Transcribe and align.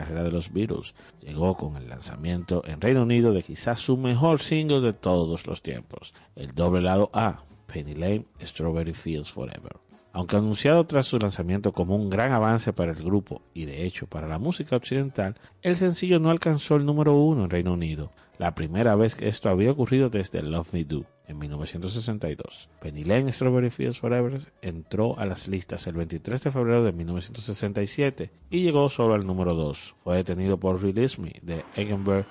carrera 0.00 0.24
de 0.24 0.32
los 0.32 0.52
Beatles. 0.52 0.94
Llegó 1.20 1.56
con 1.56 1.76
el 1.76 1.88
lanzamiento 1.88 2.62
en 2.66 2.80
Reino 2.80 3.02
Unido 3.02 3.32
de 3.32 3.42
quizás 3.42 3.80
su 3.80 3.96
mejor 3.96 4.40
single 4.40 4.80
de 4.80 4.92
todos 4.92 5.46
los 5.46 5.62
tiempos, 5.62 6.14
el 6.36 6.54
doble 6.54 6.82
lado 6.82 7.10
A, 7.12 7.42
Penny 7.66 7.94
Lane, 7.94 8.26
Strawberry 8.42 8.94
Fields 8.94 9.32
Forever. 9.32 9.76
Aunque 10.12 10.36
anunciado 10.36 10.84
tras 10.86 11.06
su 11.06 11.18
lanzamiento 11.18 11.72
como 11.72 11.94
un 11.94 12.10
gran 12.10 12.32
avance 12.32 12.72
para 12.72 12.92
el 12.92 13.02
grupo 13.02 13.42
y 13.54 13.66
de 13.66 13.84
hecho 13.84 14.06
para 14.06 14.26
la 14.26 14.38
música 14.38 14.74
occidental, 14.74 15.36
el 15.62 15.76
sencillo 15.76 16.18
no 16.18 16.30
alcanzó 16.30 16.76
el 16.76 16.86
número 16.86 17.14
uno 17.14 17.44
en 17.44 17.50
Reino 17.50 17.74
Unido, 17.74 18.10
la 18.38 18.54
primera 18.54 18.94
vez 18.94 19.14
que 19.16 19.28
esto 19.28 19.48
había 19.48 19.72
ocurrido 19.72 20.10
desde 20.10 20.42
Love 20.42 20.72
Me 20.72 20.84
Do 20.84 21.04
en 21.26 21.38
1962. 21.38 22.70
Penny 22.80 23.04
Lane 23.04 23.32
Strawberry 23.32 23.70
Fields 23.70 23.98
Forever 23.98 24.52
entró 24.62 25.18
a 25.18 25.26
las 25.26 25.48
listas 25.48 25.86
el 25.86 25.94
23 25.94 26.44
de 26.44 26.50
febrero 26.50 26.84
de 26.84 26.92
1967 26.92 28.30
y 28.50 28.62
llegó 28.62 28.88
solo 28.88 29.14
al 29.14 29.26
número 29.26 29.54
2. 29.54 29.96
Fue 30.02 30.16
detenido 30.16 30.58
por 30.58 30.80
Release 30.80 31.20
Me 31.20 31.34
de 31.42 31.64
Eggenberg 31.74 32.26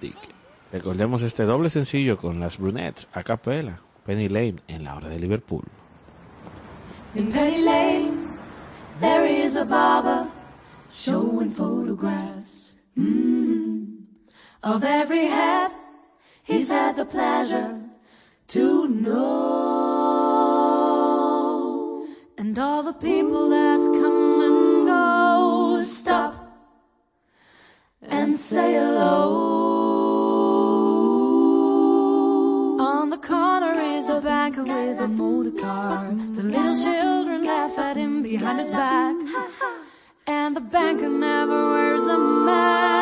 Dick. 0.00 0.16
Recordemos 0.72 1.22
este 1.22 1.44
doble 1.44 1.68
sencillo 1.68 2.16
con 2.16 2.40
las 2.40 2.58
brunettes 2.58 3.08
a 3.12 3.22
capella, 3.22 3.80
Penny 4.04 4.28
Lane 4.28 4.56
en 4.66 4.84
la 4.84 4.96
hora 4.96 5.08
de 5.08 5.20
Liverpool. 5.20 5.64
In 7.14 7.30
Penny 7.30 7.62
Lane, 7.62 8.28
there 9.00 9.26
is 9.26 9.56
a 9.56 9.64
barber 9.64 10.26
showing 10.90 11.50
photographs 11.50 12.76
mm, 12.96 13.95
of 14.62 14.84
every 14.84 15.26
head 15.26 15.70
he's 16.42 16.68
had 16.68 16.96
the 16.96 17.04
pleasure 17.04 17.80
to 18.48 18.88
know. 18.88 19.26
And 22.38 22.58
all 22.58 22.82
the 22.82 22.92
people 22.92 23.48
that 23.50 23.78
come 23.78 24.40
and 24.42 24.86
go 24.86 25.82
stop 25.84 26.34
and 28.02 28.34
say 28.34 28.74
hello. 28.74 29.44
On 32.78 33.10
the 33.10 33.18
corner 33.18 33.78
is 33.78 34.08
a 34.08 34.20
banker 34.20 34.62
with 34.62 35.00
a 35.00 35.08
motor 35.08 35.50
car. 35.52 36.06
The 36.36 36.42
little 36.42 36.76
children 36.76 37.44
laugh 37.44 37.78
at 37.78 37.96
him 37.96 38.22
behind 38.22 38.58
his 38.60 38.70
back. 38.70 39.16
And 40.26 40.56
the 40.56 40.60
banker 40.60 41.08
never 41.08 41.70
wears 41.70 42.06
a 42.06 42.18
mask 42.18 42.95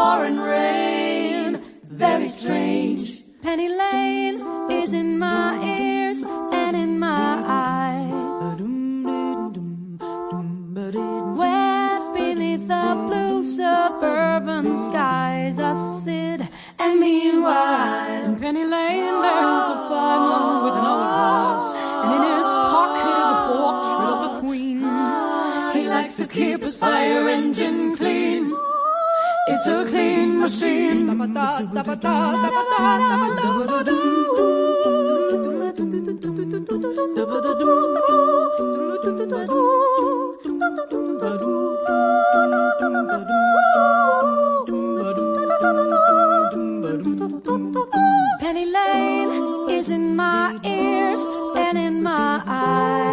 pouring 0.00 0.40
rain. 0.40 1.48
Very 1.84 2.30
strange. 2.30 3.02
Penny 3.42 3.68
Lane 3.82 4.38
is 4.80 4.90
in 4.94 5.18
my 5.18 5.48
ears 5.62 6.22
and 6.62 6.74
in 6.84 6.92
my 6.98 7.30
eyes. 7.46 8.56
Wet 11.40 12.02
beneath 12.14 12.64
the 12.74 12.88
blue 13.06 13.38
suburban 13.44 14.66
skies, 14.86 15.56
I 15.70 15.72
sit 16.02 16.40
and 16.82 16.92
meanwhile, 16.98 18.24
in 18.26 18.34
Penny 18.42 18.64
Lane, 18.76 19.16
there's 19.26 19.68
a 19.76 19.78
fireman 19.88 20.64
with 20.64 20.76
an 20.80 20.84
hourglass, 20.90 21.66
and 22.02 22.10
in 22.16 22.22
his 22.32 22.50
pocket 22.74 23.06
is 23.22 23.28
a 23.36 23.40
portrait 23.50 24.08
of 24.14 24.18
the 24.24 24.32
Queen. 24.44 24.78
He 25.76 25.82
likes 25.96 26.14
to 26.20 26.26
keep 26.26 26.62
his 26.62 26.78
fire 26.80 27.28
engine 27.28 27.96
clean. 27.96 28.29
It's 29.52 29.66
a 29.66 29.84
clean 29.84 30.40
machine. 30.40 31.08
Penny 48.40 48.66
Lane 48.66 49.70
is 49.70 49.90
in 49.90 50.16
my 50.16 50.58
ears 50.64 51.20
and 51.56 51.76
in 51.76 52.02
my 52.02 52.42
eyes. 52.46 53.09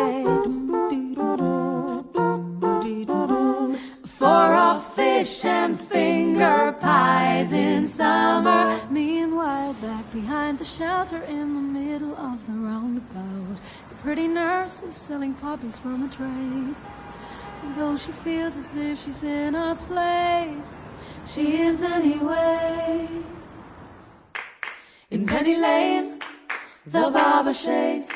In 11.23 11.53
the 11.53 11.79
middle 11.79 12.15
of 12.15 12.45
the 12.45 12.53
roundabout, 12.53 13.57
the 13.89 13.95
pretty 13.95 14.27
nurse 14.27 14.81
is 14.83 14.95
selling 14.95 15.33
poppies 15.33 15.77
from 15.77 16.03
a 16.03 16.09
tray. 16.09 16.75
Though 17.75 17.97
she 17.97 18.11
feels 18.11 18.57
as 18.57 18.75
if 18.75 19.03
she's 19.03 19.23
in 19.23 19.55
a 19.55 19.75
play, 19.75 20.55
she 21.27 21.61
is 21.61 21.81
anyway. 21.81 23.07
In 25.09 25.25
Penny 25.25 25.55
Lane, 25.57 26.19
the 26.85 27.09
barber 27.09 27.53
shaves 27.53 28.09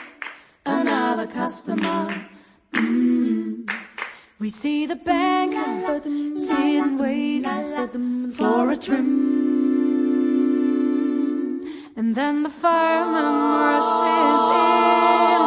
another 0.65 1.27
customer. 1.27 2.07
Mm. 2.73 3.69
We 4.39 4.49
see 4.49 4.85
the 4.85 4.95
bank 4.95 5.53
sit 6.39 6.55
and 6.55 6.99
wait 6.99 7.45
for 8.35 8.71
a 8.71 8.77
trim. 8.77 9.50
And 12.01 12.15
then 12.15 12.41
the 12.41 12.49
fireman 12.49 13.61
rushes 13.61 14.41
in 14.57 15.40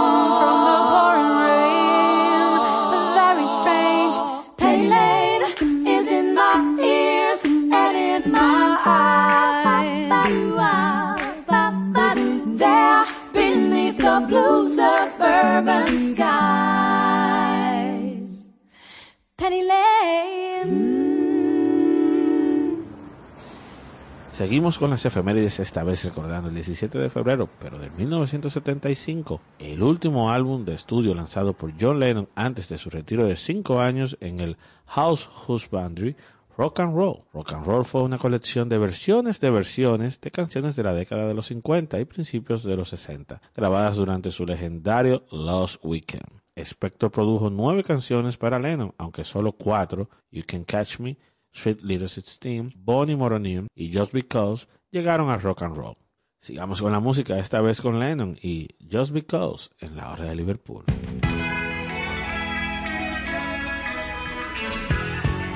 Seguimos 24.45 24.79
con 24.79 24.91
las 24.91 25.07
efemérides, 25.07 25.59
esta 25.59 25.83
vez 25.85 26.05
recordando 26.05 26.51
el 26.51 26.55
17 26.55 26.99
de 26.99 27.09
febrero, 27.09 27.49
pero 27.59 27.79
de 27.79 27.89
1975, 27.89 29.41
el 29.59 29.83
último 29.83 30.31
álbum 30.31 30.67
de 30.67 30.75
estudio 30.75 31.15
lanzado 31.15 31.55
por 31.55 31.73
John 31.81 31.99
Lennon 31.99 32.29
antes 32.35 32.69
de 32.69 32.77
su 32.77 32.91
retiro 32.91 33.25
de 33.25 33.37
5 33.37 33.81
años 33.81 34.19
en 34.21 34.41
el 34.41 34.59
House 34.85 35.27
Husbandry 35.49 36.15
Rock 36.59 36.81
and 36.81 36.95
Roll. 36.95 37.23
Rock 37.33 37.55
and 37.55 37.65
Roll 37.65 37.87
fue 37.87 38.03
una 38.03 38.19
colección 38.19 38.69
de 38.69 38.77
versiones 38.77 39.41
de 39.41 39.49
versiones 39.49 40.21
de 40.21 40.31
canciones 40.31 40.77
de 40.77 40.83
la 40.83 40.93
década 40.93 41.27
de 41.27 41.33
los 41.33 41.47
50 41.47 41.99
y 41.99 42.05
principios 42.05 42.65
de 42.65 42.77
los 42.77 42.91
60, 42.91 43.41
grabadas 43.57 43.97
durante 43.97 44.31
su 44.31 44.45
legendario 44.45 45.25
Lost 45.31 45.83
Weekend. 45.83 46.43
Spector 46.55 47.11
produjo 47.11 47.49
nueve 47.49 47.83
canciones 47.83 48.37
para 48.37 48.59
Lennon, 48.59 48.93
aunque 48.99 49.25
solo 49.25 49.53
cuatro, 49.53 50.11
You 50.31 50.43
Can 50.47 50.65
Catch 50.65 51.01
Me, 51.01 51.17
Sweet 51.55 51.83
Little 51.83 52.09
Sixteen, 52.09 52.73
Bonnie 52.77 53.17
Moronim 53.17 53.69
y 53.75 53.91
Just 53.93 54.13
Because 54.13 54.67
llegaron 54.91 55.31
a 55.31 55.39
rock 55.39 55.63
and 55.63 55.77
roll. 55.77 55.97
Sigamos 56.41 56.83
con 56.83 56.93
la 56.93 57.01
música, 57.01 57.39
esta 57.39 57.61
vez 57.61 57.81
con 57.81 57.99
Lennon 57.99 58.37
y 58.43 58.69
Just 58.91 59.13
Because 59.13 59.71
en 59.79 59.97
la 59.97 60.13
hora 60.13 60.25
de 60.25 60.35
Liverpool. 60.35 60.85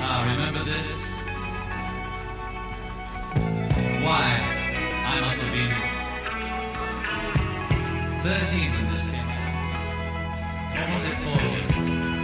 I 0.01 0.31
remember 0.31 0.63
this. 0.63 0.87
Why, 4.01 4.39
I 5.05 5.21
must 5.21 5.41
have 5.41 5.51
been 5.51 5.71
13 8.23 8.71
when 8.71 8.91
this 8.91 9.03
came 9.03 9.29
out. 9.29 9.35
Almost 10.81 11.13
14. 11.21 12.18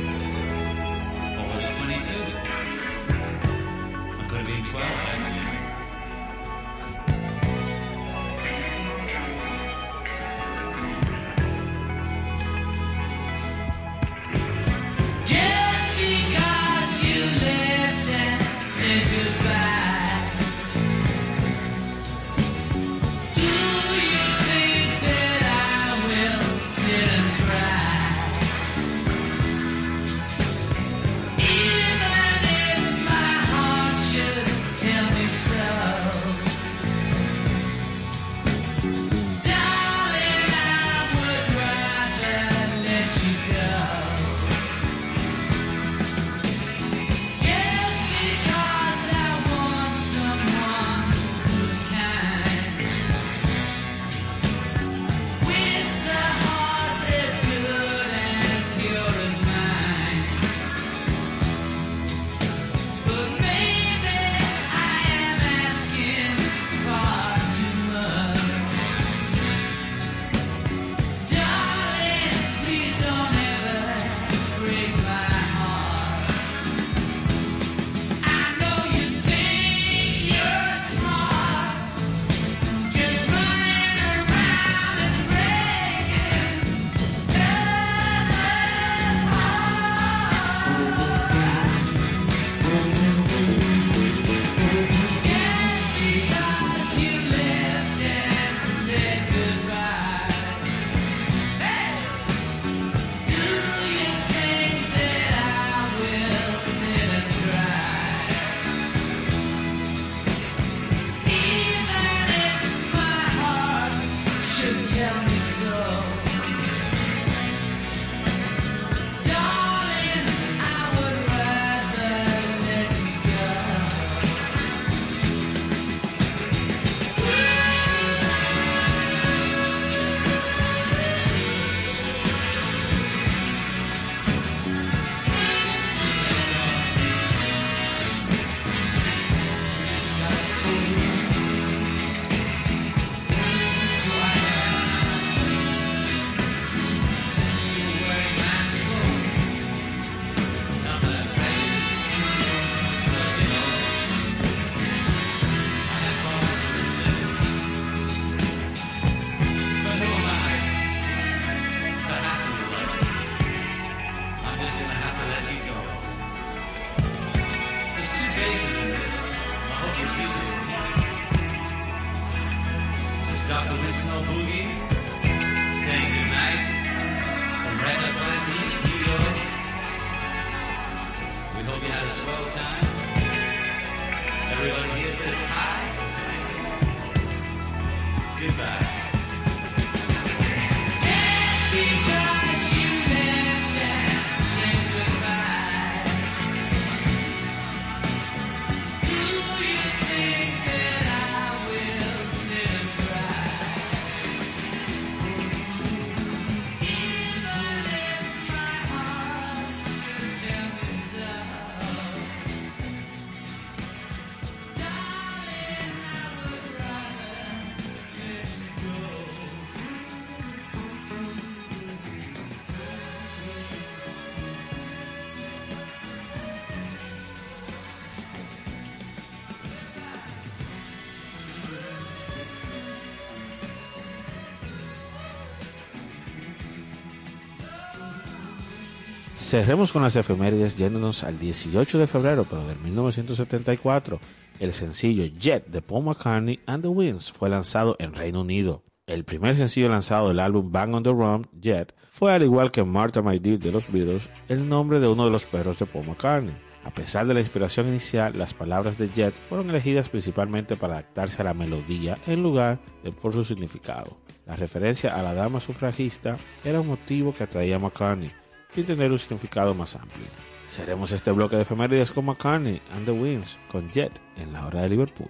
Cerremos 239.55 239.93
con 239.93 240.03
las 240.03 240.17
efemérides 240.17 240.75
yéndonos 240.77 241.23
al 241.23 241.39
18 241.39 241.97
de 241.97 242.07
febrero, 242.07 242.43
pero 242.43 242.67
del 242.67 242.77
1974. 242.77 244.19
El 244.59 244.73
sencillo 244.73 245.23
Jet 245.39 245.67
de 245.67 245.81
Paul 245.81 246.03
McCartney 246.03 246.59
and 246.65 246.83
the 246.83 246.89
Winds 246.89 247.31
fue 247.31 247.47
lanzado 247.47 247.95
en 247.99 248.13
Reino 248.13 248.41
Unido. 248.41 248.83
El 249.07 249.23
primer 249.23 249.55
sencillo 249.55 249.87
lanzado 249.87 250.27
del 250.27 250.41
álbum 250.41 250.73
Bang 250.73 250.93
on 250.93 251.03
the 251.03 251.09
Run, 251.09 251.47
Jet, 251.61 251.95
fue 252.11 252.33
al 252.33 252.43
igual 252.43 252.69
que 252.69 252.83
Martha 252.83 253.21
My 253.21 253.39
Dear 253.39 253.57
de 253.57 253.71
los 253.71 253.89
Beatles, 253.89 254.29
el 254.49 254.67
nombre 254.67 254.99
de 254.99 255.07
uno 255.07 255.23
de 255.23 255.31
los 255.31 255.45
perros 255.45 255.79
de 255.79 255.85
Paul 255.85 256.05
McCartney. 256.05 256.57
A 256.83 256.89
pesar 256.93 257.25
de 257.25 257.33
la 257.33 257.39
inspiración 257.39 257.87
inicial, 257.87 258.37
las 258.37 258.53
palabras 258.53 258.97
de 258.97 259.07
Jet 259.07 259.33
fueron 259.35 259.69
elegidas 259.69 260.09
principalmente 260.09 260.75
para 260.75 260.95
adaptarse 260.95 261.41
a 261.41 261.45
la 261.45 261.53
melodía 261.53 262.17
en 262.27 262.43
lugar 262.43 262.79
de 263.05 263.13
por 263.13 263.31
su 263.31 263.45
significado. 263.45 264.17
La 264.45 264.57
referencia 264.57 265.15
a 265.15 265.23
la 265.23 265.33
dama 265.33 265.61
sufragista 265.61 266.37
era 266.65 266.81
un 266.81 266.87
motivo 266.87 267.33
que 267.33 267.45
atraía 267.45 267.77
a 267.77 267.79
McCartney, 267.79 268.33
sin 268.75 268.85
tener 268.85 269.11
un 269.11 269.19
significado 269.19 269.73
más 269.73 269.95
amplio. 269.95 270.27
Seremos 270.69 271.11
este 271.13 271.31
bloque 271.31 271.55
de 271.55 271.61
efemérides 271.61 272.11
con 272.11 272.25
McCartney 272.25 272.81
and 272.91 273.05
the 273.05 273.11
Winds, 273.11 273.59
con 273.71 273.89
Jet 273.91 274.11
en 274.35 274.51
la 274.51 274.67
hora 274.67 274.81
de 274.81 274.89
Liverpool. 274.89 275.29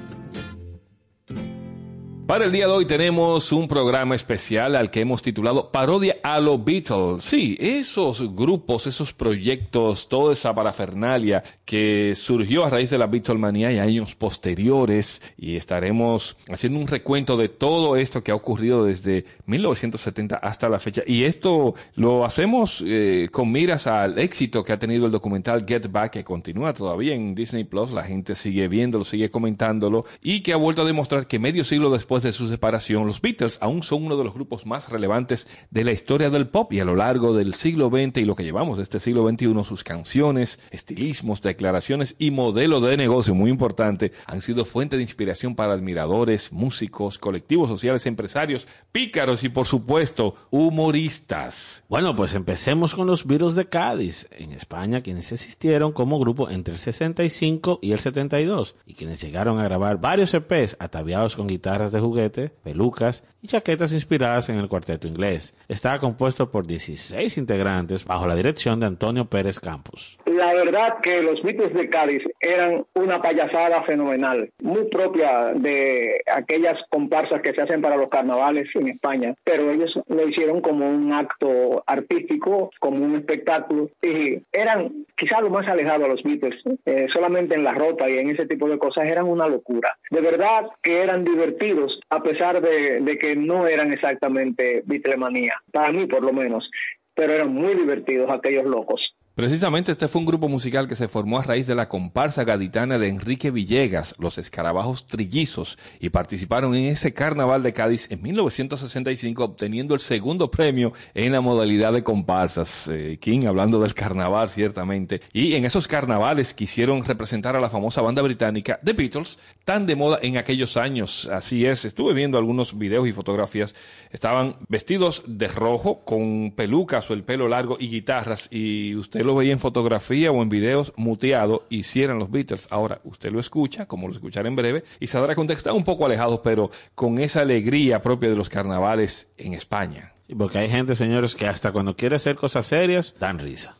Para 2.31 2.45
el 2.45 2.53
día 2.53 2.65
de 2.65 2.71
hoy 2.71 2.85
tenemos 2.85 3.51
un 3.51 3.67
programa 3.67 4.15
especial 4.15 4.77
al 4.77 4.89
que 4.89 5.01
hemos 5.01 5.21
titulado 5.21 5.69
Parodia 5.69 6.15
a 6.23 6.39
los 6.39 6.63
Beatles. 6.63 7.25
Sí, 7.25 7.57
esos 7.59 8.33
grupos, 8.33 8.87
esos 8.87 9.11
proyectos, 9.11 10.07
toda 10.07 10.31
esa 10.31 10.55
parafernalia 10.55 11.43
que 11.65 12.13
surgió 12.15 12.63
a 12.63 12.69
raíz 12.69 12.89
de 12.89 12.97
la 12.97 13.07
Beatlemanía 13.07 13.73
y 13.73 13.79
años 13.79 14.15
posteriores. 14.15 15.21
Y 15.37 15.57
estaremos 15.57 16.37
haciendo 16.49 16.79
un 16.79 16.87
recuento 16.87 17.35
de 17.35 17.49
todo 17.49 17.97
esto 17.97 18.23
que 18.23 18.31
ha 18.31 18.35
ocurrido 18.35 18.85
desde 18.85 19.25
1970 19.47 20.37
hasta 20.37 20.69
la 20.69 20.79
fecha. 20.79 21.03
Y 21.05 21.25
esto 21.25 21.75
lo 21.95 22.23
hacemos 22.23 22.81
eh, 22.87 23.27
con 23.29 23.51
miras 23.51 23.87
al 23.87 24.17
éxito 24.17 24.63
que 24.63 24.71
ha 24.71 24.79
tenido 24.79 25.05
el 25.05 25.11
documental 25.11 25.65
Get 25.67 25.91
Back 25.91 26.13
que 26.13 26.23
continúa 26.23 26.73
todavía 26.73 27.13
en 27.13 27.35
Disney 27.35 27.65
Plus, 27.65 27.91
la 27.91 28.03
gente 28.03 28.35
sigue 28.35 28.69
viéndolo, 28.69 29.03
sigue 29.03 29.29
comentándolo. 29.29 30.05
Y 30.23 30.43
que 30.43 30.53
ha 30.53 30.57
vuelto 30.57 30.83
a 30.83 30.85
demostrar 30.85 31.27
que 31.27 31.37
medio 31.37 31.65
siglo 31.65 31.89
después 31.89 32.20
de 32.23 32.33
su 32.33 32.47
separación, 32.47 33.07
los 33.07 33.21
Beatles 33.21 33.57
aún 33.61 33.83
son 33.83 34.05
uno 34.05 34.17
de 34.17 34.23
los 34.23 34.33
grupos 34.33 34.65
más 34.65 34.89
relevantes 34.89 35.47
de 35.69 35.83
la 35.83 35.91
historia 35.91 36.29
del 36.29 36.47
pop 36.47 36.71
y 36.73 36.79
a 36.79 36.85
lo 36.85 36.95
largo 36.95 37.33
del 37.35 37.53
siglo 37.53 37.89
XX 37.89 38.17
y 38.17 38.25
lo 38.25 38.35
que 38.35 38.43
llevamos 38.43 38.77
de 38.77 38.83
este 38.83 38.99
siglo 38.99 39.27
XXI, 39.27 39.63
sus 39.63 39.83
canciones, 39.83 40.59
estilismos, 40.71 41.41
declaraciones 41.41 42.15
y 42.19 42.31
modelo 42.31 42.81
de 42.81 42.97
negocio 42.97 43.35
muy 43.35 43.49
importante 43.49 44.11
han 44.25 44.41
sido 44.41 44.65
fuente 44.65 44.97
de 44.97 45.03
inspiración 45.03 45.55
para 45.55 45.73
admiradores, 45.73 46.51
músicos, 46.51 47.17
colectivos 47.17 47.69
sociales, 47.69 48.05
empresarios, 48.05 48.67
pícaros 48.91 49.43
y 49.43 49.49
por 49.49 49.65
supuesto 49.65 50.35
humoristas. 50.49 51.83
Bueno, 51.89 52.15
pues 52.15 52.33
empecemos 52.33 52.95
con 52.95 53.07
los 53.07 53.25
Beatles 53.25 53.55
de 53.55 53.65
Cádiz, 53.65 54.27
en 54.31 54.51
España, 54.51 55.01
quienes 55.01 55.31
existieron 55.31 55.91
como 55.91 56.19
grupo 56.19 56.49
entre 56.49 56.73
el 56.73 56.79
65 56.79 57.79
y 57.81 57.91
el 57.91 57.99
72 57.99 58.75
y 58.85 58.93
quienes 58.93 59.21
llegaron 59.21 59.59
a 59.59 59.63
grabar 59.63 59.99
varios 59.99 60.33
EPs 60.33 60.77
ataviados 60.79 61.35
con 61.35 61.47
guitarras 61.47 61.91
de 61.91 61.99
juguete, 62.01 62.51
pelucas 62.63 63.23
y 63.41 63.47
chaquetas 63.47 63.93
inspiradas 63.93 64.49
en 64.49 64.57
el 64.57 64.67
cuarteto 64.67 65.07
inglés. 65.07 65.55
Estaba 65.67 65.99
compuesto 65.99 66.51
por 66.51 66.67
16 66.67 67.37
integrantes 67.37 68.05
bajo 68.05 68.27
la 68.27 68.35
dirección 68.35 68.79
de 68.79 68.85
Antonio 68.85 69.25
Pérez 69.25 69.59
Campos. 69.59 70.17
La 70.25 70.53
verdad 70.53 70.99
que 71.01 71.21
los 71.21 71.41
Beatles 71.41 71.73
de 71.73 71.89
Cádiz 71.89 72.23
eran 72.39 72.85
una 72.93 73.21
payasada 73.21 73.83
fenomenal, 73.83 74.49
muy 74.61 74.85
propia 74.89 75.53
de 75.53 76.21
aquellas 76.33 76.77
comparsas 76.89 77.41
que 77.41 77.53
se 77.53 77.61
hacen 77.61 77.81
para 77.81 77.97
los 77.97 78.09
carnavales 78.09 78.67
en 78.75 78.89
España, 78.89 79.35
pero 79.43 79.71
ellos 79.71 79.91
lo 80.07 80.27
hicieron 80.27 80.61
como 80.61 80.89
un 80.89 81.13
acto 81.13 81.83
artístico, 81.87 82.71
como 82.79 83.03
un 83.03 83.15
espectáculo, 83.15 83.89
y 84.01 84.41
eran 84.51 85.05
quizás 85.15 85.41
lo 85.41 85.49
más 85.49 85.67
alejado 85.67 86.05
a 86.05 86.09
los 86.09 86.23
Beatles, 86.23 86.61
eh, 86.85 87.07
solamente 87.13 87.55
en 87.55 87.63
la 87.63 87.73
ropa 87.73 88.09
y 88.09 88.17
en 88.17 88.29
ese 88.29 88.45
tipo 88.45 88.67
de 88.67 88.79
cosas 88.79 89.05
eran 89.05 89.27
una 89.27 89.47
locura. 89.47 89.97
De 90.09 90.21
verdad 90.21 90.67
que 90.81 91.01
eran 91.01 91.23
divertidos, 91.23 91.90
a 92.09 92.21
pesar 92.21 92.61
de, 92.61 93.17
que 93.19 93.35
no 93.35 93.67
eran 93.67 93.91
exactamente 93.93 94.83
Beatlemanía, 94.85 95.55
para 95.71 95.91
mí 95.91 96.05
por 96.05 96.23
lo 96.23 96.33
menos, 96.33 96.69
pero 97.13 97.33
eran 97.33 97.53
muy 97.53 97.75
divertidos 97.75 98.31
aquellos 98.31 98.65
locos. 98.65 99.10
Precisamente 99.33 99.93
este 99.93 100.09
fue 100.09 100.19
un 100.19 100.25
grupo 100.25 100.49
musical 100.49 100.89
que 100.89 100.95
se 100.97 101.07
formó 101.07 101.39
a 101.39 101.43
raíz 101.43 101.65
de 101.65 101.73
la 101.73 101.87
comparsa 101.87 102.43
gaditana 102.43 102.99
de 102.99 103.07
Enrique 103.07 103.49
Villegas, 103.49 104.13
los 104.19 104.37
Escarabajos 104.37 105.07
Trillizos, 105.07 105.77
y 106.01 106.09
participaron 106.09 106.75
en 106.75 106.91
ese 106.91 107.13
carnaval 107.13 107.63
de 107.63 107.71
Cádiz 107.71 108.11
en 108.11 108.21
1965, 108.21 109.41
obteniendo 109.41 109.93
el 109.93 110.01
segundo 110.01 110.51
premio 110.51 110.91
en 111.13 111.31
la 111.31 111.39
modalidad 111.39 111.93
de 111.93 112.03
comparsas. 112.03 112.89
Eh, 112.89 113.19
King, 113.21 113.45
hablando 113.47 113.79
del 113.79 113.93
carnaval, 113.93 114.49
ciertamente. 114.49 115.21
Y 115.31 115.55
en 115.55 115.63
esos 115.63 115.87
carnavales 115.87 116.53
quisieron 116.53 117.05
representar 117.05 117.55
a 117.55 117.61
la 117.61 117.69
famosa 117.69 118.01
banda 118.01 118.21
británica 118.21 118.79
The 118.83 118.91
Beatles, 118.91 119.39
tan 119.63 119.85
de 119.85 119.95
moda 119.95 120.19
en 120.21 120.35
aquellos 120.35 120.75
años. 120.75 121.29
Así 121.31 121.65
es, 121.65 121.85
estuve 121.85 122.13
viendo 122.13 122.37
algunos 122.37 122.77
videos 122.77 123.07
y 123.07 123.13
fotografías. 123.13 123.75
Estaban 124.11 124.57
vestidos 124.67 125.23
de 125.25 125.47
rojo, 125.47 126.03
con 126.03 126.51
pelucas 126.51 127.09
o 127.09 127.13
el 127.13 127.23
pelo 127.23 127.47
largo 127.47 127.77
y 127.79 127.87
guitarras, 127.87 128.49
y 128.51 128.93
usted 128.95 129.20
lo 129.23 129.35
veía 129.35 129.53
en 129.53 129.59
fotografía 129.59 130.31
o 130.31 130.41
en 130.41 130.49
videos 130.49 130.93
muteado 130.95 131.65
y 131.69 131.83
si 131.83 132.03
eran 132.03 132.19
los 132.19 132.31
Beatles. 132.31 132.67
Ahora, 132.69 133.01
usted 133.03 133.31
lo 133.31 133.39
escucha, 133.39 133.85
como 133.85 134.07
lo 134.07 134.13
escuchará 134.13 134.47
en 134.47 134.55
breve, 134.55 134.83
y 134.99 135.07
se 135.07 135.19
dará 135.19 135.35
cuenta 135.35 135.55
que 135.55 135.69
un 135.69 135.83
poco 135.83 136.05
alejados, 136.05 136.41
pero 136.43 136.71
con 136.95 137.19
esa 137.19 137.41
alegría 137.41 138.01
propia 138.01 138.29
de 138.29 138.35
los 138.35 138.49
carnavales 138.49 139.27
en 139.37 139.53
España. 139.53 140.13
Porque 140.37 140.59
hay 140.59 140.69
gente, 140.69 140.95
señores, 140.95 141.35
que 141.35 141.47
hasta 141.47 141.71
cuando 141.71 141.95
quiere 141.95 142.15
hacer 142.15 142.35
cosas 142.35 142.67
serias, 142.67 143.15
dan 143.19 143.39
risa. 143.39 143.77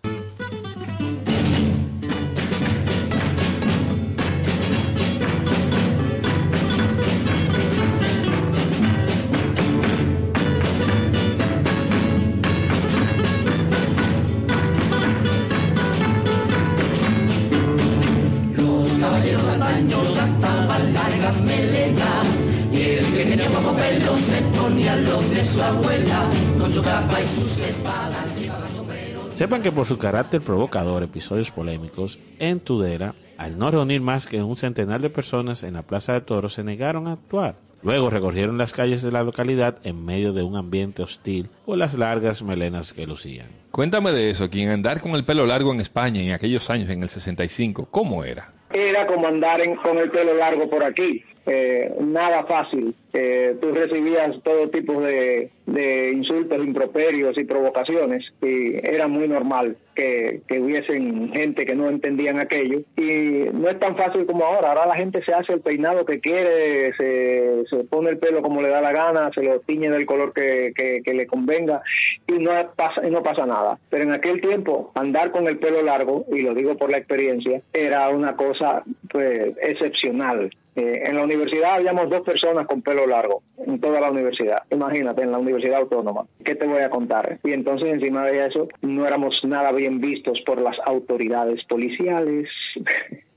Sepan 29.52 29.64
que 29.64 29.72
por 29.74 29.86
su 29.86 29.98
carácter 29.98 30.40
provocador, 30.40 31.04
episodios 31.04 31.52
polémicos, 31.52 32.20
en 32.40 32.62
Tudela, 32.62 33.16
al 33.38 33.60
no 33.60 33.70
reunir 33.70 34.00
más 34.00 34.26
que 34.26 34.42
un 34.42 34.56
centenar 34.56 35.02
de 35.02 35.10
personas 35.10 35.64
en 35.64 35.74
la 35.74 35.82
Plaza 35.82 36.14
de 36.14 36.22
Toros, 36.22 36.54
se 36.54 36.64
negaron 36.64 37.10
a 37.10 37.12
actuar. 37.12 37.56
Luego 37.84 38.10
recorrieron 38.10 38.58
las 38.58 38.72
calles 38.72 39.02
de 39.02 39.12
la 39.12 39.24
localidad 39.24 39.80
en 39.84 40.06
medio 40.06 40.32
de 40.32 40.44
un 40.44 40.56
ambiente 40.56 41.04
hostil 41.04 41.50
por 41.66 41.78
las 41.78 41.96
largas 41.96 42.42
melenas 42.44 42.94
que 42.94 43.06
lucían. 43.06 43.48
Cuéntame 43.72 44.14
de 44.14 44.30
eso, 44.30 44.50
quien 44.50 44.70
andar 44.70 45.02
con 45.02 45.12
el 45.16 45.26
pelo 45.26 45.46
largo 45.46 45.74
en 45.74 45.82
España 45.82 46.22
en 46.22 46.32
aquellos 46.32 46.70
años, 46.70 46.90
en 46.90 47.04
el 47.04 47.10
65, 47.10 47.90
¿cómo 47.92 48.24
era? 48.24 48.54
Era 48.74 49.06
como 49.06 49.28
andar 49.28 49.60
en- 49.60 49.76
con 49.76 49.98
el 49.98 50.10
pelo 50.12 50.34
largo 50.34 50.70
por 50.70 50.82
aquí, 50.82 51.26
eh, 51.46 51.94
nada 52.00 52.44
fácil. 52.46 52.94
eh, 53.14 53.56
tú 53.62 53.72
recibías 53.74 54.42
todo 54.44 54.70
tipo 54.70 55.02
de, 55.02 55.50
de 55.66 56.12
insultos, 56.12 56.60
improperios 56.60 57.38
y 57.38 57.44
provocaciones 57.44 58.24
y 58.42 58.76
era 58.88 59.08
muy 59.08 59.28
normal 59.28 59.76
que, 59.96 60.42
que 60.48 60.62
hubiesen 60.62 61.34
gente 61.34 61.66
que 61.66 61.76
no 61.76 61.90
entendían 61.90 62.40
aquello 62.40 62.80
y 62.96 63.50
no 63.54 63.68
es 63.70 63.78
tan 63.80 63.98
fácil 63.98 64.26
como 64.26 64.46
ahora, 64.46 64.70
ahora 64.70 64.86
la 64.86 64.96
gente 64.96 65.22
se 65.26 65.34
hace 65.34 65.54
el 65.54 65.60
peinado 65.60 66.06
que 66.06 66.22
quiere, 66.22 66.94
se, 66.96 67.64
se 67.70 67.84
pone 67.84 68.12
el 68.12 68.18
pelo 68.18 68.42
como 68.42 68.62
le 68.62 68.70
da 68.70 68.80
la 68.80 68.94
gana, 68.94 69.30
se 69.36 69.44
lo 69.44 69.60
tiñe 69.60 69.90
del 69.90 70.06
color 70.06 70.32
que, 70.34 70.72
que, 70.76 71.02
que 71.04 71.14
le 71.14 71.28
convenga 71.28 71.82
y 72.28 72.34
no 72.34 72.52
pasa, 72.76 73.06
y 73.06 73.12
no 73.12 73.24
pasa 73.24 73.46
nada, 73.46 73.78
pero 73.90 74.04
en 74.04 74.14
aquel 74.14 74.40
tiempo 74.40 74.92
andar 74.96 75.32
con 75.32 75.48
el 75.48 75.58
pelo 75.58 75.82
largo, 75.82 76.26
y 76.32 76.42
lo 76.42 76.54
digo 76.54 76.78
por 76.78 76.90
la 76.90 76.98
experiencia, 76.98 77.62
era 77.74 78.10
una 78.10 78.36
cosa 78.38 78.84
pues 79.10 79.54
excepcional. 79.62 80.50
Eh, 80.76 81.04
en 81.06 81.16
la 81.18 81.24
universidad 81.24 81.76
habíamos 81.76 82.10
dos 82.10 82.22
personas 82.22 82.66
con 82.66 82.82
pelo 82.82 83.06
largo, 83.06 83.44
en 83.66 83.80
toda 83.80 84.00
la 84.00 84.10
universidad. 84.10 84.64
Imagínate, 84.70 85.24
en 85.24 85.32
la 85.32 85.38
Universidad 85.38 85.80
Autónoma. 85.80 86.26
¿Qué 86.44 86.56
te 86.56 86.66
voy 86.66 86.82
a 86.82 86.90
contar? 86.90 87.40
Y 87.44 87.52
entonces, 87.52 87.94
encima 87.94 88.26
de 88.26 88.46
eso, 88.46 88.68
no 88.82 89.06
éramos 89.06 89.36
nada 89.44 89.72
bien 89.72 90.00
vistos 90.00 90.40
por 90.46 90.62
las 90.62 90.78
autoridades 90.86 91.64
policiales. 91.66 92.48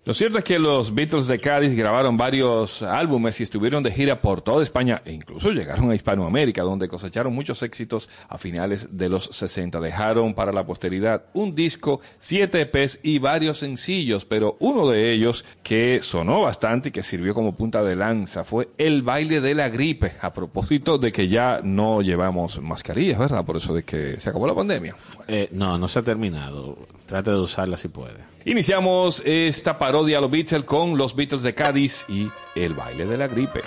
Lo 0.07 0.13
cierto 0.13 0.37
es 0.37 0.45
que 0.45 0.59
los 0.59 0.95
Beatles 0.95 1.27
de 1.29 1.41
Cádiz 1.41 1.75
grabaron 1.75 2.19
varios 2.19 2.83
álbumes 2.83 3.41
y 3.41 3.43
estuvieron 3.43 3.83
de 3.83 3.91
gira 3.91 4.21
por 4.21 4.43
toda 4.43 4.63
España 4.63 5.01
e 5.07 5.13
incluso 5.13 5.51
llegaron 5.51 5.91
a 5.91 5.95
Hispanoamérica, 5.95 6.61
donde 6.61 6.89
cosecharon 6.89 7.35
muchos 7.35 7.63
éxitos 7.63 8.11
a 8.29 8.37
finales 8.37 8.89
de 8.91 9.09
los 9.09 9.31
60. 9.33 9.81
Dejaron 9.81 10.35
para 10.35 10.53
la 10.53 10.67
posteridad 10.67 11.25
un 11.33 11.55
disco, 11.55 12.03
siete 12.21 12.61
EPs 12.61 13.01
y 13.03 13.19
varios 13.19 13.61
sencillos, 13.61 14.27
pero 14.27 14.59
uno 14.61 14.87
de 14.91 15.11
ellos 15.11 15.47
que 15.63 16.01
sonó 16.03 16.43
bastante 16.43 16.91
y 16.91 16.93
que 16.93 17.03
sirvió 17.03 17.33
como 17.33 17.57
punta 17.57 17.83
de 17.83 17.97
lanza 17.97 18.45
fue 18.45 18.69
El 18.77 19.01
baile 19.01 19.41
de 19.41 19.55
la 19.55 19.71
gripe, 19.71 20.17
a 20.21 20.35
propósito 20.35 20.99
de 20.99 21.13
que 21.13 21.29
ya 21.29 21.61
no 21.65 22.03
llevamos 22.03 22.61
mascarillas, 22.61 23.19
¿verdad? 23.19 23.43
Por 23.47 23.57
eso 23.57 23.73
de 23.73 23.85
que 23.85 24.21
se 24.21 24.29
acabó 24.29 24.47
la 24.47 24.55
pandemia. 24.55 24.95
Eh, 25.27 25.49
no, 25.53 25.79
no 25.79 25.89
se 25.89 26.01
ha 26.01 26.03
terminado. 26.03 26.77
Trate 27.07 27.31
de 27.31 27.39
usarla 27.39 27.79
si 27.79 27.89
puede. 27.89 28.35
Iniciamos 28.47 29.23
esta 29.25 29.79
parodia 29.79 29.94
a 29.95 30.21
los 30.21 30.29
Beatles 30.29 30.65
con 30.65 30.99
los 30.99 31.15
Beatles 31.15 31.45
de 31.45 31.55
Cádiz 31.55 32.05
y 32.09 32.29
el 32.57 32.75
baile 32.75 33.07
de 33.07 33.17
la 33.17 33.29
gripe. 33.29 33.61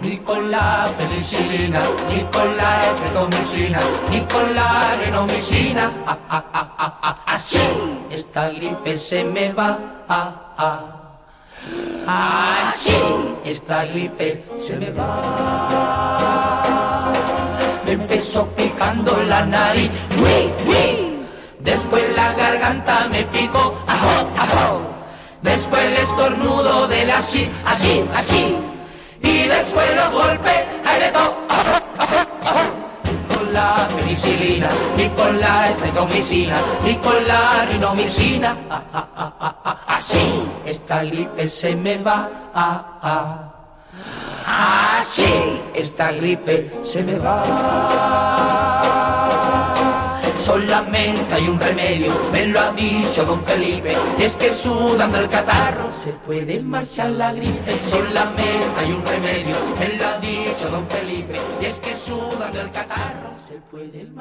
Ni 0.00 0.18
con 0.18 0.52
la 0.52 0.88
penicilina, 0.96 1.82
ni 2.08 2.22
con 2.30 2.56
la 2.56 2.92
efetomicina, 2.92 3.80
ni 4.08 4.20
con 4.20 4.54
la 4.54 4.96
renomicina. 5.04 5.92
Ah, 6.06 6.18
ah, 6.28 6.44
ah, 6.52 6.76
ah, 6.78 7.22
así 7.26 7.58
esta 8.08 8.50
gripe 8.50 8.96
se 8.96 9.24
me 9.24 9.52
va. 9.52 9.78
Así 12.06 12.94
esta 13.44 13.84
gripe 13.86 14.44
se 14.56 14.76
me 14.76 14.92
va. 14.92 16.61
Me 17.84 17.92
empezó 17.92 18.46
picando 18.48 19.16
la 19.28 19.44
nariz, 19.46 19.90
¡Uy, 20.18 20.52
uy! 20.66 21.26
Después 21.60 22.02
la 22.16 22.32
garganta 22.34 23.08
me 23.10 23.22
picó, 23.24 23.74
ajo, 23.86 24.28
ajo. 24.36 24.80
Después 25.42 25.82
el 25.82 26.02
estornudo 26.04 26.88
del 26.88 27.10
así, 27.10 27.50
así, 27.64 28.04
así. 28.14 28.56
Y 29.22 29.48
después 29.48 29.86
los 29.94 30.12
golpes, 30.12 30.64
ahí 30.84 31.00
le 31.00 31.10
to, 31.12 31.36
ajo, 31.48 31.82
ajo, 31.98 32.16
ajo. 32.44 32.82
La 33.52 33.86
penicilina, 33.94 34.70
ni 34.96 35.10
con 35.10 35.38
la 35.38 35.68
estreptomicina, 35.68 36.56
ni 36.84 36.96
con 36.96 37.28
la 37.28 37.66
rinomicina. 37.70 38.56
Ah, 38.70 38.82
ah, 38.94 39.08
ah, 39.14 39.32
ah, 39.40 39.56
ah. 39.64 39.96
Así 39.98 40.42
esta 40.64 41.04
gripe 41.04 41.46
se 41.46 41.76
me 41.76 41.98
va. 41.98 43.51
Ah, 44.46 44.46
ah. 44.46 44.92
Así 45.02 45.60
esta 45.74 46.12
gripe 46.12 46.70
se 46.84 47.02
me 47.02 47.18
va. 47.18 47.42
Solamente 50.38 51.34
hay 51.34 51.48
un 51.48 51.58
remedio, 51.58 52.12
me 52.32 52.46
lo 52.46 52.60
ha 52.60 52.72
dicho 52.72 53.24
don 53.24 53.42
Felipe, 53.42 53.96
es 54.18 54.36
que 54.36 54.50
sudando 54.52 55.18
el 55.18 55.28
catarro 55.28 55.92
se 55.92 56.12
puede 56.12 56.60
marchar 56.62 57.10
la 57.10 57.32
gripe. 57.32 57.76
Solamente 57.86 58.78
hay 58.78 58.92
un 58.92 59.04
remedio, 59.04 59.56
me 59.78 59.88
lo 59.96 60.06
ha 60.06 60.18
dicho 60.18 60.68
don 60.70 60.86
Felipe, 60.86 61.40
es 61.60 61.80
que 61.80 61.96
sudando 61.96 62.60
el 62.60 62.70
catarro 62.70 63.31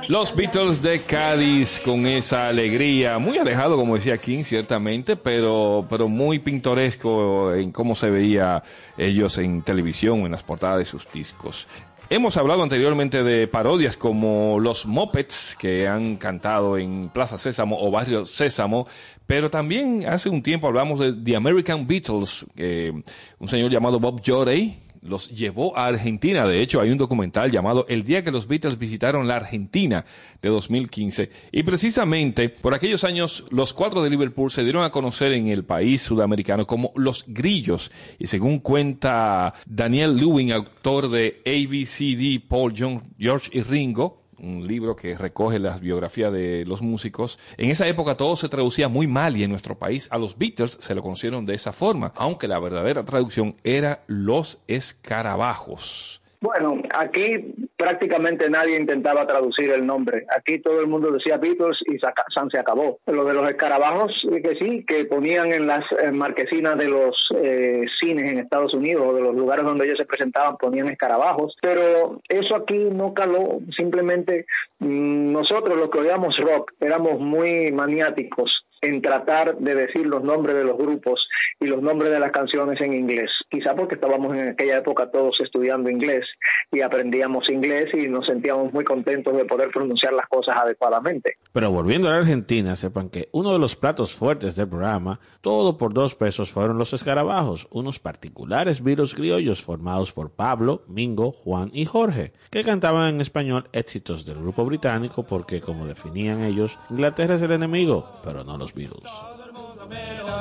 Los 0.07 0.35
Beatles 0.35 0.81
de 0.81 1.01
Cádiz 1.01 1.79
con 1.83 2.05
esa 2.05 2.47
alegría, 2.47 3.17
muy 3.17 3.37
alejado, 3.37 3.77
como 3.77 3.95
decía 3.95 4.17
King, 4.17 4.43
ciertamente, 4.43 5.15
pero, 5.15 5.85
pero 5.89 6.07
muy 6.07 6.39
pintoresco 6.39 7.53
en 7.53 7.71
cómo 7.71 7.95
se 7.95 8.09
veía 8.09 8.63
ellos 8.97 9.37
en 9.37 9.61
televisión 9.61 10.19
en 10.19 10.31
las 10.31 10.43
portadas 10.43 10.79
de 10.79 10.85
sus 10.85 11.11
discos. 11.11 11.67
Hemos 12.11 12.35
hablado 12.35 12.61
anteriormente 12.61 13.23
de 13.23 13.47
parodias 13.47 13.95
como 13.95 14.59
los 14.59 14.85
Muppets 14.85 15.55
que 15.57 15.87
han 15.87 16.17
cantado 16.17 16.77
en 16.77 17.07
Plaza 17.07 17.37
Sésamo 17.37 17.77
o 17.79 17.89
Barrio 17.89 18.25
Sésamo, 18.25 18.85
pero 19.25 19.49
también 19.49 20.05
hace 20.05 20.27
un 20.27 20.43
tiempo 20.43 20.67
hablamos 20.67 20.99
de 20.99 21.13
The 21.13 21.37
American 21.37 21.87
Beatles, 21.87 22.45
eh, 22.57 22.91
un 23.39 23.47
señor 23.47 23.71
llamado 23.71 23.97
Bob 23.97 24.21
Jorey 24.25 24.80
los 25.01 25.29
llevó 25.29 25.77
a 25.77 25.87
Argentina. 25.87 26.47
De 26.47 26.61
hecho, 26.61 26.81
hay 26.81 26.91
un 26.91 26.97
documental 26.97 27.51
llamado 27.51 27.85
El 27.89 28.03
día 28.03 28.23
que 28.23 28.31
los 28.31 28.47
Beatles 28.47 28.77
visitaron 28.77 29.27
la 29.27 29.37
Argentina 29.37 30.05
de 30.41 30.49
2015. 30.49 31.29
Y 31.51 31.63
precisamente 31.63 32.49
por 32.49 32.73
aquellos 32.73 33.03
años, 33.03 33.45
los 33.49 33.73
cuatro 33.73 34.03
de 34.03 34.09
Liverpool 34.09 34.51
se 34.51 34.63
dieron 34.63 34.83
a 34.83 34.91
conocer 34.91 35.33
en 35.33 35.47
el 35.47 35.63
país 35.63 36.01
sudamericano 36.01 36.67
como 36.67 36.93
los 36.95 37.25
grillos. 37.27 37.91
Y 38.19 38.27
según 38.27 38.59
cuenta 38.59 39.53
Daniel 39.65 40.15
Lewin, 40.15 40.51
autor 40.51 41.09
de 41.09 41.41
ABCD, 41.45 42.47
Paul, 42.47 42.73
John, 42.77 43.03
George 43.17 43.49
y 43.53 43.61
Ringo, 43.61 44.20
un 44.41 44.67
libro 44.67 44.95
que 44.95 45.17
recoge 45.17 45.59
las 45.59 45.79
biografías 45.79 46.33
de 46.33 46.65
los 46.65 46.81
músicos. 46.81 47.39
En 47.57 47.69
esa 47.69 47.87
época 47.87 48.15
todo 48.15 48.35
se 48.35 48.49
traducía 48.49 48.87
muy 48.87 49.07
mal 49.07 49.37
y 49.37 49.43
en 49.43 49.51
nuestro 49.51 49.77
país 49.77 50.07
a 50.11 50.17
los 50.17 50.37
Beatles 50.37 50.77
se 50.81 50.95
lo 50.95 51.01
conocieron 51.01 51.45
de 51.45 51.55
esa 51.55 51.71
forma, 51.71 52.11
aunque 52.15 52.47
la 52.47 52.59
verdadera 52.59 53.03
traducción 53.03 53.55
era 53.63 54.03
los 54.07 54.59
escarabajos. 54.67 56.20
Bueno, 56.41 56.81
aquí 56.97 57.53
prácticamente 57.77 58.49
nadie 58.49 58.75
intentaba 58.75 59.27
traducir 59.27 59.71
el 59.71 59.85
nombre. 59.85 60.25
Aquí 60.35 60.57
todo 60.57 60.81
el 60.81 60.87
mundo 60.87 61.11
decía 61.11 61.37
Beatles 61.37 61.77
y 61.85 61.99
San 62.33 62.49
se 62.49 62.57
acabó. 62.57 62.97
Lo 63.05 63.25
de 63.25 63.35
los 63.35 63.47
escarabajos, 63.47 64.11
que 64.43 64.55
sí, 64.55 64.83
que 64.87 65.05
ponían 65.05 65.53
en 65.53 65.67
las 65.67 65.85
marquesinas 66.11 66.79
de 66.79 66.87
los 66.89 67.15
eh, 67.35 67.85
cines 68.01 68.31
en 68.31 68.39
Estados 68.39 68.73
Unidos 68.73 69.05
o 69.07 69.13
de 69.13 69.21
los 69.21 69.35
lugares 69.35 69.65
donde 69.65 69.85
ellos 69.85 69.99
se 69.99 70.05
presentaban, 70.05 70.57
ponían 70.57 70.89
escarabajos. 70.89 71.55
Pero 71.61 72.19
eso 72.27 72.55
aquí 72.55 72.89
no 72.91 73.13
caló. 73.13 73.59
Simplemente 73.77 74.47
mm, 74.79 75.31
nosotros 75.31 75.77
los 75.77 75.91
que 75.91 75.99
oíamos 75.99 76.35
rock 76.37 76.71
éramos 76.79 77.19
muy 77.19 77.71
maniáticos 77.71 78.65
en 78.81 79.01
tratar 79.01 79.57
de 79.57 79.75
decir 79.75 80.05
los 80.05 80.23
nombres 80.23 80.55
de 80.55 80.63
los 80.63 80.77
grupos 80.77 81.27
y 81.59 81.67
los 81.67 81.81
nombres 81.81 82.11
de 82.11 82.19
las 82.19 82.31
canciones 82.31 82.81
en 82.81 82.93
inglés. 82.93 83.29
Quizá 83.49 83.75
porque 83.75 83.95
estábamos 83.95 84.35
en 84.35 84.49
aquella 84.49 84.77
época 84.77 85.11
todos 85.11 85.39
estudiando 85.39 85.89
inglés 85.89 86.25
y 86.71 86.81
aprendíamos 86.81 87.49
inglés 87.49 87.89
y 87.93 88.07
nos 88.07 88.25
sentíamos 88.25 88.73
muy 88.73 88.83
contentos 88.83 89.35
de 89.35 89.45
poder 89.45 89.69
pronunciar 89.69 90.13
las 90.13 90.27
cosas 90.27 90.55
adecuadamente. 90.57 91.37
Pero 91.53 91.71
volviendo 91.71 92.07
a 92.07 92.13
la 92.13 92.17
Argentina, 92.17 92.75
sepan 92.75 93.09
que 93.09 93.29
uno 93.31 93.53
de 93.53 93.59
los 93.59 93.75
platos 93.75 94.15
fuertes 94.15 94.55
del 94.55 94.69
programa, 94.69 95.19
todo 95.41 95.77
por 95.77 95.93
dos 95.93 96.15
pesos, 96.15 96.51
fueron 96.51 96.77
los 96.77 96.93
escarabajos, 96.93 97.67
unos 97.71 97.99
particulares 97.99 98.83
virus 98.83 99.13
criollos 99.13 99.61
formados 99.61 100.11
por 100.11 100.31
Pablo, 100.31 100.83
Mingo, 100.87 101.31
Juan 101.31 101.69
y 101.73 101.85
Jorge, 101.85 102.33
que 102.49 102.63
cantaban 102.63 103.15
en 103.15 103.21
español 103.21 103.69
éxitos 103.73 104.25
del 104.25 104.39
grupo 104.39 104.65
británico 104.65 105.23
porque, 105.23 105.61
como 105.61 105.85
definían 105.85 106.43
ellos, 106.43 106.79
Inglaterra 106.89 107.35
es 107.35 107.41
el 107.41 107.51
enemigo, 107.51 108.09
pero 108.23 108.43
no 108.43 108.57
los 108.57 108.70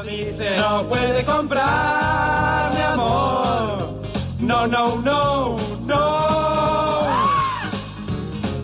dice 0.05 0.57
no 0.57 0.85
puede 0.85 1.25
comprar 1.25 2.75
mi 2.75 2.81
amor. 2.81 4.01
No, 4.39 4.67
no, 4.67 4.97
no, 4.97 5.57
no. 5.85 6.41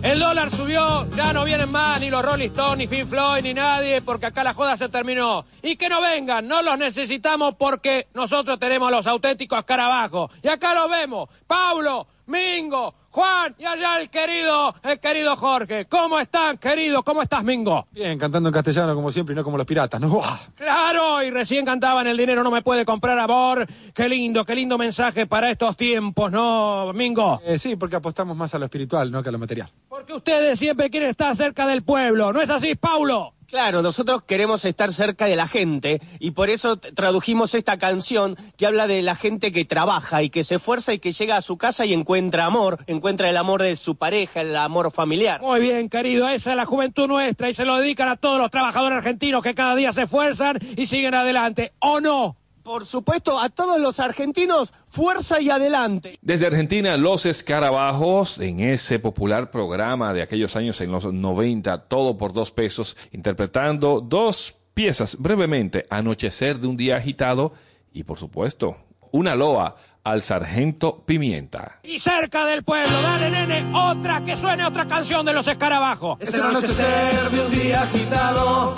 El 0.03 0.19
dólar 0.19 0.49
subió, 0.49 1.07
ya 1.15 1.33
no 1.33 1.43
vienen 1.43 1.69
más 1.69 1.99
ni 1.99 2.09
los 2.09 2.23
Rolling 2.23 2.47
Stones, 2.47 2.77
ni 2.77 2.87
Fin 2.87 3.07
Floyd, 3.07 3.43
ni 3.43 3.53
nadie, 3.53 4.01
porque 4.01 4.27
acá 4.27 4.43
la 4.43 4.53
joda 4.53 4.77
se 4.77 4.89
terminó. 4.89 5.43
Y 5.61 5.75
que 5.75 5.89
no 5.89 6.01
vengan, 6.01 6.47
no 6.47 6.61
los 6.61 6.77
necesitamos 6.77 7.55
porque 7.55 8.07
nosotros 8.13 8.57
tenemos 8.57 8.89
los 8.89 9.05
auténticos 9.05 9.59
escarabajos. 9.59 10.31
Y 10.41 10.47
acá 10.47 10.73
los 10.73 10.89
vemos, 10.89 11.29
Pablo, 11.45 12.07
Mingo, 12.27 12.93
Juan 13.09 13.55
y 13.57 13.63
allá 13.63 13.99
el 14.01 14.09
querido, 14.09 14.75
el 14.83 14.99
querido 14.99 15.35
Jorge. 15.37 15.85
¿Cómo 15.85 16.19
están, 16.19 16.57
querido? 16.57 17.01
¿Cómo 17.01 17.21
estás, 17.21 17.41
Mingo? 17.41 17.87
Bien, 17.91 18.19
cantando 18.19 18.49
en 18.49 18.53
castellano 18.53 18.93
como 18.95 19.11
siempre 19.13 19.33
y 19.33 19.35
no 19.37 19.45
como 19.45 19.57
los 19.57 19.65
piratas, 19.65 19.99
¿no? 20.01 20.09
¡Buah! 20.09 20.37
Claro, 20.55 21.23
y 21.23 21.31
recién 21.31 21.65
cantaban 21.65 22.05
el 22.07 22.17
dinero 22.17 22.43
no 22.43 22.51
me 22.51 22.61
puede 22.61 22.83
comprar 22.83 23.17
amor. 23.17 23.65
Qué 23.93 24.09
lindo, 24.09 24.43
qué 24.43 24.55
lindo 24.55 24.77
mensaje 24.77 25.25
para 25.25 25.49
estos 25.49 25.77
tiempos, 25.77 26.31
¿no, 26.31 26.91
Mingo? 26.93 27.41
Eh, 27.45 27.57
sí, 27.57 27.75
porque 27.77 27.95
apostamos 27.95 28.35
más 28.35 28.53
a 28.53 28.59
lo 28.59 28.65
espiritual, 28.65 29.09
no 29.09 29.23
que 29.23 29.29
a 29.29 29.31
lo 29.31 29.39
material. 29.39 29.69
¿Por 29.87 29.99
Porque 29.99 30.13
ustedes 30.13 30.59
siempre 30.59 30.89
quieren 30.89 31.09
estar 31.09 31.35
cerca 31.35 31.65
del 31.65 31.83
pueblo, 31.83 32.33
¿no 32.33 32.41
es 32.41 32.49
así, 32.49 32.75
Paulo? 32.75 33.33
Claro, 33.47 33.81
nosotros 33.81 34.23
queremos 34.23 34.65
estar 34.65 34.91
cerca 34.91 35.25
de 35.25 35.37
la 35.37 35.47
gente 35.47 36.01
y 36.19 36.31
por 36.31 36.49
eso 36.49 36.75
tradujimos 36.75 37.55
esta 37.55 37.77
canción 37.77 38.35
que 38.57 38.65
habla 38.65 38.87
de 38.87 39.01
la 39.01 39.15
gente 39.15 39.53
que 39.53 39.63
trabaja 39.63 40.21
y 40.21 40.29
que 40.29 40.43
se 40.43 40.55
esfuerza 40.55 40.93
y 40.93 40.99
que 40.99 41.13
llega 41.13 41.37
a 41.37 41.41
su 41.41 41.57
casa 41.57 41.85
y 41.85 41.93
encuentra 41.93 42.43
amor, 42.43 42.83
encuentra 42.87 43.29
el 43.29 43.37
amor 43.37 43.61
de 43.61 43.77
su 43.77 43.95
pareja, 43.95 44.41
el 44.41 44.53
amor 44.57 44.91
familiar. 44.91 45.39
Muy 45.41 45.61
bien, 45.61 45.87
querido, 45.87 46.27
esa 46.27 46.51
es 46.51 46.57
la 46.57 46.65
juventud 46.65 47.07
nuestra 47.07 47.49
y 47.49 47.53
se 47.53 47.63
lo 47.63 47.77
dedican 47.77 48.09
a 48.09 48.17
todos 48.17 48.37
los 48.37 48.51
trabajadores 48.51 48.97
argentinos 48.97 49.41
que 49.41 49.55
cada 49.55 49.75
día 49.75 49.93
se 49.93 50.01
esfuerzan 50.01 50.59
y 50.75 50.85
siguen 50.87 51.13
adelante, 51.13 51.71
¿o 51.79 52.01
no? 52.01 52.35
Por 52.67 52.85
supuesto, 52.85 53.39
a 53.39 53.47
todos 53.47 53.79
los 53.79 54.01
argentinos, 54.01 54.73
fuerza 54.89 55.39
y 55.39 55.49
adelante. 55.49 56.19
Desde 56.21 56.47
Argentina, 56.47 56.97
Los 56.97 57.25
Escarabajos, 57.25 58.39
en 58.39 58.59
ese 58.59 58.99
popular 58.99 59.51
programa 59.51 60.13
de 60.13 60.21
aquellos 60.21 60.57
años 60.57 60.81
en 60.81 60.91
los 60.91 61.05
90, 61.05 61.87
todo 61.87 62.17
por 62.17 62.33
dos 62.33 62.51
pesos, 62.51 62.97
interpretando 63.13 64.01
dos 64.01 64.57
piezas 64.73 65.15
brevemente, 65.17 65.85
Anochecer 65.89 66.59
de 66.59 66.67
un 66.67 66.75
día 66.75 66.97
agitado 66.97 67.53
y, 67.93 68.03
por 68.03 68.19
supuesto, 68.19 68.75
una 69.13 69.33
loa 69.33 69.77
al 70.03 70.21
sargento 70.21 71.05
Pimienta. 71.05 71.79
Y 71.83 71.99
cerca 71.99 72.45
del 72.47 72.65
pueblo, 72.65 73.01
dale 73.01 73.31
nene, 73.31 73.71
otra, 73.73 74.25
que 74.25 74.35
suene 74.35 74.65
otra 74.65 74.85
canción 74.85 75.25
de 75.25 75.31
los 75.31 75.47
escarabajos. 75.47 76.17
Es 76.19 76.33
el 76.33 76.41
anochecer 76.41 77.29
de 77.31 77.45
un 77.45 77.49
día 77.49 77.83
agitado 77.83 78.75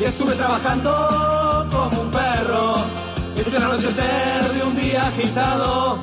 y 0.00 0.04
estuve 0.04 0.34
trabajando 0.36 1.68
como 1.72 2.00
un 2.00 2.10
perro. 2.12 3.03
Es 3.46 3.52
el 3.52 3.62
anochecer 3.62 4.52
de 4.54 4.62
un 4.62 4.74
día 4.74 5.06
agitado 5.06 5.98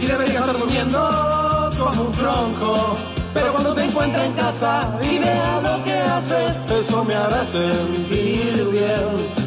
y 0.00 0.06
debería 0.06 0.40
estar 0.40 0.58
durmiendo 0.58 1.70
como 1.78 2.02
un 2.02 2.12
tronco. 2.12 2.98
Pero 3.32 3.52
cuando 3.52 3.74
te 3.74 3.84
encuentre 3.84 4.26
en 4.26 4.32
casa 4.32 4.88
y 5.00 5.18
vea 5.18 5.60
lo 5.62 5.84
que 5.84 5.92
haces, 5.92 6.56
eso 6.70 7.04
me 7.04 7.14
hará 7.14 7.44
sentir 7.44 8.68
bien. 8.72 9.41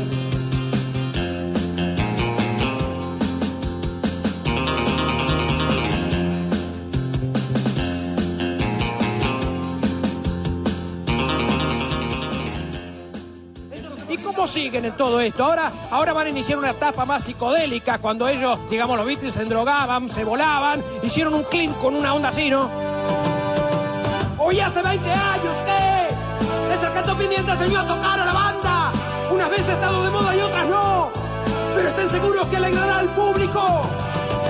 Cómo 14.36 14.48
siguen 14.48 14.86
en 14.86 14.98
todo 14.98 15.19
esto? 15.19 15.43
Ahora, 15.43 15.71
ahora 15.89 16.13
van 16.13 16.28
a 16.28 16.30
iniciar 16.30 16.58
una 16.58 16.71
etapa 16.71 17.06
más 17.06 17.24
psicodélica, 17.24 17.98
cuando 18.00 18.28
ellos, 18.28 18.60
digamos, 18.69 18.98
los 18.98 19.06
Beatles 19.06 19.34
se 19.34 19.41
endrogaban, 19.41 20.10
se 20.10 20.24
volaban, 20.24 20.84
hicieron 21.02 21.34
un 21.34 21.43
clean 21.43 21.74
con 21.74 21.95
una 21.95 22.13
onda 22.13 22.30
así, 22.30 22.50
¿no? 22.50 22.69
Hoy 24.38 24.60
hace 24.60 24.82
20 24.82 25.12
años, 25.12 25.56
¿qué? 25.65 26.74
El 26.74 26.80
sargento 26.80 27.17
Pimienta 27.17 27.56
se 27.56 27.65
vio 27.65 27.80
a 27.80 27.88
tocar 27.88 28.19
a 28.19 28.26
la 28.26 28.34
banda. 28.34 28.91
Unas 29.32 29.50
veces 29.50 29.69
ha 29.69 29.74
estado 29.74 30.04
de 30.04 30.12
moda 30.12 30.36
y 30.36 30.39
otras 30.41 30.67
no. 30.67 31.10
Pero 31.76 31.89
estén 31.89 32.10
seguros 32.10 32.48
que 32.48 32.58
alegrará 32.58 33.00
al 33.00 33.10
público. 33.10 33.89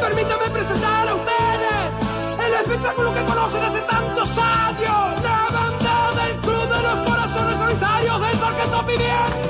Permítame 0.01 0.49
presentar 0.49 1.07
a 1.07 1.15
ustedes 1.15 2.45
el 2.45 2.53
espectáculo 2.53 3.13
que 3.13 3.23
conocen 3.23 3.63
hace 3.63 3.81
tantos 3.81 4.29
años. 4.37 5.21
La 5.23 5.47
banda 5.51 6.23
del 6.23 6.37
Club 6.37 6.67
de 6.67 6.81
los 6.81 7.09
Corazones 7.09 7.57
Solitarios 7.57 8.21
del 8.21 8.37
Sargento 8.37 8.85
Pimienta. 8.85 9.44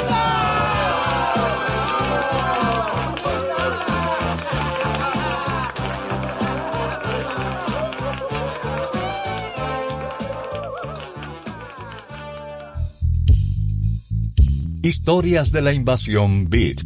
Historias 14.86 15.52
de 15.52 15.64
la 15.64 15.74
invasión 15.74 16.48
Beat. 16.48 16.78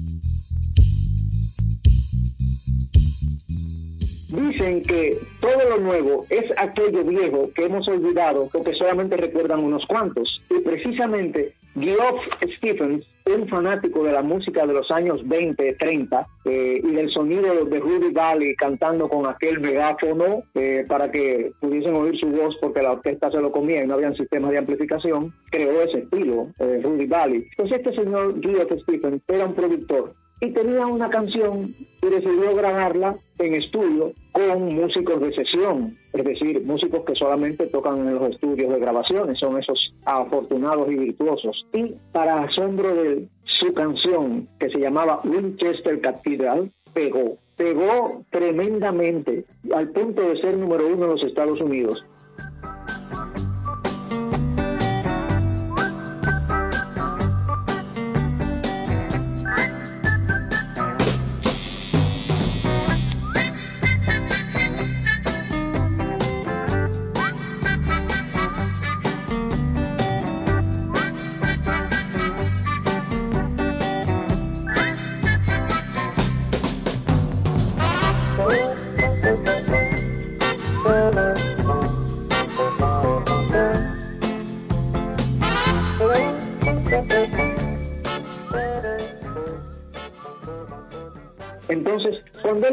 Dicen 4.30 4.84
que 4.86 5.20
todo 5.42 5.70
lo 5.70 5.80
nuevo 5.82 6.26
es 6.30 6.46
aquello 6.58 7.04
viejo 7.04 7.52
que 7.54 7.66
hemos 7.66 7.86
olvidado 7.90 8.50
o 8.54 8.64
que 8.64 8.74
solamente 8.76 9.18
recuerdan 9.18 9.60
unos 9.60 9.86
cuantos. 9.86 10.42
Y 10.50 10.62
precisamente 10.62 11.56
Geoff 11.78 12.22
Stephens, 12.56 13.06
un 13.36 13.48
fanático 13.48 14.04
de 14.04 14.12
la 14.12 14.22
música 14.22 14.66
de 14.66 14.74
los 14.74 14.90
años 14.92 15.28
20, 15.28 15.74
30 15.74 16.28
eh, 16.46 16.82
y 16.84 16.92
del 16.92 17.10
sonido 17.12 17.66
de 17.66 17.80
Rudy 17.80 18.12
Valley 18.12 18.56
cantando 18.56 19.08
con 19.08 19.26
aquel 19.28 19.60
megáfono 19.60 20.44
eh, 20.56 20.86
para 20.88 21.12
que 21.12 21.52
pudiesen 21.60 21.96
oír 21.96 22.20
su 22.20 22.28
voz 22.28 22.58
porque 22.62 22.82
la 22.82 22.94
orquesta 22.94 23.32
se 23.32 23.42
lo 23.42 23.52
comía 23.52 23.84
y 23.84 23.88
no 23.88 23.96
habían 23.96 24.16
sistemas 24.16 24.52
de 24.52 24.60
amplificación, 24.60 25.34
creó 25.52 25.82
ese 25.82 26.00
estilo, 26.00 26.48
eh, 26.60 26.82
Rudy 26.84 27.06
Valley. 27.06 27.48
Entonces 27.52 27.78
este 27.78 27.96
señor 27.96 28.40
Geoff 28.42 28.72
Stephens 28.84 29.22
era 29.28 29.46
un 29.46 29.54
productor 29.54 30.14
y 30.42 30.52
tenía 30.52 30.88
una 30.88 31.10
canción 31.10 31.76
y 32.02 32.08
decidió 32.08 32.56
grabarla 32.56 33.18
en 33.40 33.56
estudio 33.56 34.14
con 34.32 34.74
músicos 34.74 35.20
de 35.22 35.34
sesión, 35.34 35.98
es 36.14 36.24
decir, 36.24 36.62
músicos 36.66 37.04
que 37.06 37.16
solamente 37.16 37.68
tocan 37.68 38.00
en 38.08 38.16
los 38.16 38.30
estudios 38.32 38.74
de 38.74 38.80
grabaciones, 38.80 39.40
son 39.40 39.60
esos 39.60 39.94
afortunados 40.06 40.92
y 40.92 40.96
virtuosos. 40.96 41.66
Y 41.74 41.96
para 42.12 42.44
asombro 42.44 42.96
de 42.96 43.28
su 43.44 43.74
canción, 43.74 44.48
que 44.60 44.70
se 44.70 44.80
llamaba 44.80 45.22
Winchester 45.24 46.02
Cathedral, 46.02 46.72
pegó, 46.94 47.38
pegó 47.56 48.24
tremendamente 48.32 49.46
al 49.74 49.90
punto 49.90 50.22
de 50.22 50.42
ser 50.42 50.58
número 50.58 50.88
uno 50.88 51.06
en 51.06 51.12
los 51.12 51.24
Estados 51.24 51.62
Unidos. 51.62 52.04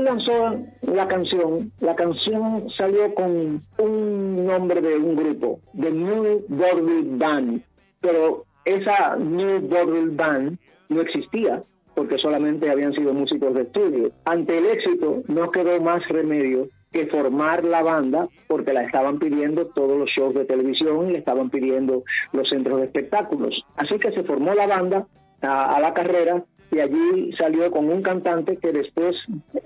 Lanzó 0.06 0.56
la 0.82 1.06
canción, 1.06 1.72
la 1.80 1.96
canción 1.96 2.68
salió 2.78 3.12
con 3.14 3.60
un 3.78 4.46
nombre 4.46 4.80
de 4.80 4.96
un 4.96 5.16
grupo, 5.16 5.60
The 5.78 5.90
New 5.90 6.44
Vaudeville 6.48 7.16
Band, 7.16 7.62
pero 8.00 8.44
esa 8.64 9.16
New 9.16 9.68
Vaudeville 9.68 10.14
Band 10.14 10.58
no 10.88 11.00
existía 11.00 11.62
porque 11.94 12.18
solamente 12.18 12.70
habían 12.70 12.92
sido 12.92 13.12
músicos 13.14 13.54
de 13.54 13.62
estudio. 13.62 14.12
Ante 14.24 14.58
el 14.58 14.66
éxito 14.66 15.22
no 15.28 15.50
quedó 15.50 15.80
más 15.80 16.06
remedio 16.08 16.68
que 16.92 17.06
formar 17.06 17.64
la 17.64 17.82
banda 17.82 18.28
porque 18.46 18.72
la 18.72 18.82
estaban 18.82 19.18
pidiendo 19.18 19.66
todos 19.68 19.98
los 19.98 20.10
shows 20.10 20.34
de 20.34 20.44
televisión 20.44 21.08
y 21.08 21.12
le 21.12 21.18
estaban 21.18 21.50
pidiendo 21.50 22.04
los 22.32 22.48
centros 22.48 22.78
de 22.78 22.86
espectáculos. 22.86 23.64
Así 23.76 23.98
que 23.98 24.12
se 24.12 24.22
formó 24.24 24.54
la 24.54 24.66
banda 24.66 25.06
a 25.40 25.80
la 25.80 25.94
carrera 25.94 26.44
y 26.70 26.80
allí 26.80 27.32
salió 27.38 27.70
con 27.70 27.88
un 27.88 28.02
cantante 28.02 28.56
que 28.56 28.72
después 28.72 29.16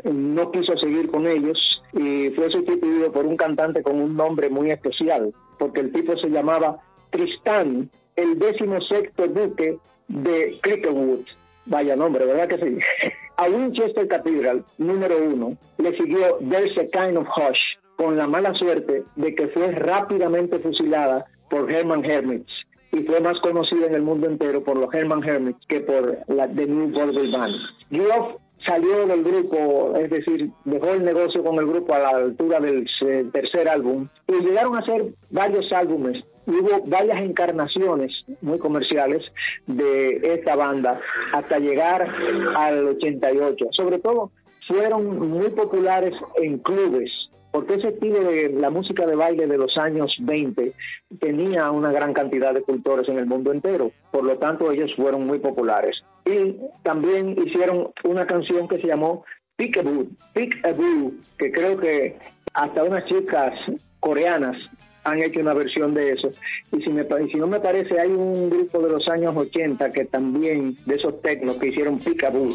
no 0.05 0.51
quiso 0.51 0.77
seguir 0.77 1.11
con 1.11 1.27
ellos 1.27 1.83
y 1.93 2.31
fue 2.31 2.51
sustituido 2.51 3.11
por 3.11 3.27
un 3.27 3.37
cantante 3.37 3.83
con 3.83 4.01
un 4.01 4.17
nombre 4.17 4.49
muy 4.49 4.71
especial, 4.71 5.33
porque 5.59 5.81
el 5.81 5.93
tipo 5.93 6.17
se 6.17 6.29
llamaba 6.29 6.79
Tristán, 7.11 7.91
el 8.17 8.39
décimo 8.39 8.81
sexto 8.83 9.27
duque 9.29 9.79
de 10.09 10.59
Cricklewood. 10.63 11.25
Vaya 11.67 11.97
nombre, 11.97 12.25
¿verdad 12.27 12.49
que 12.49 12.59
sí? 12.59 12.79
A 13.37 13.49
Winchester 13.49 14.07
Cathedral, 14.07 14.65
número 14.79 15.17
uno, 15.25 15.57
le 15.79 15.97
siguió 15.97 16.39
There's 16.51 16.77
a 16.77 16.85
Kind 16.85 17.17
of 17.17 17.27
Hush, 17.37 17.61
con 17.97 18.17
la 18.17 18.27
mala 18.27 18.53
suerte 18.55 19.05
de 19.17 19.35
que 19.35 19.49
fue 19.49 19.73
rápidamente 19.73 20.59
fusilada 20.59 21.25
por 21.49 21.71
Herman 21.71 22.05
Hermits 22.05 22.53
y 22.92 23.03
fue 23.03 23.20
más 23.20 23.38
conocida 23.40 23.87
en 23.87 23.94
el 23.94 24.03
mundo 24.03 24.26
entero 24.26 24.62
por 24.62 24.76
los 24.76 24.92
Herman 24.92 25.22
Hermits 25.22 25.64
que 25.68 25.81
por 25.81 26.18
la 26.29 26.48
The 26.48 26.66
New 26.66 26.92
Vaudeville 26.92 27.37
Band. 27.37 27.55
Geoff 27.90 28.37
salió 28.66 29.07
del 29.07 29.22
grupo, 29.22 29.94
es 29.96 30.11
decir, 30.11 30.50
dejó 30.64 30.90
el 30.90 31.05
negocio 31.05 31.42
con 31.42 31.57
el 31.59 31.66
grupo 31.66 31.94
a 31.94 31.98
la 31.98 32.09
altura 32.11 32.61
del 32.61 32.87
eh, 33.07 33.24
tercer 33.33 33.68
álbum 33.68 34.09
y 34.26 34.44
llegaron 34.44 34.76
a 34.76 34.81
hacer 34.81 35.07
varios 35.31 35.72
álbumes. 35.72 36.24
Hubo 36.46 36.83
varias 36.87 37.20
encarnaciones 37.20 38.12
muy 38.40 38.59
comerciales 38.59 39.22
de 39.66 40.20
esta 40.22 40.57
banda 40.57 41.00
hasta 41.33 41.59
llegar 41.59 42.09
al 42.57 42.88
88. 42.88 43.66
Sobre 43.72 43.98
todo 43.98 44.33
fueron 44.66 45.31
muy 45.31 45.50
populares 45.50 46.14
en 46.37 46.59
clubes 46.59 47.11
porque 47.51 47.75
ese 47.75 47.89
estilo 47.89 48.21
de 48.25 48.51
la 48.51 48.71
música 48.71 49.07
de 49.07 49.17
baile 49.17 49.47
de 49.47 49.59
los 49.59 49.77
años 49.77 50.15
20 50.21 50.73
tenía 51.19 51.71
una 51.71 51.93
gran 51.93 52.13
cantidad 52.13 52.55
de 52.55 52.63
cultores 52.63 53.09
en 53.09 53.19
el 53.19 53.27
mundo 53.27 53.53
entero, 53.53 53.91
por 54.11 54.25
lo 54.25 54.39
tanto 54.39 54.71
ellos 54.71 54.91
fueron 54.97 55.27
muy 55.27 55.39
populares. 55.39 55.97
Y 56.25 56.57
también 56.83 57.37
hicieron 57.45 57.91
una 58.05 58.27
canción 58.27 58.69
que 58.69 58.81
se 58.81 58.87
llamó 58.87 59.25
Peekaboo, 59.57 60.09
Peekaboo, 60.33 61.13
que 61.39 61.51
creo 61.51 61.79
que 61.79 62.17
hasta 62.55 62.85
unas 62.85 63.05
chicas 63.07 63.53
coreanas 64.01 64.57
han 65.05 65.23
hecho 65.23 65.41
una 65.41 65.55
versión 65.55 65.95
de 65.95 66.13
eso. 66.13 66.29
Y 66.73 66.83
si, 66.83 66.91
me, 66.91 67.05
si 67.33 67.39
no 67.39 67.47
me 67.47 67.61
parece, 67.61 67.99
hay 67.99 68.11
un 68.11 68.51
grupo 68.51 68.81
de 68.81 68.91
los 68.91 69.09
años 69.09 69.35
80 69.37 69.91
que 69.91 70.05
también, 70.05 70.77
de 70.87 70.95
esos 70.95 71.21
tecnos 71.23 71.57
que 71.57 71.69
hicieron 71.69 71.99
Peekaboo. 71.99 72.51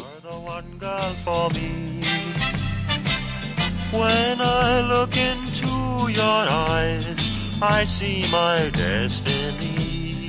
When 3.92 4.40
I 4.40 4.80
look 4.80 5.16
into 5.16 6.10
your 6.10 6.22
eyes, 6.22 7.58
I 7.62 7.84
see 7.84 8.24
my 8.32 8.68
destiny. 8.72 10.26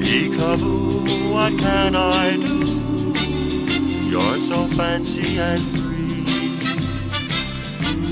Peekaboo, 0.00 1.30
what 1.32 1.52
can 1.60 1.94
I 1.94 2.36
do? 2.36 3.12
You're 4.08 4.38
so 4.38 4.66
fancy 4.68 5.38
and 5.38 5.60
free. 5.62 6.24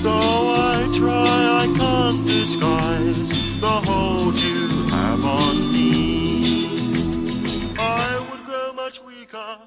Though 0.02 0.52
I 0.54 0.90
try, 0.94 1.64
I 1.64 1.66
can't 1.78 2.26
disguise 2.26 3.58
the 3.60 3.66
hold 3.66 4.36
you 4.36 4.68
have 4.88 5.24
on 5.24 5.72
me. 5.72 7.74
I 7.78 8.26
would 8.30 8.44
grow 8.44 8.72
much 8.74 9.02
weaker. 9.02 9.58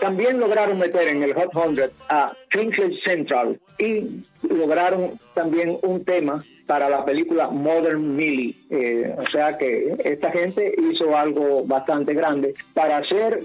También 0.00 0.40
lograron 0.40 0.78
meter 0.78 1.08
en 1.08 1.22
el 1.22 1.32
Hot 1.34 1.52
100 1.52 1.90
a 2.08 2.32
Kingsley 2.50 2.98
Central 3.04 3.60
y 3.78 4.24
lograron 4.42 5.18
también 5.32 5.78
un 5.82 6.04
tema 6.04 6.42
para 6.66 6.88
la 6.88 7.04
película 7.04 7.48
Modern 7.50 8.16
Millie. 8.16 8.56
Eh, 8.70 9.14
o 9.16 9.30
sea 9.30 9.56
que 9.56 9.94
esta 10.04 10.32
gente 10.32 10.74
hizo 10.76 11.16
algo 11.16 11.64
bastante 11.64 12.14
grande 12.14 12.54
para 12.74 12.98
hacer 12.98 13.44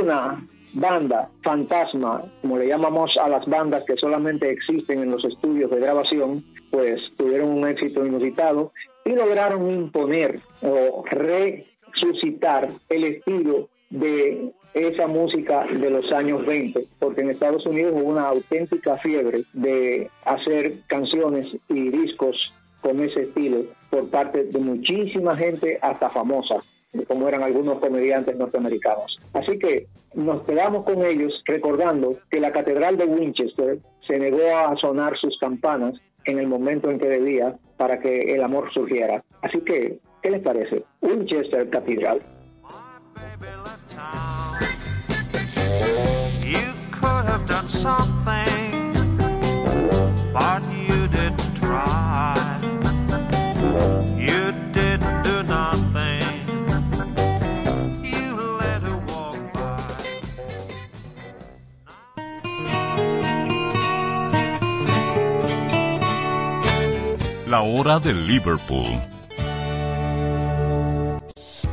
una 0.00 0.42
banda 0.72 1.28
fantasma, 1.42 2.22
como 2.40 2.58
le 2.58 2.68
llamamos 2.68 3.16
a 3.16 3.28
las 3.28 3.44
bandas 3.46 3.84
que 3.84 3.96
solamente 3.96 4.50
existen 4.50 5.02
en 5.02 5.10
los 5.10 5.24
estudios 5.24 5.70
de 5.70 5.80
grabación, 5.80 6.44
pues 6.70 7.00
tuvieron 7.16 7.50
un 7.50 7.68
éxito 7.68 8.04
inusitado 8.06 8.72
y 9.04 9.10
lograron 9.10 9.70
imponer 9.70 10.40
o 10.62 11.04
resucitar 11.04 12.68
el 12.88 13.04
estilo 13.04 13.68
de 13.90 14.52
esa 14.74 15.06
música 15.06 15.66
de 15.66 15.90
los 15.90 16.10
años 16.12 16.44
20, 16.46 16.86
porque 16.98 17.22
en 17.22 17.30
Estados 17.30 17.64
Unidos 17.66 17.94
hubo 17.96 18.10
una 18.10 18.28
auténtica 18.28 18.96
fiebre 18.98 19.42
de 19.52 20.10
hacer 20.24 20.80
canciones 20.86 21.48
y 21.68 21.90
discos 21.90 22.54
con 22.80 23.00
ese 23.00 23.22
estilo 23.22 23.64
por 23.90 24.08
parte 24.10 24.44
de 24.44 24.58
muchísima 24.58 25.36
gente 25.36 25.78
hasta 25.82 26.10
famosa, 26.10 26.56
como 27.06 27.28
eran 27.28 27.42
algunos 27.42 27.78
comediantes 27.78 28.36
norteamericanos. 28.36 29.18
Así 29.32 29.58
que 29.58 29.86
nos 30.14 30.42
quedamos 30.42 30.84
con 30.84 31.04
ellos 31.04 31.42
recordando 31.46 32.16
que 32.30 32.40
la 32.40 32.52
Catedral 32.52 32.96
de 32.96 33.04
Winchester 33.04 33.78
se 34.06 34.18
negó 34.18 34.56
a 34.56 34.76
sonar 34.76 35.16
sus 35.18 35.38
campanas 35.38 35.94
en 36.24 36.38
el 36.38 36.46
momento 36.46 36.90
en 36.90 36.98
que 36.98 37.08
debía 37.08 37.56
para 37.76 38.00
que 38.00 38.34
el 38.34 38.42
amor 38.42 38.72
surgiera. 38.72 39.22
Así 39.42 39.60
que, 39.60 39.98
¿qué 40.22 40.30
les 40.30 40.42
parece? 40.42 40.84
Winchester 41.00 41.68
Cathedral. 41.70 42.20
Something, 47.68 48.92
but 50.32 50.62
you 50.72 51.06
didn't 51.08 51.54
try. 51.54 52.34
You 54.16 54.52
didn't 54.72 55.22
do 55.22 55.42
nothing. 55.42 56.22
You 58.02 58.34
let 58.58 58.82
her 58.82 58.98
walk 59.08 59.52
by. 59.52 59.76
La 67.46 67.60
hora 67.60 67.98
de 68.00 68.12
Liverpool. 68.12 69.17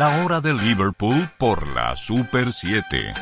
La 0.00 0.24
hora 0.24 0.40
de 0.40 0.54
Liverpool 0.54 1.28
por 1.36 1.66
la 1.74 1.94
Super 1.94 2.54
7. 2.54 3.12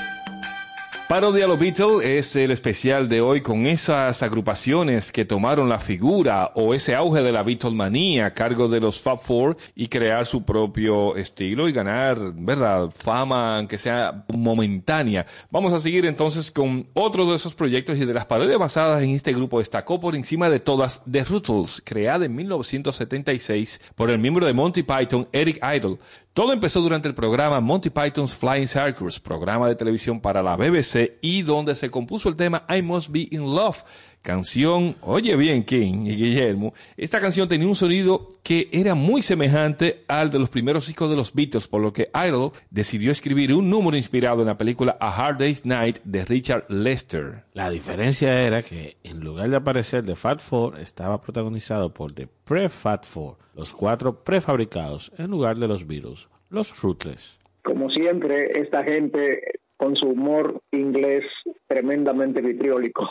Parodia 1.08 1.46
a 1.46 1.48
los 1.48 1.58
Beatles 1.58 2.04
es 2.04 2.36
el 2.36 2.50
especial 2.50 3.08
de 3.08 3.22
hoy 3.22 3.40
con 3.40 3.66
esas 3.66 4.22
agrupaciones 4.22 5.10
que 5.10 5.24
tomaron 5.24 5.68
la 5.68 5.80
figura 5.80 6.52
o 6.54 6.74
ese 6.74 6.94
auge 6.94 7.22
de 7.22 7.32
la 7.32 7.42
Beatlemanía 7.42 8.26
a 8.26 8.34
cargo 8.34 8.68
de 8.68 8.78
los 8.78 9.00
Fab 9.00 9.18
Four 9.18 9.56
y 9.74 9.88
crear 9.88 10.26
su 10.26 10.44
propio 10.44 11.16
estilo 11.16 11.66
y 11.66 11.72
ganar, 11.72 12.18
¿verdad? 12.34 12.90
Fama, 12.94 13.56
aunque 13.56 13.78
sea 13.78 14.26
momentánea. 14.32 15.26
Vamos 15.50 15.72
a 15.72 15.80
seguir 15.80 16.04
entonces 16.04 16.52
con 16.52 16.86
otro 16.92 17.24
de 17.24 17.36
esos 17.36 17.54
proyectos 17.54 17.96
y 17.96 18.04
de 18.04 18.14
las 18.14 18.26
parodias 18.26 18.58
basadas 18.58 19.02
en 19.02 19.10
este 19.10 19.32
grupo 19.32 19.58
destacó 19.58 19.98
por 19.98 20.14
encima 20.14 20.50
de 20.50 20.60
todas 20.60 21.02
The 21.10 21.24
Rutles, 21.24 21.82
creada 21.84 22.26
en 22.26 22.36
1976 22.36 23.80
por 23.96 24.10
el 24.10 24.18
miembro 24.18 24.46
de 24.46 24.52
Monty 24.52 24.82
Python, 24.82 25.26
Eric 25.32 25.58
Idle. 25.74 25.98
Todo 26.38 26.52
empezó 26.52 26.80
durante 26.80 27.08
el 27.08 27.16
programa 27.16 27.60
Monty 27.60 27.90
Python's 27.90 28.32
Flying 28.32 28.68
Circus, 28.68 29.18
programa 29.18 29.66
de 29.66 29.74
televisión 29.74 30.20
para 30.20 30.40
la 30.40 30.54
BBC 30.54 31.18
y 31.20 31.42
donde 31.42 31.74
se 31.74 31.90
compuso 31.90 32.28
el 32.28 32.36
tema 32.36 32.64
I 32.68 32.80
Must 32.80 33.10
Be 33.10 33.26
in 33.32 33.40
Love. 33.56 33.82
Canción, 34.28 34.94
oye 35.00 35.34
bien 35.36 35.64
King 35.64 36.04
y 36.04 36.14
Guillermo, 36.14 36.74
esta 36.98 37.18
canción 37.18 37.48
tenía 37.48 37.66
un 37.66 37.74
sonido 37.74 38.28
que 38.42 38.68
era 38.72 38.94
muy 38.94 39.22
semejante 39.22 40.04
al 40.06 40.30
de 40.30 40.38
los 40.38 40.50
primeros 40.50 40.86
discos 40.86 41.08
de 41.08 41.16
los 41.16 41.32
Beatles, 41.32 41.66
por 41.66 41.80
lo 41.80 41.94
que 41.94 42.10
Idle 42.14 42.50
decidió 42.68 43.10
escribir 43.10 43.54
un 43.54 43.70
número 43.70 43.96
inspirado 43.96 44.42
en 44.42 44.48
la 44.48 44.58
película 44.58 44.98
A 45.00 45.08
Hard 45.16 45.38
Day's 45.38 45.64
Night 45.64 46.00
de 46.04 46.26
Richard 46.26 46.66
Lester. 46.68 47.44
La 47.54 47.70
diferencia 47.70 48.42
era 48.42 48.60
que 48.60 48.98
en 49.02 49.20
lugar 49.20 49.48
de 49.48 49.56
aparecer 49.56 50.04
The 50.04 50.14
Fat 50.14 50.40
Four, 50.40 50.78
estaba 50.78 51.22
protagonizado 51.22 51.94
por 51.94 52.12
The 52.12 52.28
Pre-Fat 52.44 53.06
Four, 53.06 53.38
los 53.54 53.72
cuatro 53.72 54.24
prefabricados, 54.24 55.10
en 55.16 55.30
lugar 55.30 55.56
de 55.56 55.68
los 55.68 55.86
Beatles, 55.86 56.28
los 56.50 56.78
Ruthless. 56.82 57.38
Como 57.62 57.88
siempre, 57.88 58.60
esta 58.60 58.84
gente 58.84 59.40
con 59.78 59.96
su 59.96 60.08
humor 60.08 60.60
inglés 60.70 61.24
tremendamente 61.66 62.42
vitriólico. 62.42 63.08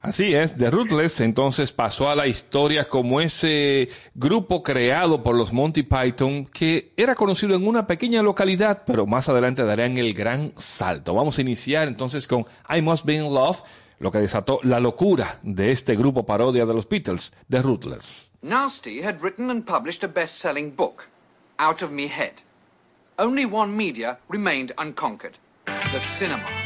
Así 0.00 0.34
es, 0.34 0.56
The 0.56 0.70
Ruthless 0.70 1.20
entonces 1.20 1.72
pasó 1.72 2.08
a 2.08 2.14
la 2.14 2.26
historia 2.26 2.84
como 2.84 3.20
ese 3.20 3.88
grupo 4.14 4.62
creado 4.62 5.22
por 5.22 5.34
los 5.34 5.52
Monty 5.52 5.82
Python 5.82 6.46
que 6.46 6.92
era 6.96 7.14
conocido 7.14 7.54
en 7.54 7.66
una 7.66 7.86
pequeña 7.86 8.22
localidad, 8.22 8.84
pero 8.86 9.06
más 9.06 9.28
adelante 9.28 9.64
darían 9.64 9.98
el 9.98 10.14
gran 10.14 10.52
salto. 10.56 11.12
Vamos 11.12 11.38
a 11.38 11.40
iniciar 11.40 11.88
entonces 11.88 12.26
con 12.26 12.46
I 12.70 12.80
Must 12.80 13.04
Be 13.04 13.14
in 13.14 13.34
Love, 13.34 13.62
lo 13.98 14.10
que 14.10 14.18
desató 14.18 14.60
la 14.62 14.80
locura 14.80 15.40
de 15.42 15.72
este 15.72 15.96
grupo 15.96 16.24
parodia 16.24 16.66
de 16.66 16.74
los 16.74 16.88
Beatles, 16.88 17.32
The 17.50 17.62
Ruthless. 17.62 18.30
Nasty 18.42 19.02
had 19.02 19.20
written 19.20 19.50
and 19.50 19.64
published 19.64 20.04
a 20.04 20.08
best 20.08 20.38
selling 20.38 20.70
book, 20.76 21.08
Out 21.58 21.82
of 21.82 21.90
Me 21.90 22.06
Head. 22.06 22.42
Only 23.18 23.44
one 23.44 23.76
media 23.76 24.18
remained 24.28 24.72
unconquered 24.78 25.38
the 25.64 26.00
cinema. 26.00 26.65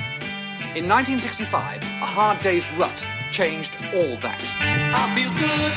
In 0.77 0.89
1965, 0.89 1.83
a 1.83 2.07
hard 2.07 2.41
day's 2.43 2.71
rut 2.79 3.05
changed 3.33 3.77
all 3.93 4.17
that. 4.19 4.41
I 4.61 5.13
feel 5.17 5.31
good, 5.35 5.73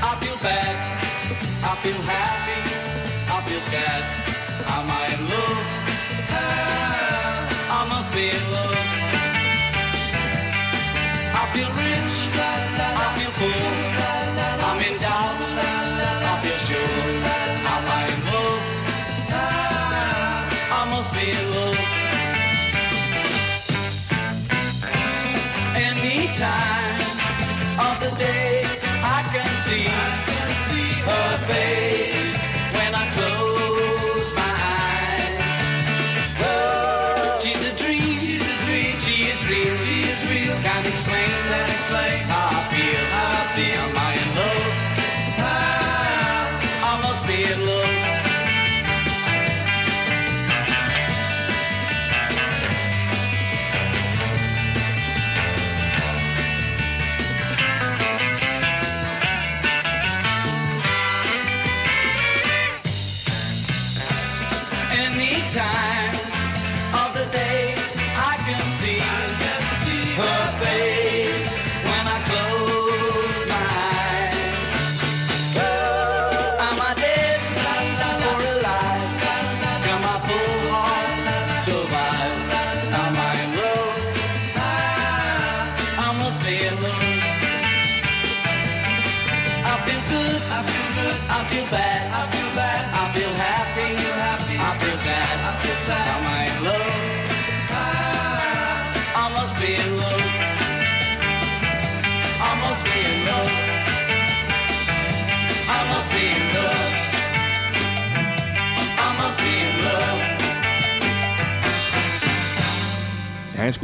I 0.00 0.14
feel 0.22 0.38
bad, 0.38 0.76
I 1.64 1.74
feel 1.82 2.00
happy, 2.06 2.62
I 3.28 3.42
feel 3.42 3.60
sad. 3.60 4.04
Am 4.70 4.88
I 4.88 5.06
in 5.14 5.20
love? 5.28 5.66
I 7.70 7.86
must 7.88 8.14
be 8.14 8.30
in 8.30 8.52
love. 8.52 8.73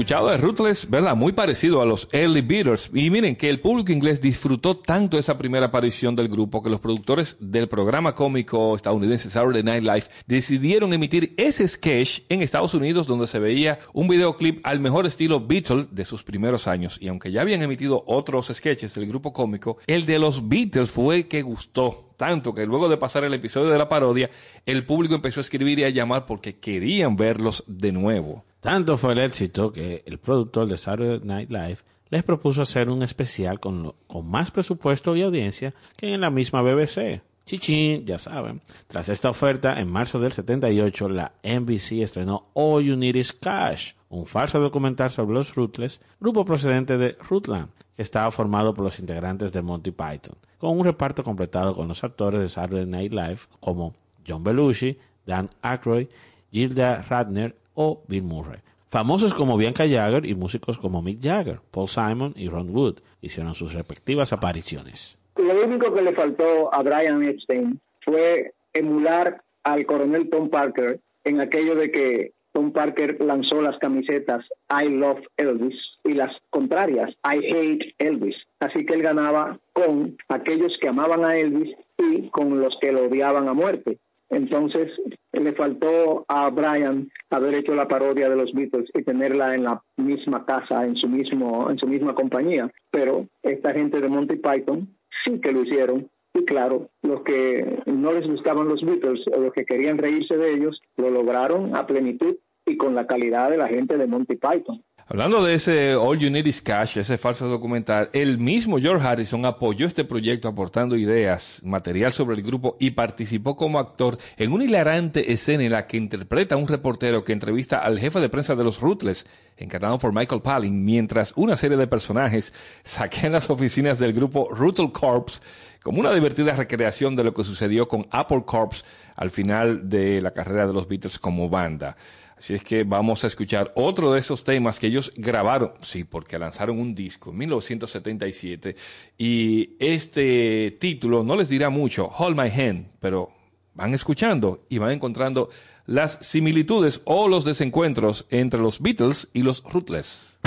Escuchado 0.00 0.30
de 0.30 0.38
Ruthless, 0.38 0.88
¿verdad? 0.88 1.14
Muy 1.14 1.32
parecido 1.32 1.82
a 1.82 1.84
los 1.84 2.08
Early 2.12 2.40
Beaters. 2.40 2.90
Y 2.94 3.10
miren 3.10 3.36
que 3.36 3.50
el 3.50 3.60
público 3.60 3.92
inglés 3.92 4.22
disfrutó 4.22 4.78
tanto 4.78 5.18
esa 5.18 5.36
primera 5.36 5.66
aparición 5.66 6.16
del 6.16 6.28
grupo 6.28 6.62
que 6.62 6.70
los 6.70 6.80
productores 6.80 7.36
del 7.38 7.68
programa 7.68 8.14
cómico 8.14 8.74
estadounidense 8.74 9.28
Saturday 9.28 9.62
Night 9.62 9.82
Live 9.82 10.04
decidieron 10.26 10.94
emitir 10.94 11.34
ese 11.36 11.68
sketch 11.68 12.20
en 12.30 12.40
Estados 12.40 12.72
Unidos 12.72 13.06
donde 13.06 13.26
se 13.26 13.40
veía 13.40 13.78
un 13.92 14.08
videoclip 14.08 14.66
al 14.66 14.80
mejor 14.80 15.04
estilo 15.04 15.46
Beatles 15.46 15.88
de 15.90 16.06
sus 16.06 16.22
primeros 16.22 16.66
años. 16.66 16.96
Y 16.98 17.08
aunque 17.08 17.30
ya 17.30 17.42
habían 17.42 17.60
emitido 17.60 18.02
otros 18.06 18.50
sketches 18.54 18.94
del 18.94 19.06
grupo 19.06 19.34
cómico, 19.34 19.76
el 19.86 20.06
de 20.06 20.18
los 20.18 20.48
Beatles 20.48 20.90
fue 20.90 21.28
que 21.28 21.42
gustó. 21.42 22.09
Tanto 22.20 22.54
que 22.54 22.66
luego 22.66 22.90
de 22.90 22.98
pasar 22.98 23.24
el 23.24 23.32
episodio 23.32 23.70
de 23.70 23.78
la 23.78 23.88
parodia, 23.88 24.28
el 24.66 24.84
público 24.84 25.14
empezó 25.14 25.40
a 25.40 25.48
escribir 25.48 25.78
y 25.78 25.84
a 25.84 25.88
llamar 25.88 26.26
porque 26.26 26.58
querían 26.58 27.16
verlos 27.16 27.64
de 27.66 27.92
nuevo. 27.92 28.44
Tanto 28.60 28.98
fue 28.98 29.14
el 29.14 29.20
éxito 29.20 29.72
que 29.72 30.02
el 30.04 30.18
productor 30.18 30.68
de 30.68 30.76
Saturday 30.76 31.20
Night 31.24 31.48
Live 31.48 31.78
les 32.10 32.22
propuso 32.22 32.60
hacer 32.60 32.90
un 32.90 33.02
especial 33.02 33.58
con, 33.58 33.94
más 34.22 34.50
presupuesto 34.50 35.16
y 35.16 35.22
audiencia 35.22 35.72
que 35.96 36.12
en 36.12 36.20
la 36.20 36.28
misma 36.28 36.60
BBC. 36.60 37.22
Chichín, 37.46 38.04
ya 38.04 38.18
saben. 38.18 38.60
Tras 38.86 39.08
esta 39.08 39.30
oferta, 39.30 39.80
en 39.80 39.90
marzo 39.90 40.20
del 40.20 40.32
78, 40.32 41.08
la 41.08 41.32
NBC 41.42 42.02
estrenó 42.02 42.48
All 42.52 42.84
You 42.84 42.96
Need 42.96 43.14
Is 43.14 43.32
Cash, 43.32 43.92
un 44.10 44.26
falso 44.26 44.60
documental 44.60 45.10
sobre 45.10 45.36
los 45.36 45.54
Ruthless, 45.54 46.02
grupo 46.20 46.44
procedente 46.44 46.98
de 46.98 47.16
Rutland, 47.26 47.70
estaba 48.00 48.30
formado 48.30 48.72
por 48.72 48.84
los 48.84 48.98
integrantes 48.98 49.52
de 49.52 49.60
Monty 49.60 49.90
Python, 49.90 50.36
con 50.58 50.78
un 50.78 50.84
reparto 50.84 51.22
completado 51.22 51.74
con 51.74 51.86
los 51.86 52.02
actores 52.02 52.40
de 52.40 52.48
Saturday 52.48 52.86
Night 52.86 53.12
Live 53.12 53.40
como 53.60 53.94
John 54.26 54.42
Belushi, 54.42 54.98
Dan 55.26 55.50
Aykroyd, 55.60 56.08
Gilda 56.50 57.02
Radner 57.02 57.54
o 57.74 58.02
Bill 58.08 58.22
Murray. 58.22 58.60
Famosos 58.88 59.34
como 59.34 59.56
Bianca 59.56 59.86
Jagger 59.86 60.24
y 60.24 60.34
músicos 60.34 60.78
como 60.78 61.02
Mick 61.02 61.22
Jagger, 61.22 61.60
Paul 61.70 61.88
Simon 61.88 62.32
y 62.36 62.48
Ron 62.48 62.74
Wood 62.74 63.00
hicieron 63.20 63.54
sus 63.54 63.74
respectivas 63.74 64.32
apariciones. 64.32 65.18
Lo 65.36 65.64
único 65.64 65.92
que 65.92 66.02
le 66.02 66.12
faltó 66.12 66.72
a 66.74 66.82
Brian 66.82 67.22
Epstein 67.22 67.78
fue 68.00 68.54
emular 68.72 69.42
al 69.62 69.84
coronel 69.84 70.28
Tom 70.30 70.48
Parker 70.48 71.00
en 71.24 71.40
aquello 71.40 71.74
de 71.74 71.90
que 71.90 72.32
Tom 72.52 72.72
Parker 72.72 73.20
lanzó 73.20 73.60
las 73.62 73.78
camisetas 73.78 74.44
I 74.70 74.88
Love 74.88 75.20
Elvis 75.36 75.76
y 76.04 76.14
las 76.14 76.30
contrarias 76.50 77.10
I 77.24 77.38
Hate 77.52 77.94
Elvis. 77.98 78.36
Así 78.58 78.84
que 78.84 78.94
él 78.94 79.02
ganaba 79.02 79.58
con 79.72 80.16
aquellos 80.28 80.76
que 80.80 80.88
amaban 80.88 81.24
a 81.24 81.36
Elvis 81.36 81.74
y 81.98 82.28
con 82.30 82.60
los 82.60 82.76
que 82.80 82.92
lo 82.92 83.06
odiaban 83.06 83.48
a 83.48 83.54
muerte. 83.54 83.98
Entonces 84.30 84.88
le 85.32 85.52
faltó 85.52 86.24
a 86.28 86.48
Brian 86.50 87.10
haber 87.30 87.54
hecho 87.54 87.74
la 87.74 87.88
parodia 87.88 88.28
de 88.28 88.36
los 88.36 88.52
Beatles 88.52 88.88
y 88.94 89.02
tenerla 89.02 89.54
en 89.54 89.64
la 89.64 89.82
misma 89.96 90.44
casa, 90.46 90.84
en 90.84 90.96
su 90.96 91.08
mismo, 91.08 91.68
en 91.70 91.78
su 91.78 91.86
misma 91.86 92.14
compañía. 92.14 92.70
Pero 92.90 93.26
esta 93.42 93.72
gente 93.72 94.00
de 94.00 94.08
Monty 94.08 94.36
Python 94.36 94.88
sí 95.24 95.40
que 95.40 95.52
lo 95.52 95.62
hicieron. 95.62 96.08
Y 96.34 96.44
claro, 96.44 96.90
los 97.02 97.22
que 97.22 97.82
no 97.86 98.12
les 98.12 98.28
gustaban 98.28 98.68
los 98.68 98.82
Beatles 98.82 99.20
o 99.34 99.40
los 99.40 99.52
que 99.52 99.64
querían 99.64 99.98
reírse 99.98 100.36
de 100.36 100.54
ellos, 100.54 100.80
lo 100.96 101.10
lograron 101.10 101.74
a 101.74 101.86
plenitud 101.86 102.36
y 102.66 102.76
con 102.76 102.94
la 102.94 103.06
calidad 103.06 103.50
de 103.50 103.56
la 103.56 103.68
gente 103.68 103.96
de 103.96 104.06
Monty 104.06 104.36
Python. 104.36 104.82
Hablando 105.12 105.42
de 105.42 105.54
ese 105.54 105.96
All 105.96 106.20
You 106.20 106.30
Need 106.30 106.46
Is 106.46 106.62
Cash, 106.62 106.98
ese 106.98 107.18
falso 107.18 107.48
documental, 107.48 108.10
el 108.12 108.38
mismo 108.38 108.78
George 108.78 109.04
Harrison 109.04 109.44
apoyó 109.44 109.84
este 109.84 110.04
proyecto 110.04 110.46
aportando 110.46 110.94
ideas, 110.94 111.60
material 111.64 112.12
sobre 112.12 112.36
el 112.36 112.42
grupo 112.42 112.76
y 112.78 112.92
participó 112.92 113.56
como 113.56 113.80
actor 113.80 114.18
en 114.36 114.52
una 114.52 114.62
hilarante 114.62 115.32
escena 115.32 115.64
en 115.64 115.72
la 115.72 115.88
que 115.88 115.96
interpreta 115.96 116.54
a 116.54 116.58
un 116.58 116.68
reportero 116.68 117.24
que 117.24 117.32
entrevista 117.32 117.78
al 117.78 117.98
jefe 117.98 118.20
de 118.20 118.28
prensa 118.28 118.54
de 118.54 118.62
los 118.62 118.80
Ruthless, 118.80 119.26
encarnado 119.56 119.98
por 119.98 120.14
Michael 120.14 120.42
Palin, 120.42 120.84
mientras 120.84 121.32
una 121.34 121.56
serie 121.56 121.76
de 121.76 121.88
personajes 121.88 122.52
saquean 122.84 123.32
las 123.32 123.50
oficinas 123.50 123.98
del 123.98 124.12
grupo 124.12 124.48
Ruthle 124.48 124.92
Corps 124.92 125.42
como 125.82 126.00
una 126.00 126.12
divertida 126.12 126.54
recreación 126.54 127.16
de 127.16 127.24
lo 127.24 127.34
que 127.34 127.44
sucedió 127.44 127.88
con 127.88 128.06
Apple 128.10 128.42
Corps 128.44 128.84
al 129.16 129.30
final 129.30 129.88
de 129.88 130.20
la 130.20 130.32
carrera 130.32 130.66
de 130.66 130.72
los 130.72 130.88
Beatles 130.88 131.18
como 131.18 131.48
banda. 131.48 131.96
Así 132.36 132.54
es 132.54 132.62
que 132.62 132.84
vamos 132.84 133.22
a 133.22 133.26
escuchar 133.26 133.70
otro 133.74 134.12
de 134.12 134.20
esos 134.20 134.44
temas 134.44 134.80
que 134.80 134.86
ellos 134.86 135.12
grabaron, 135.14 135.72
sí, 135.80 136.04
porque 136.04 136.38
lanzaron 136.38 136.78
un 136.78 136.94
disco 136.94 137.30
en 137.30 137.36
1977 137.36 138.76
y 139.18 139.76
este 139.78 140.78
título 140.80 141.22
no 141.22 141.36
les 141.36 141.50
dirá 141.50 141.68
mucho, 141.68 142.06
Hold 142.08 142.38
My 142.38 142.48
Hand, 142.48 142.92
pero 142.98 143.30
van 143.74 143.92
escuchando 143.92 144.64
y 144.70 144.78
van 144.78 144.92
encontrando 144.92 145.50
las 145.84 146.18
similitudes 146.22 147.02
o 147.04 147.28
los 147.28 147.44
desencuentros 147.44 148.26
entre 148.30 148.60
los 148.60 148.80
Beatles 148.80 149.28
y 149.34 149.42
los 149.42 149.62
Ruthless. 149.62 150.38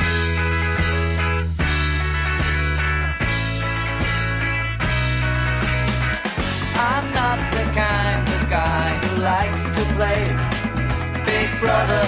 brother, 11.74 12.06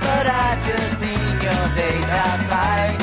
but 0.00 0.26
I've 0.26 0.60
just 0.66 0.98
seen 0.98 1.40
your 1.40 1.64
date 1.72 2.10
outside. 2.10 2.97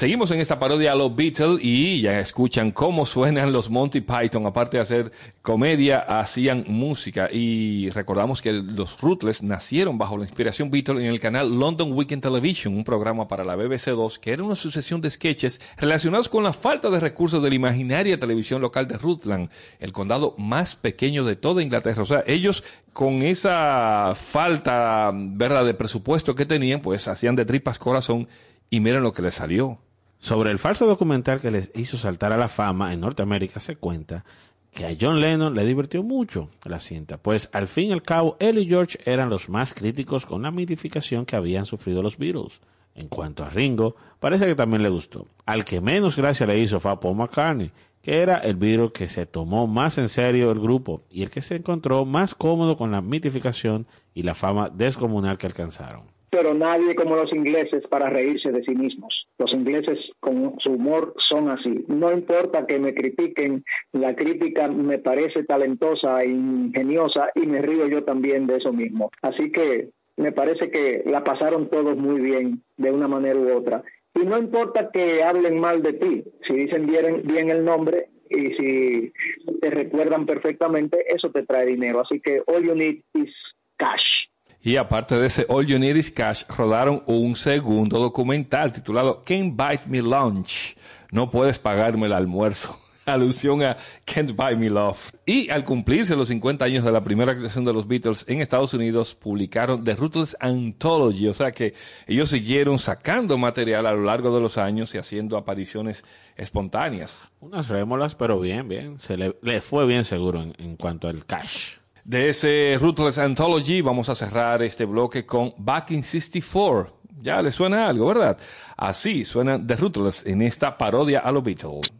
Seguimos 0.00 0.30
en 0.30 0.40
esta 0.40 0.58
parodia 0.58 0.92
a 0.92 0.94
los 0.94 1.14
Beatles 1.14 1.58
y 1.60 2.00
ya 2.00 2.20
escuchan 2.20 2.70
cómo 2.70 3.04
suenan 3.04 3.52
los 3.52 3.68
Monty 3.68 4.00
Python. 4.00 4.46
Aparte 4.46 4.78
de 4.78 4.82
hacer 4.82 5.12
comedia, 5.42 5.98
hacían 5.98 6.64
música. 6.68 7.28
Y 7.30 7.90
recordamos 7.90 8.40
que 8.40 8.50
los 8.50 8.98
Ruthless 8.98 9.42
nacieron 9.42 9.98
bajo 9.98 10.16
la 10.16 10.24
inspiración 10.24 10.70
Beatles 10.70 11.04
en 11.04 11.10
el 11.10 11.20
canal 11.20 11.54
London 11.54 11.92
Weekend 11.92 12.22
Television, 12.22 12.74
un 12.74 12.84
programa 12.84 13.28
para 13.28 13.44
la 13.44 13.56
BBC 13.56 13.90
2 13.90 14.18
que 14.20 14.32
era 14.32 14.42
una 14.42 14.56
sucesión 14.56 15.02
de 15.02 15.10
sketches 15.10 15.60
relacionados 15.76 16.30
con 16.30 16.44
la 16.44 16.54
falta 16.54 16.88
de 16.88 16.98
recursos 16.98 17.42
de 17.42 17.50
la 17.50 17.56
imaginaria 17.56 18.18
televisión 18.18 18.62
local 18.62 18.88
de 18.88 18.96
Rutland, 18.96 19.50
el 19.80 19.92
condado 19.92 20.34
más 20.38 20.76
pequeño 20.76 21.26
de 21.26 21.36
toda 21.36 21.62
Inglaterra. 21.62 22.00
O 22.00 22.06
sea, 22.06 22.24
ellos 22.26 22.64
con 22.94 23.20
esa 23.20 24.14
falta, 24.14 25.12
¿verdad?, 25.14 25.66
de 25.66 25.74
presupuesto 25.74 26.34
que 26.34 26.46
tenían, 26.46 26.80
pues 26.80 27.06
hacían 27.06 27.36
de 27.36 27.44
tripas 27.44 27.78
corazón 27.78 28.28
y 28.70 28.80
miren 28.80 29.02
lo 29.02 29.12
que 29.12 29.20
les 29.20 29.34
salió. 29.34 29.78
Sobre 30.20 30.50
el 30.50 30.58
falso 30.58 30.86
documental 30.86 31.40
que 31.40 31.50
les 31.50 31.70
hizo 31.74 31.96
saltar 31.96 32.32
a 32.32 32.36
la 32.36 32.48
fama 32.48 32.92
en 32.92 33.00
Norteamérica 33.00 33.58
se 33.58 33.76
cuenta 33.76 34.22
que 34.70 34.84
a 34.84 34.94
John 35.00 35.18
Lennon 35.18 35.54
le 35.54 35.64
divirtió 35.64 36.02
mucho 36.02 36.50
la 36.64 36.78
cinta, 36.78 37.16
pues 37.16 37.48
al 37.54 37.68
fin 37.68 37.88
y 37.88 37.92
al 37.92 38.02
cabo 38.02 38.36
él 38.38 38.58
y 38.58 38.68
George 38.68 38.98
eran 39.06 39.30
los 39.30 39.48
más 39.48 39.72
críticos 39.72 40.26
con 40.26 40.42
la 40.42 40.50
mitificación 40.50 41.24
que 41.24 41.36
habían 41.36 41.64
sufrido 41.64 42.02
los 42.02 42.18
Beatles. 42.18 42.60
En 42.94 43.08
cuanto 43.08 43.44
a 43.44 43.48
Ringo, 43.48 43.96
parece 44.20 44.46
que 44.46 44.54
también 44.54 44.82
le 44.82 44.90
gustó. 44.90 45.26
Al 45.46 45.64
que 45.64 45.80
menos 45.80 46.16
gracia 46.16 46.46
le 46.46 46.58
hizo 46.58 46.80
fue 46.80 47.00
Paul 47.00 47.16
McCartney, 47.16 47.70
que 48.02 48.20
era 48.20 48.36
el 48.38 48.56
Beatle 48.56 48.92
que 48.92 49.08
se 49.08 49.24
tomó 49.24 49.66
más 49.66 49.96
en 49.96 50.10
serio 50.10 50.50
el 50.50 50.60
grupo 50.60 51.02
y 51.10 51.22
el 51.22 51.30
que 51.30 51.40
se 51.40 51.56
encontró 51.56 52.04
más 52.04 52.34
cómodo 52.34 52.76
con 52.76 52.90
la 52.90 53.00
mitificación 53.00 53.86
y 54.12 54.22
la 54.22 54.34
fama 54.34 54.68
descomunal 54.68 55.38
que 55.38 55.46
alcanzaron. 55.46 56.09
Pero 56.30 56.54
nadie 56.54 56.94
como 56.94 57.16
los 57.16 57.32
ingleses 57.32 57.86
para 57.88 58.08
reírse 58.08 58.52
de 58.52 58.62
sí 58.62 58.74
mismos. 58.74 59.26
Los 59.38 59.52
ingleses 59.52 59.98
con 60.20 60.54
su 60.58 60.72
humor 60.72 61.14
son 61.18 61.50
así. 61.50 61.84
No 61.88 62.12
importa 62.12 62.66
que 62.66 62.78
me 62.78 62.94
critiquen, 62.94 63.64
la 63.92 64.14
crítica 64.14 64.68
me 64.68 64.98
parece 64.98 65.44
talentosa 65.44 66.22
e 66.22 66.30
ingeniosa 66.30 67.30
y 67.34 67.46
me 67.46 67.60
río 67.60 67.88
yo 67.88 68.04
también 68.04 68.46
de 68.46 68.56
eso 68.56 68.72
mismo. 68.72 69.10
Así 69.22 69.50
que 69.50 69.90
me 70.16 70.32
parece 70.32 70.70
que 70.70 71.02
la 71.06 71.24
pasaron 71.24 71.68
todos 71.68 71.96
muy 71.96 72.20
bien 72.20 72.62
de 72.76 72.92
una 72.92 73.08
manera 73.08 73.38
u 73.38 73.56
otra. 73.56 73.82
Y 74.14 74.20
no 74.20 74.38
importa 74.38 74.90
que 74.92 75.22
hablen 75.22 75.58
mal 75.58 75.82
de 75.82 75.94
ti, 75.94 76.24
si 76.46 76.54
dicen 76.54 76.86
bien, 76.86 77.22
bien 77.24 77.50
el 77.50 77.64
nombre 77.64 78.08
y 78.28 78.54
si 78.54 79.12
te 79.60 79.70
recuerdan 79.70 80.26
perfectamente, 80.26 81.04
eso 81.12 81.30
te 81.30 81.44
trae 81.44 81.66
dinero. 81.66 82.00
Así 82.00 82.20
que 82.20 82.42
all 82.46 82.62
you 82.62 82.74
need 82.74 83.02
is 83.14 83.34
cash. 83.76 84.29
Y 84.62 84.76
aparte 84.76 85.14
de 85.14 85.26
ese 85.26 85.46
All 85.48 85.66
You 85.66 85.78
Need 85.78 85.96
Is 85.96 86.10
Cash, 86.10 86.44
rodaron 86.48 87.02
un 87.06 87.34
segundo 87.34 87.98
documental 87.98 88.72
titulado 88.72 89.22
Can't 89.24 89.56
Bite 89.56 89.84
Me 89.86 90.02
Lunch. 90.02 90.76
No 91.12 91.30
puedes 91.30 91.58
pagarme 91.58 92.06
el 92.06 92.12
almuerzo. 92.12 92.78
Alusión 93.06 93.62
a 93.62 93.78
Can't 94.04 94.36
Buy 94.36 94.56
Me 94.56 94.68
Love. 94.68 95.12
Y 95.24 95.48
al 95.48 95.64
cumplirse 95.64 96.14
los 96.14 96.28
50 96.28 96.66
años 96.66 96.84
de 96.84 96.92
la 96.92 97.02
primera 97.02 97.34
creación 97.34 97.64
de 97.64 97.72
los 97.72 97.88
Beatles 97.88 98.26
en 98.28 98.42
Estados 98.42 98.74
Unidos, 98.74 99.14
publicaron 99.14 99.82
The 99.82 99.96
Ruthless 99.96 100.36
Anthology. 100.38 101.28
O 101.28 101.34
sea 101.34 101.52
que 101.52 101.72
ellos 102.06 102.28
siguieron 102.28 102.78
sacando 102.78 103.38
material 103.38 103.86
a 103.86 103.92
lo 103.92 104.04
largo 104.04 104.34
de 104.34 104.42
los 104.42 104.58
años 104.58 104.94
y 104.94 104.98
haciendo 104.98 105.38
apariciones 105.38 106.04
espontáneas. 106.36 107.30
Unas 107.40 107.68
rémolas, 107.68 108.14
pero 108.14 108.38
bien, 108.38 108.68
bien. 108.68 109.00
Se 109.00 109.16
le, 109.16 109.36
le 109.40 109.62
fue 109.62 109.86
bien 109.86 110.04
seguro 110.04 110.42
en, 110.42 110.54
en 110.58 110.76
cuanto 110.76 111.08
al 111.08 111.24
cash. 111.24 111.80
De 112.10 112.28
ese 112.28 112.76
Ruthless 112.80 113.18
Anthology 113.18 113.82
vamos 113.82 114.08
a 114.08 114.16
cerrar 114.16 114.62
este 114.62 114.84
bloque 114.84 115.24
con 115.24 115.54
Back 115.58 115.92
in 115.92 116.02
64. 116.02 116.92
Ya 117.22 117.40
le 117.40 117.52
suena 117.52 117.86
algo, 117.86 118.08
¿verdad? 118.08 118.36
Así 118.76 119.24
suena 119.24 119.64
The 119.64 119.76
Ruthless 119.76 120.26
en 120.26 120.42
esta 120.42 120.76
parodia 120.76 121.20
a 121.20 121.30
los 121.30 121.44
Beatles. 121.44 121.92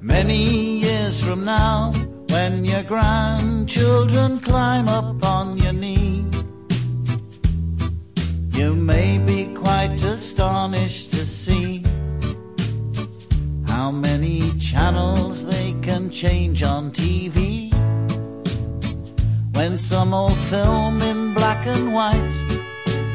Many 0.00 0.80
years 0.80 1.20
from 1.20 1.44
now, 1.44 1.92
when 2.32 2.64
your 2.64 2.82
grandchildren 2.82 4.40
climb 4.40 4.88
up 4.88 5.24
on 5.24 5.58
your 5.58 5.72
knee, 5.72 6.24
you 8.50 8.74
may 8.74 9.18
be 9.18 9.54
quite 9.54 10.02
astonished 10.02 11.12
to 11.12 11.24
see 11.24 11.87
how 13.78 13.92
many 13.92 14.40
channels 14.58 15.46
they 15.46 15.72
can 15.86 16.10
change 16.10 16.64
on 16.64 16.90
TV. 16.90 17.70
When 19.54 19.78
some 19.78 20.12
old 20.12 20.38
film 20.52 21.00
in 21.00 21.32
black 21.32 21.64
and 21.64 21.94
white 21.94 22.38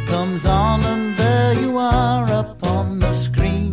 comes 0.08 0.46
on 0.46 0.78
and 0.92 1.18
there 1.18 1.54
you 1.64 1.78
are 1.78 2.24
up 2.42 2.66
on 2.66 3.00
the 3.00 3.12
screen. 3.12 3.72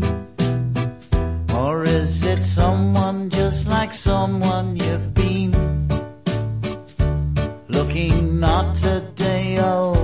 Or 1.55 1.85
is 1.85 2.25
it 2.25 2.43
someone 2.43 3.31
just 3.31 3.69
like 3.69 3.95
someone 3.95 4.75
you've 4.75 5.15
been? 5.15 5.53
Looking 7.69 8.41
not 8.41 8.83
a 8.83 8.99
day 9.15 9.59
over 9.59 10.00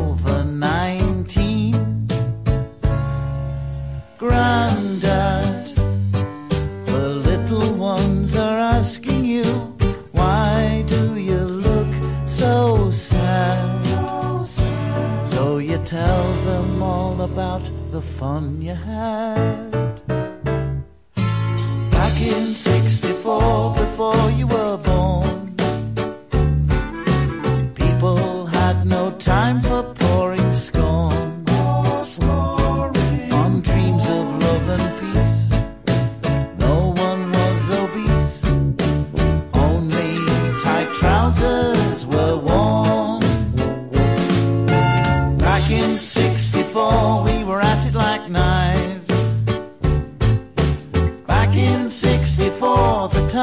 about 17.33 17.69
the 17.91 18.01
fun 18.01 18.63
you 18.63 18.73
had. 18.73 19.96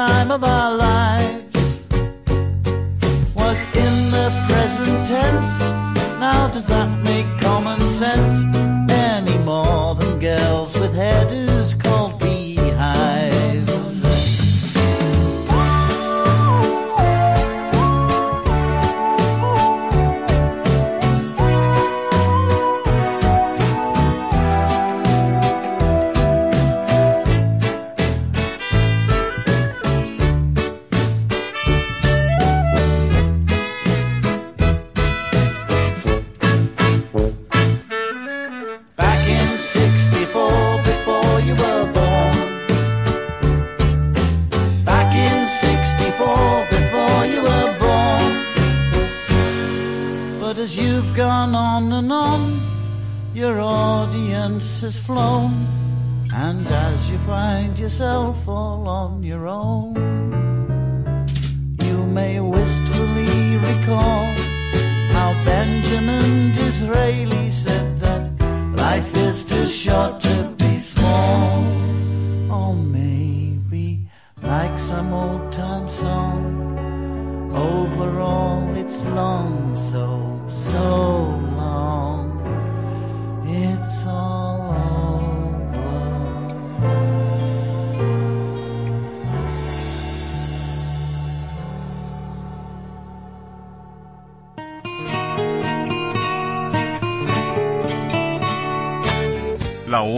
Time 0.08 0.30
of 0.30 0.44
our 0.44 0.76
lives 0.76 1.56
was 3.40 3.58
in 3.84 3.94
the 4.16 4.28
present 4.48 4.98
tense. 5.12 5.54
Now 6.26 6.48
does 6.48 6.66
that 6.66 6.90
make 7.10 7.28
common 7.40 7.80
sense 8.02 8.36
any 8.90 9.38
more 9.38 9.94
than 9.94 10.18
girls 10.18 10.74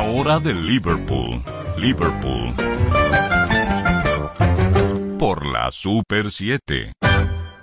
Hora 0.00 0.38
de 0.38 0.52
Liverpool. 0.52 1.42
Liverpool. 1.78 2.52
Por 5.18 5.46
la 5.46 5.72
Super 5.72 6.30
7. 6.30 6.92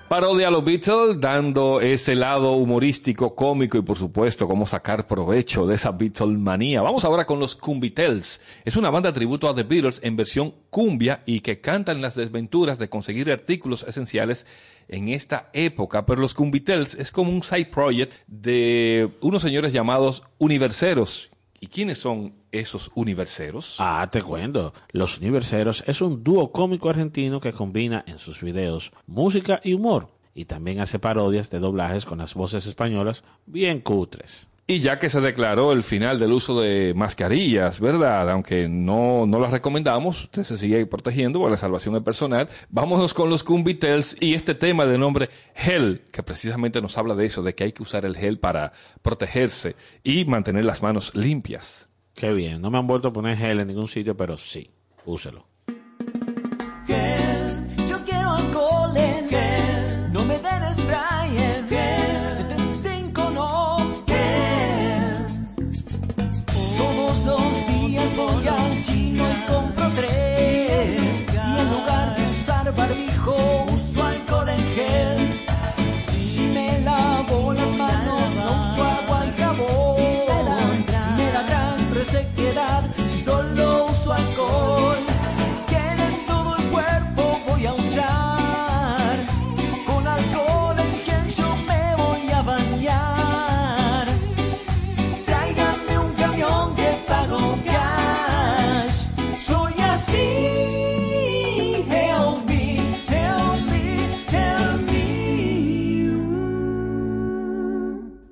Parodia 0.09 0.47
a 0.47 0.51
los 0.51 0.63
Beatles, 0.63 1.19
dando 1.19 1.79
ese 1.79 2.15
lado 2.15 2.53
humorístico, 2.53 3.35
cómico 3.35 3.77
y 3.77 3.81
por 3.81 3.97
supuesto 3.97 4.47
cómo 4.47 4.65
sacar 4.65 5.05
provecho 5.05 5.67
de 5.67 5.75
esa 5.75 5.91
Beatlemanía. 5.91 6.81
Vamos 6.81 7.05
ahora 7.05 7.25
con 7.25 7.39
los 7.39 7.55
Cumbitels. 7.55 8.41
Es 8.65 8.75
una 8.77 8.89
banda 8.89 9.13
tributo 9.13 9.47
a 9.47 9.55
The 9.55 9.63
Beatles 9.63 10.01
en 10.03 10.15
versión 10.15 10.55
cumbia 10.69 11.21
y 11.25 11.41
que 11.41 11.61
cantan 11.61 12.01
las 12.01 12.15
desventuras 12.15 12.79
de 12.79 12.89
conseguir 12.89 13.31
artículos 13.31 13.83
esenciales 13.83 14.45
en 14.87 15.09
esta 15.09 15.49
época. 15.53 16.05
Pero 16.05 16.21
los 16.21 16.33
Cumbitels 16.33 16.95
es 16.95 17.11
como 17.11 17.31
un 17.31 17.43
side 17.43 17.67
project 17.67 18.13
de 18.27 19.11
unos 19.21 19.41
señores 19.41 19.73
llamados 19.73 20.23
Universeros. 20.39 21.32
¿Y 21.63 21.67
quiénes 21.67 21.97
son 21.97 22.33
esos 22.51 22.91
universeros? 22.93 23.77
Ah, 23.79 24.05
te 24.11 24.21
cuento. 24.21 24.73
Los 24.91 25.19
Universeros 25.19 25.81
es 25.87 26.01
un 26.01 26.21
dúo 26.21 26.51
cómico 26.51 26.89
argentino 26.89 27.39
que 27.39 27.53
combina 27.53 28.03
en 28.05 28.19
sus 28.19 28.41
videos 28.41 28.91
música 29.07 29.61
y 29.63 29.73
humor. 29.73 30.09
Y 30.35 30.43
también 30.43 30.81
hace 30.81 30.99
parodias 30.99 31.49
de 31.49 31.59
doblajes 31.59 32.03
con 32.03 32.17
las 32.17 32.33
voces 32.33 32.65
españolas 32.65 33.23
bien 33.45 33.79
cutres. 33.79 34.49
Y 34.65 34.79
ya 34.79 34.97
que 34.97 35.09
se 35.09 35.19
declaró 35.19 35.73
el 35.73 35.83
final 35.83 36.19
del 36.19 36.31
uso 36.31 36.61
de 36.61 36.93
mascarillas, 36.95 37.81
¿verdad? 37.81 38.29
Aunque 38.29 38.69
no, 38.69 39.25
no 39.25 39.37
las 39.37 39.51
recomendamos, 39.51 40.23
usted 40.23 40.45
se 40.45 40.57
sigue 40.57 40.85
protegiendo 40.85 41.39
por 41.39 41.51
la 41.51 41.57
salvación 41.57 41.95
del 41.95 42.03
personal. 42.03 42.47
Vámonos 42.69 43.13
con 43.13 43.29
los 43.29 43.43
Cumbitels 43.43 44.15
y 44.21 44.35
este 44.35 44.55
tema 44.55 44.85
de 44.85 44.97
nombre 44.97 45.29
Hell, 45.53 46.03
que 46.13 46.23
precisamente 46.23 46.81
nos 46.81 46.97
habla 46.97 47.13
de 47.13 47.25
eso, 47.25 47.43
de 47.43 47.53
que 47.53 47.65
hay 47.65 47.71
que 47.73 47.83
usar 47.83 48.05
el 48.05 48.15
gel 48.15 48.39
para 48.39 48.71
protegerse 49.01 49.75
y 50.01 50.23
mantener 50.23 50.63
las 50.63 50.81
manos 50.81 51.13
limpias. 51.13 51.89
Qué 52.13 52.31
bien. 52.31 52.61
No 52.61 52.71
me 52.71 52.77
han 52.77 52.87
vuelto 52.87 53.09
a 53.09 53.13
poner 53.13 53.37
gel 53.37 53.59
en 53.59 53.67
ningún 53.67 53.89
sitio, 53.89 54.15
pero 54.15 54.37
sí, 54.37 54.69
úselo. 55.03 55.52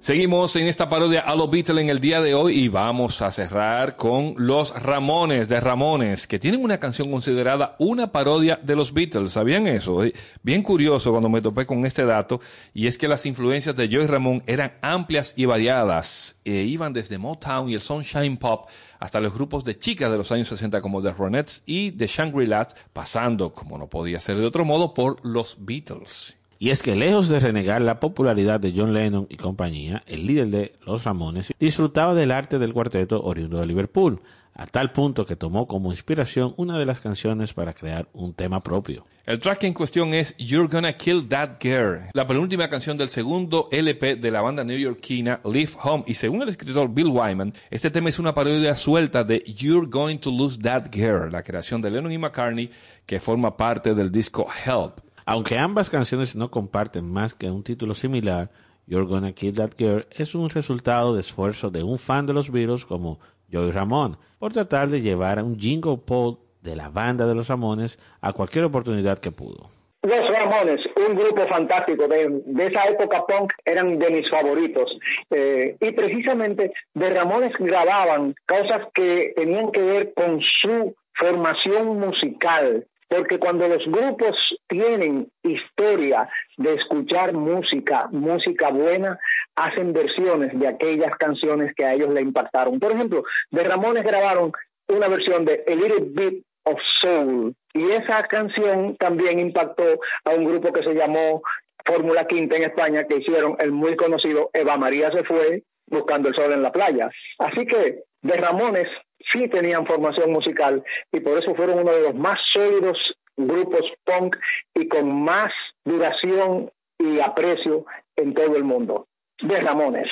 Seguimos 0.01 0.55
en 0.55 0.65
esta 0.65 0.89
parodia 0.89 1.19
a 1.19 1.35
los 1.35 1.51
Beatles 1.51 1.83
en 1.83 1.89
el 1.89 1.99
día 1.99 2.21
de 2.21 2.33
hoy 2.33 2.55
y 2.55 2.69
vamos 2.69 3.21
a 3.21 3.31
cerrar 3.31 3.97
con 3.97 4.33
los 4.35 4.73
Ramones 4.73 5.47
de 5.47 5.59
Ramones, 5.59 6.25
que 6.25 6.39
tienen 6.39 6.63
una 6.63 6.79
canción 6.79 7.11
considerada 7.11 7.75
una 7.77 8.11
parodia 8.11 8.59
de 8.63 8.75
los 8.75 8.93
Beatles. 8.93 9.33
¿Sabían 9.33 9.67
eso? 9.67 10.03
Eh, 10.03 10.11
Bien 10.41 10.63
curioso 10.63 11.11
cuando 11.11 11.29
me 11.29 11.39
topé 11.39 11.67
con 11.67 11.85
este 11.85 12.03
dato, 12.03 12.41
y 12.73 12.87
es 12.87 12.97
que 12.97 13.07
las 13.07 13.27
influencias 13.27 13.75
de 13.75 13.89
Joey 13.89 14.07
Ramón 14.07 14.41
eran 14.47 14.73
amplias 14.81 15.35
y 15.37 15.45
variadas. 15.45 16.41
E 16.45 16.63
iban 16.63 16.93
desde 16.93 17.19
Motown 17.19 17.69
y 17.69 17.75
el 17.75 17.83
Sunshine 17.83 18.37
Pop 18.37 18.69
hasta 18.99 19.19
los 19.19 19.35
grupos 19.35 19.63
de 19.63 19.77
chicas 19.77 20.09
de 20.09 20.17
los 20.17 20.31
años 20.31 20.47
60 20.47 20.81
como 20.81 21.03
The 21.03 21.11
Ronettes 21.11 21.61
y 21.67 21.91
The 21.91 22.07
Shangri-Las, 22.07 22.75
pasando, 22.91 23.53
como 23.53 23.77
no 23.77 23.87
podía 23.87 24.19
ser 24.19 24.37
de 24.37 24.47
otro 24.47 24.65
modo, 24.65 24.95
por 24.95 25.23
los 25.23 25.57
Beatles. 25.59 26.40
Y 26.61 26.69
es 26.69 26.83
que 26.83 26.95
lejos 26.95 27.27
de 27.27 27.39
renegar 27.39 27.81
la 27.81 27.99
popularidad 27.99 28.59
de 28.59 28.71
John 28.77 28.93
Lennon 28.93 29.25
y 29.31 29.35
compañía, 29.35 30.03
el 30.05 30.27
líder 30.27 30.47
de 30.49 30.75
los 30.85 31.03
Ramones 31.03 31.51
disfrutaba 31.59 32.13
del 32.13 32.29
arte 32.29 32.59
del 32.59 32.71
cuarteto 32.71 33.19
oriundo 33.23 33.59
de 33.59 33.65
Liverpool, 33.65 34.21
a 34.53 34.67
tal 34.67 34.91
punto 34.91 35.25
que 35.25 35.35
tomó 35.35 35.67
como 35.67 35.89
inspiración 35.89 36.53
una 36.57 36.77
de 36.77 36.85
las 36.85 36.99
canciones 36.99 37.53
para 37.53 37.73
crear 37.73 38.09
un 38.13 38.35
tema 38.35 38.61
propio. 38.61 39.07
El 39.25 39.39
track 39.39 39.63
en 39.63 39.73
cuestión 39.73 40.13
es 40.13 40.37
You're 40.37 40.67
Gonna 40.67 40.93
Kill 40.93 41.27
That 41.29 41.57
Girl, 41.59 42.11
la 42.13 42.27
penúltima 42.27 42.69
canción 42.69 42.95
del 42.95 43.09
segundo 43.09 43.67
LP 43.71 44.17
de 44.17 44.29
la 44.29 44.41
banda 44.41 44.63
neoyorquina 44.63 45.41
Leave 45.43 45.71
Home. 45.81 46.03
Y 46.05 46.13
según 46.13 46.43
el 46.43 46.49
escritor 46.49 46.93
Bill 46.93 47.07
Wyman, 47.07 47.55
este 47.71 47.89
tema 47.89 48.09
es 48.09 48.19
una 48.19 48.35
parodia 48.35 48.75
suelta 48.75 49.23
de 49.23 49.43
You're 49.47 49.87
Going 49.89 50.17
to 50.17 50.29
Lose 50.29 50.61
That 50.61 50.91
Girl, 50.93 51.31
la 51.31 51.41
creación 51.41 51.81
de 51.81 51.89
Lennon 51.89 52.11
y 52.11 52.19
McCartney 52.19 52.69
que 53.07 53.19
forma 53.19 53.57
parte 53.57 53.95
del 53.95 54.11
disco 54.11 54.47
Help. 54.63 55.10
Aunque 55.25 55.57
ambas 55.57 55.89
canciones 55.89 56.35
no 56.35 56.49
comparten 56.51 57.05
más 57.05 57.33
que 57.33 57.49
un 57.49 57.63
título 57.63 57.93
similar, 57.93 58.49
You're 58.87 59.07
Gonna 59.07 59.33
Kill 59.33 59.55
That 59.55 59.71
Girl 59.77 60.05
es 60.11 60.35
un 60.35 60.49
resultado 60.49 61.13
de 61.13 61.21
esfuerzo 61.21 61.69
de 61.69 61.83
un 61.83 61.99
fan 61.99 62.25
de 62.25 62.33
los 62.33 62.51
Beatles 62.51 62.85
como 62.85 63.19
Joey 63.51 63.71
Ramón 63.71 64.17
por 64.39 64.53
tratar 64.53 64.89
de 64.89 65.01
llevar 65.01 65.39
a 65.39 65.43
un 65.43 65.59
jingle 65.59 65.97
pole 65.97 66.37
de 66.61 66.75
la 66.75 66.89
banda 66.89 67.25
de 67.25 67.35
los 67.35 67.47
Ramones 67.47 67.99
a 68.21 68.33
cualquier 68.33 68.65
oportunidad 68.65 69.19
que 69.19 69.31
pudo. 69.31 69.69
Los 70.03 70.29
Ramones, 70.31 70.81
un 71.07 71.15
grupo 71.15 71.45
fantástico 71.47 72.07
de, 72.07 72.41
de 72.43 72.67
esa 72.67 72.85
época 72.85 73.23
punk, 73.27 73.53
eran 73.63 73.99
de 73.99 74.09
mis 74.09 74.29
favoritos. 74.31 74.97
Eh, 75.29 75.75
y 75.79 75.91
precisamente 75.91 76.73
de 76.95 77.09
Ramones 77.11 77.53
grababan 77.59 78.33
cosas 78.47 78.87
que 78.95 79.33
tenían 79.35 79.71
que 79.71 79.81
ver 79.81 80.13
con 80.15 80.41
su 80.41 80.95
formación 81.13 81.99
musical. 81.99 82.87
Porque 83.11 83.39
cuando 83.39 83.67
los 83.67 83.85
grupos 83.87 84.37
tienen 84.69 85.29
historia 85.43 86.29
de 86.55 86.75
escuchar 86.75 87.33
música, 87.33 88.07
música 88.09 88.69
buena, 88.69 89.19
hacen 89.53 89.91
versiones 89.91 90.57
de 90.57 90.69
aquellas 90.69 91.17
canciones 91.17 91.75
que 91.75 91.83
a 91.83 91.93
ellos 91.93 92.13
le 92.13 92.21
impactaron. 92.21 92.79
Por 92.79 92.93
ejemplo, 92.93 93.25
de 93.49 93.65
Ramones 93.65 94.05
grabaron 94.05 94.53
una 94.87 95.09
versión 95.09 95.43
de 95.43 95.61
A 95.67 95.71
Little 95.71 96.05
Bit 96.11 96.45
of 96.63 96.79
Soul. 97.01 97.53
Y 97.73 97.91
esa 97.91 98.23
canción 98.23 98.95
también 98.95 99.39
impactó 99.39 99.99
a 100.23 100.29
un 100.29 100.45
grupo 100.45 100.71
que 100.71 100.83
se 100.83 100.93
llamó 100.93 101.41
Fórmula 101.83 102.25
Quinta 102.27 102.55
en 102.55 102.63
España, 102.63 103.03
que 103.03 103.17
hicieron 103.17 103.57
el 103.59 103.73
muy 103.73 103.97
conocido 103.97 104.51
Eva 104.53 104.77
María 104.77 105.11
se 105.11 105.25
fue 105.25 105.63
buscando 105.87 106.29
el 106.29 106.35
sol 106.35 106.53
en 106.53 106.63
la 106.63 106.71
playa. 106.71 107.09
Así 107.39 107.65
que 107.65 108.03
de 108.21 108.35
Ramones 108.37 108.87
sí 109.31 109.47
tenían 109.47 109.85
formación 109.85 110.31
musical 110.31 110.83
y 111.11 111.19
por 111.19 111.37
eso 111.37 111.55
fueron 111.55 111.79
uno 111.79 111.91
de 111.93 112.01
los 112.01 112.15
más 112.15 112.39
sólidos 112.51 112.97
grupos 113.37 113.85
punk 114.03 114.37
y 114.75 114.87
con 114.87 115.23
más 115.23 115.51
duración 115.83 116.71
y 116.99 117.19
aprecio 117.19 117.85
en 118.15 118.33
todo 118.33 118.55
el 118.55 118.63
mundo. 118.63 119.07
De 119.41 119.59
Ramones. 119.59 120.07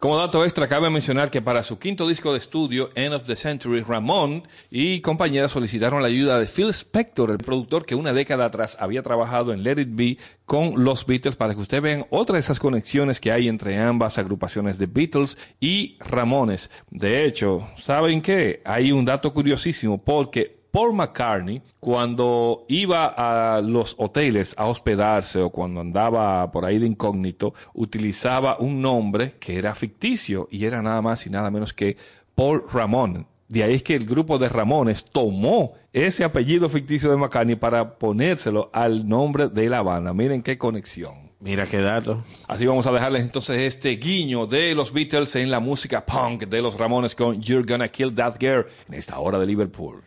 Como 0.00 0.16
dato 0.16 0.42
extra, 0.46 0.66
cabe 0.66 0.88
mencionar 0.88 1.30
que 1.30 1.42
para 1.42 1.62
su 1.62 1.78
quinto 1.78 2.08
disco 2.08 2.32
de 2.32 2.38
estudio, 2.38 2.88
End 2.94 3.12
of 3.12 3.26
the 3.26 3.36
Century, 3.36 3.82
Ramón 3.82 4.48
y 4.70 5.02
compañía 5.02 5.46
solicitaron 5.46 6.00
la 6.00 6.08
ayuda 6.08 6.38
de 6.38 6.46
Phil 6.46 6.70
Spector, 6.70 7.30
el 7.30 7.36
productor 7.36 7.84
que 7.84 7.94
una 7.94 8.14
década 8.14 8.46
atrás 8.46 8.78
había 8.80 9.02
trabajado 9.02 9.52
en 9.52 9.62
Let 9.62 9.78
It 9.78 9.88
Be 9.90 10.16
con 10.46 10.84
los 10.84 11.04
Beatles, 11.04 11.36
para 11.36 11.54
que 11.54 11.60
ustedes 11.60 11.82
vean 11.82 12.06
otra 12.08 12.36
de 12.36 12.40
esas 12.40 12.58
conexiones 12.58 13.20
que 13.20 13.30
hay 13.30 13.46
entre 13.46 13.78
ambas 13.78 14.16
agrupaciones 14.16 14.78
de 14.78 14.86
Beatles 14.86 15.36
y 15.60 15.98
Ramones. 16.00 16.70
De 16.90 17.26
hecho, 17.26 17.68
¿saben 17.76 18.22
qué? 18.22 18.62
Hay 18.64 18.92
un 18.92 19.04
dato 19.04 19.34
curiosísimo 19.34 20.02
porque 20.02 20.59
Paul 20.70 20.94
McCartney, 20.94 21.62
cuando 21.80 22.64
iba 22.68 23.06
a 23.06 23.60
los 23.60 23.96
hoteles 23.98 24.54
a 24.56 24.66
hospedarse 24.66 25.40
o 25.40 25.50
cuando 25.50 25.80
andaba 25.80 26.50
por 26.52 26.64
ahí 26.64 26.78
de 26.78 26.86
incógnito, 26.86 27.54
utilizaba 27.74 28.56
un 28.58 28.80
nombre 28.80 29.34
que 29.40 29.58
era 29.58 29.74
ficticio 29.74 30.48
y 30.50 30.64
era 30.64 30.80
nada 30.82 31.02
más 31.02 31.26
y 31.26 31.30
nada 31.30 31.50
menos 31.50 31.74
que 31.74 31.96
Paul 32.34 32.62
Ramón. 32.72 33.26
De 33.48 33.64
ahí 33.64 33.74
es 33.74 33.82
que 33.82 33.96
el 33.96 34.06
grupo 34.06 34.38
de 34.38 34.48
Ramones 34.48 35.04
tomó 35.04 35.72
ese 35.92 36.22
apellido 36.22 36.68
ficticio 36.68 37.10
de 37.10 37.16
McCartney 37.16 37.56
para 37.56 37.98
ponérselo 37.98 38.70
al 38.72 39.08
nombre 39.08 39.48
de 39.48 39.68
la 39.68 39.82
banda. 39.82 40.14
Miren 40.14 40.42
qué 40.42 40.56
conexión. 40.56 41.30
Mira 41.40 41.66
qué 41.66 41.78
dato. 41.78 42.22
Así 42.46 42.66
vamos 42.66 42.86
a 42.86 42.92
dejarles 42.92 43.22
entonces 43.22 43.58
este 43.62 43.96
guiño 43.96 44.46
de 44.46 44.74
los 44.74 44.92
Beatles 44.92 45.34
en 45.36 45.50
la 45.50 45.58
música 45.58 46.04
punk 46.04 46.44
de 46.44 46.60
los 46.60 46.78
Ramones 46.78 47.14
con 47.14 47.40
You're 47.40 47.64
Gonna 47.66 47.88
Kill 47.88 48.14
That 48.14 48.36
Girl 48.38 48.66
en 48.86 48.94
esta 48.94 49.18
hora 49.18 49.38
de 49.38 49.46
Liverpool. 49.46 50.02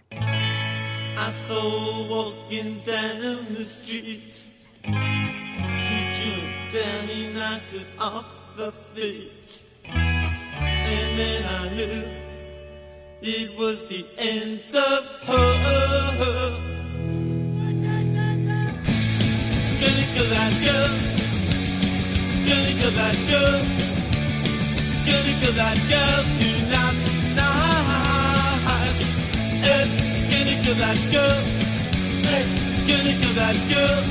I 1.15 1.31
saw 1.31 1.61
her 1.61 2.09
walking 2.09 2.79
down 2.79 3.53
the 3.53 3.63
street. 3.65 4.47
He 4.83 4.89
jumped 6.17 6.73
down, 6.73 7.07
he 7.07 7.33
knocked 7.33 7.73
it 7.73 7.85
off 7.99 8.25
her 8.57 8.71
feet. 8.71 9.63
And 9.85 11.19
then 11.19 11.43
I 11.45 11.75
knew 11.75 12.03
it 13.21 13.57
was 13.59 13.87
the 13.87 14.05
end 14.17 14.63
of 14.69 15.05
her. 15.27 16.73
Skinny 19.73 20.05
that 20.33 20.53
girl. 20.65 20.93
Skinny 22.39 22.73
that 22.97 23.17
girl. 23.29 23.61
Skinny 25.01 25.33
that 25.53 25.77
girl 25.89 26.23
tonight, 26.37 26.52
that 30.93 31.11
girl. 31.11 31.41
Hey, 32.29 32.45
skinny 32.79 33.13
kill 33.19 33.33
that 33.33 33.57
girl. 33.71 34.01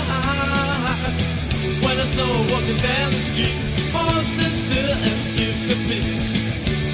When 1.83 1.97
I 1.99 2.07
saw 2.14 2.26
her 2.26 2.45
walking 2.53 2.81
down 2.89 3.09
the 3.11 3.22
street, 3.31 3.59
holding 3.95 4.57
still 4.62 4.95
and 5.09 5.20
skipped 5.29 5.72
a 5.74 5.76
beat. 5.89 6.26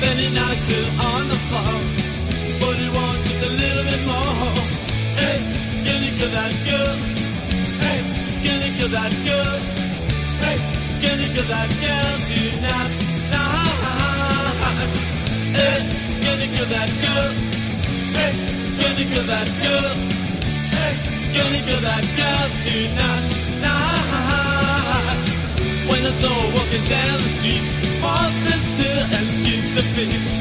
Then 0.01 0.16
he 0.22 0.28
knocked 0.37 0.68
her 0.72 0.87
on 1.11 1.22
the 1.32 1.39
floor, 1.49 1.76
but 2.61 2.76
he 2.80 2.89
wanted 2.97 3.24
just 3.28 3.43
a 3.45 3.53
little 3.62 3.85
bit 3.91 4.03
more. 4.09 4.57
Hey, 5.20 5.39
skinny 5.80 6.11
kill 6.16 6.32
that 6.39 6.55
girl. 6.64 6.97
Hey, 7.85 8.01
skinny 8.37 8.70
kill 8.76 8.89
that 8.89 9.14
girl. 9.28 9.59
Hey, 10.45 10.59
skinny 10.97 11.26
kill 11.35 11.49
that 11.49 11.70
girl 11.85 12.14
tonight. 12.28 13.03
Hey, 15.55 15.80
skinny 16.14 16.48
kill 16.55 16.66
that 16.66 16.90
girl. 17.05 17.30
Skinny 18.70 19.05
kill 19.11 19.26
that 19.30 19.48
girl. 19.62 19.94
Skinny 21.26 21.61
kill 21.66 21.82
that 21.88 22.05
girl 22.18 22.46
tonight, 22.64 23.26
tonight. 23.30 25.24
When 25.88 26.02
I 26.11 26.12
saw 26.20 26.34
her 26.34 26.50
walking 26.57 26.84
down 26.90 27.18
the 27.22 27.30
street, 27.38 27.68
still 28.74 29.02
and 29.16 29.28
skipped 29.38 29.78
a 29.78 29.84
beat. 29.94 30.32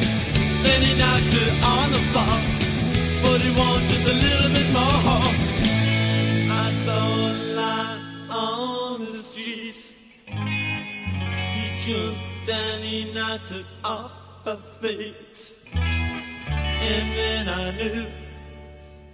Then 0.66 0.80
he 0.82 0.92
knocked 0.98 1.34
her 1.38 1.52
on 1.74 1.88
the 1.94 2.02
floor, 2.10 2.38
but 3.22 3.40
he 3.46 3.52
wanted 3.54 4.02
a 4.14 4.16
little 4.26 4.52
bit 4.58 4.70
more. 4.74 5.30
I 6.50 6.66
saw 6.86 7.06
a 7.30 7.34
line 7.60 8.02
on 8.32 9.00
the 9.14 9.22
street. 9.22 9.78
He 11.54 11.66
jumped 11.86 12.50
and 12.50 12.84
he 12.84 13.14
knocked 13.14 13.52
it 13.52 13.66
off 13.84 14.23
feet. 14.84 15.54
And 15.74 17.08
then 17.18 17.48
I 17.48 17.72
knew 17.78 18.06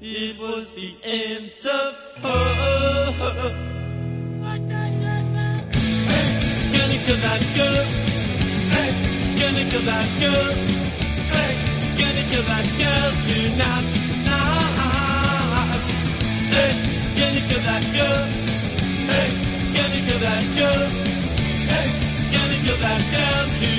it 0.02 0.40
was 0.40 0.74
the 0.74 0.96
end 1.04 1.52
of 1.64 1.94
her. 2.24 3.54
Hey, 6.10 6.28
skinny 6.66 6.98
kill 7.06 7.20
that 7.22 7.44
girl. 7.58 7.86
Hey, 8.74 8.90
skinny 9.30 9.64
kill 9.70 9.86
that 9.92 10.10
girl. 10.24 10.50
Hey, 11.36 11.54
skinny 11.94 12.24
kill 12.32 12.46
that 12.50 12.68
girl 12.82 13.10
tonight, 13.28 13.90
tonight. 13.94 15.90
Hey, 16.56 16.74
skinny 17.14 17.42
kill 17.48 17.64
that 17.70 17.86
girl. 17.94 18.26
Hey, 19.12 19.30
skinny 19.70 20.00
kill 20.08 20.20
that 20.28 20.46
girl. 20.58 20.84
Hey, 21.72 21.88
skinny 22.26 22.58
kill 22.66 22.80
that 22.88 23.02
girl. 23.12 23.79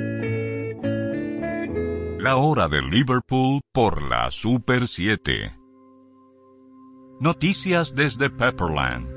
La 2.21 2.35
hora 2.35 2.67
de 2.67 2.83
Liverpool 2.83 3.61
por 3.73 4.03
la 4.03 4.29
Super 4.29 4.87
7. 4.87 5.57
Noticias 7.19 7.95
desde 7.95 8.29
Pepperland. 8.29 9.07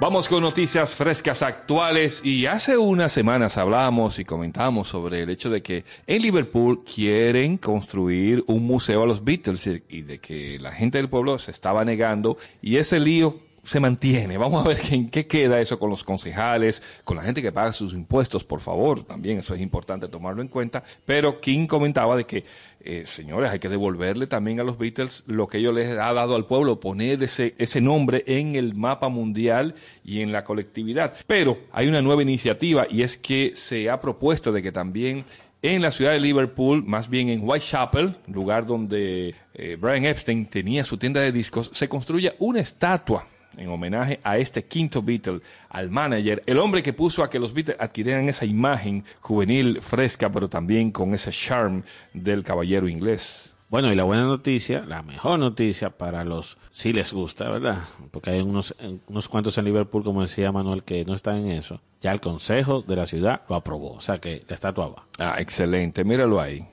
Vamos 0.00 0.28
con 0.28 0.42
noticias 0.42 0.96
frescas 0.96 1.40
actuales 1.42 2.20
y 2.24 2.46
hace 2.46 2.76
unas 2.76 3.12
semanas 3.12 3.58
hablamos 3.58 4.18
y 4.18 4.24
comentamos 4.24 4.88
sobre 4.88 5.22
el 5.22 5.30
hecho 5.30 5.50
de 5.50 5.62
que 5.62 5.84
en 6.08 6.22
Liverpool 6.22 6.82
quieren 6.82 7.58
construir 7.58 8.42
un 8.48 8.66
museo 8.66 9.04
a 9.04 9.06
los 9.06 9.22
Beatles 9.22 9.68
y 9.88 10.02
de 10.02 10.18
que 10.18 10.58
la 10.58 10.72
gente 10.72 10.98
del 10.98 11.08
pueblo 11.08 11.38
se 11.38 11.52
estaba 11.52 11.84
negando 11.84 12.38
y 12.60 12.78
ese 12.78 12.98
lío 12.98 13.38
se 13.62 13.80
mantiene. 13.80 14.38
Vamos 14.38 14.64
a 14.64 14.68
ver 14.68 14.78
en 14.90 15.10
qué 15.10 15.26
queda 15.26 15.60
eso 15.60 15.78
con 15.78 15.90
los 15.90 16.04
concejales, 16.04 16.82
con 17.04 17.16
la 17.16 17.22
gente 17.22 17.42
que 17.42 17.52
paga 17.52 17.72
sus 17.72 17.92
impuestos, 17.92 18.44
por 18.44 18.60
favor. 18.60 19.04
También 19.04 19.38
eso 19.38 19.54
es 19.54 19.60
importante 19.60 20.08
tomarlo 20.08 20.42
en 20.42 20.48
cuenta. 20.48 20.82
Pero 21.04 21.40
King 21.40 21.66
comentaba 21.66 22.16
de 22.16 22.24
que, 22.24 22.44
eh, 22.80 23.02
señores, 23.06 23.50
hay 23.50 23.58
que 23.58 23.68
devolverle 23.68 24.26
también 24.26 24.60
a 24.60 24.64
los 24.64 24.78
Beatles 24.78 25.24
lo 25.26 25.46
que 25.46 25.58
ellos 25.58 25.74
les 25.74 25.88
ha 25.90 26.12
dado 26.12 26.36
al 26.36 26.46
pueblo, 26.46 26.80
poner 26.80 27.22
ese, 27.22 27.54
ese 27.58 27.80
nombre 27.80 28.24
en 28.26 28.54
el 28.54 28.74
mapa 28.74 29.08
mundial 29.08 29.74
y 30.04 30.20
en 30.20 30.32
la 30.32 30.44
colectividad. 30.44 31.14
Pero 31.26 31.58
hay 31.72 31.88
una 31.88 32.02
nueva 32.02 32.22
iniciativa 32.22 32.86
y 32.90 33.02
es 33.02 33.16
que 33.16 33.52
se 33.54 33.90
ha 33.90 34.00
propuesto 34.00 34.52
de 34.52 34.62
que 34.62 34.72
también 34.72 35.24
en 35.62 35.82
la 35.82 35.90
ciudad 35.90 36.12
de 36.12 36.20
Liverpool, 36.20 36.82
más 36.86 37.10
bien 37.10 37.28
en 37.28 37.46
Whitechapel, 37.46 38.16
lugar 38.28 38.64
donde 38.64 39.34
eh, 39.52 39.76
Brian 39.78 40.06
Epstein 40.06 40.46
tenía 40.46 40.84
su 40.84 40.96
tienda 40.96 41.20
de 41.20 41.32
discos, 41.32 41.70
se 41.74 41.86
construya 41.86 42.34
una 42.38 42.60
estatua 42.60 43.26
en 43.56 43.68
homenaje 43.68 44.20
a 44.22 44.38
este 44.38 44.64
quinto 44.64 45.02
Beatle, 45.02 45.40
al 45.68 45.90
manager, 45.90 46.42
el 46.46 46.58
hombre 46.58 46.82
que 46.82 46.92
puso 46.92 47.22
a 47.22 47.30
que 47.30 47.38
los 47.38 47.52
Beatles 47.52 47.76
adquirieran 47.80 48.28
esa 48.28 48.44
imagen 48.44 49.04
juvenil, 49.20 49.80
fresca, 49.80 50.30
pero 50.30 50.48
también 50.48 50.90
con 50.90 51.14
ese 51.14 51.30
charm 51.30 51.82
del 52.12 52.42
caballero 52.42 52.88
inglés. 52.88 53.54
Bueno, 53.70 53.92
y 53.92 53.94
la 53.94 54.02
buena 54.02 54.24
noticia, 54.24 54.80
la 54.80 55.02
mejor 55.02 55.38
noticia 55.38 55.90
para 55.90 56.24
los, 56.24 56.58
si 56.72 56.92
les 56.92 57.12
gusta, 57.12 57.48
¿verdad? 57.48 57.84
Porque 58.10 58.30
hay 58.30 58.40
unos, 58.40 58.74
unos 59.06 59.28
cuantos 59.28 59.56
en 59.58 59.64
Liverpool, 59.64 60.02
como 60.02 60.22
decía 60.22 60.50
Manuel, 60.50 60.82
que 60.82 61.04
no 61.04 61.14
están 61.14 61.36
en 61.36 61.52
eso. 61.52 61.80
Ya 62.00 62.10
el 62.10 62.20
Consejo 62.20 62.82
de 62.82 62.96
la 62.96 63.06
ciudad 63.06 63.42
lo 63.48 63.54
aprobó, 63.54 63.92
o 63.92 64.00
sea 64.00 64.18
que 64.18 64.42
la 64.48 64.56
estatua 64.56 64.88
va. 64.88 65.04
Ah, 65.20 65.36
excelente, 65.38 66.02
míralo 66.02 66.40
ahí. 66.40 66.66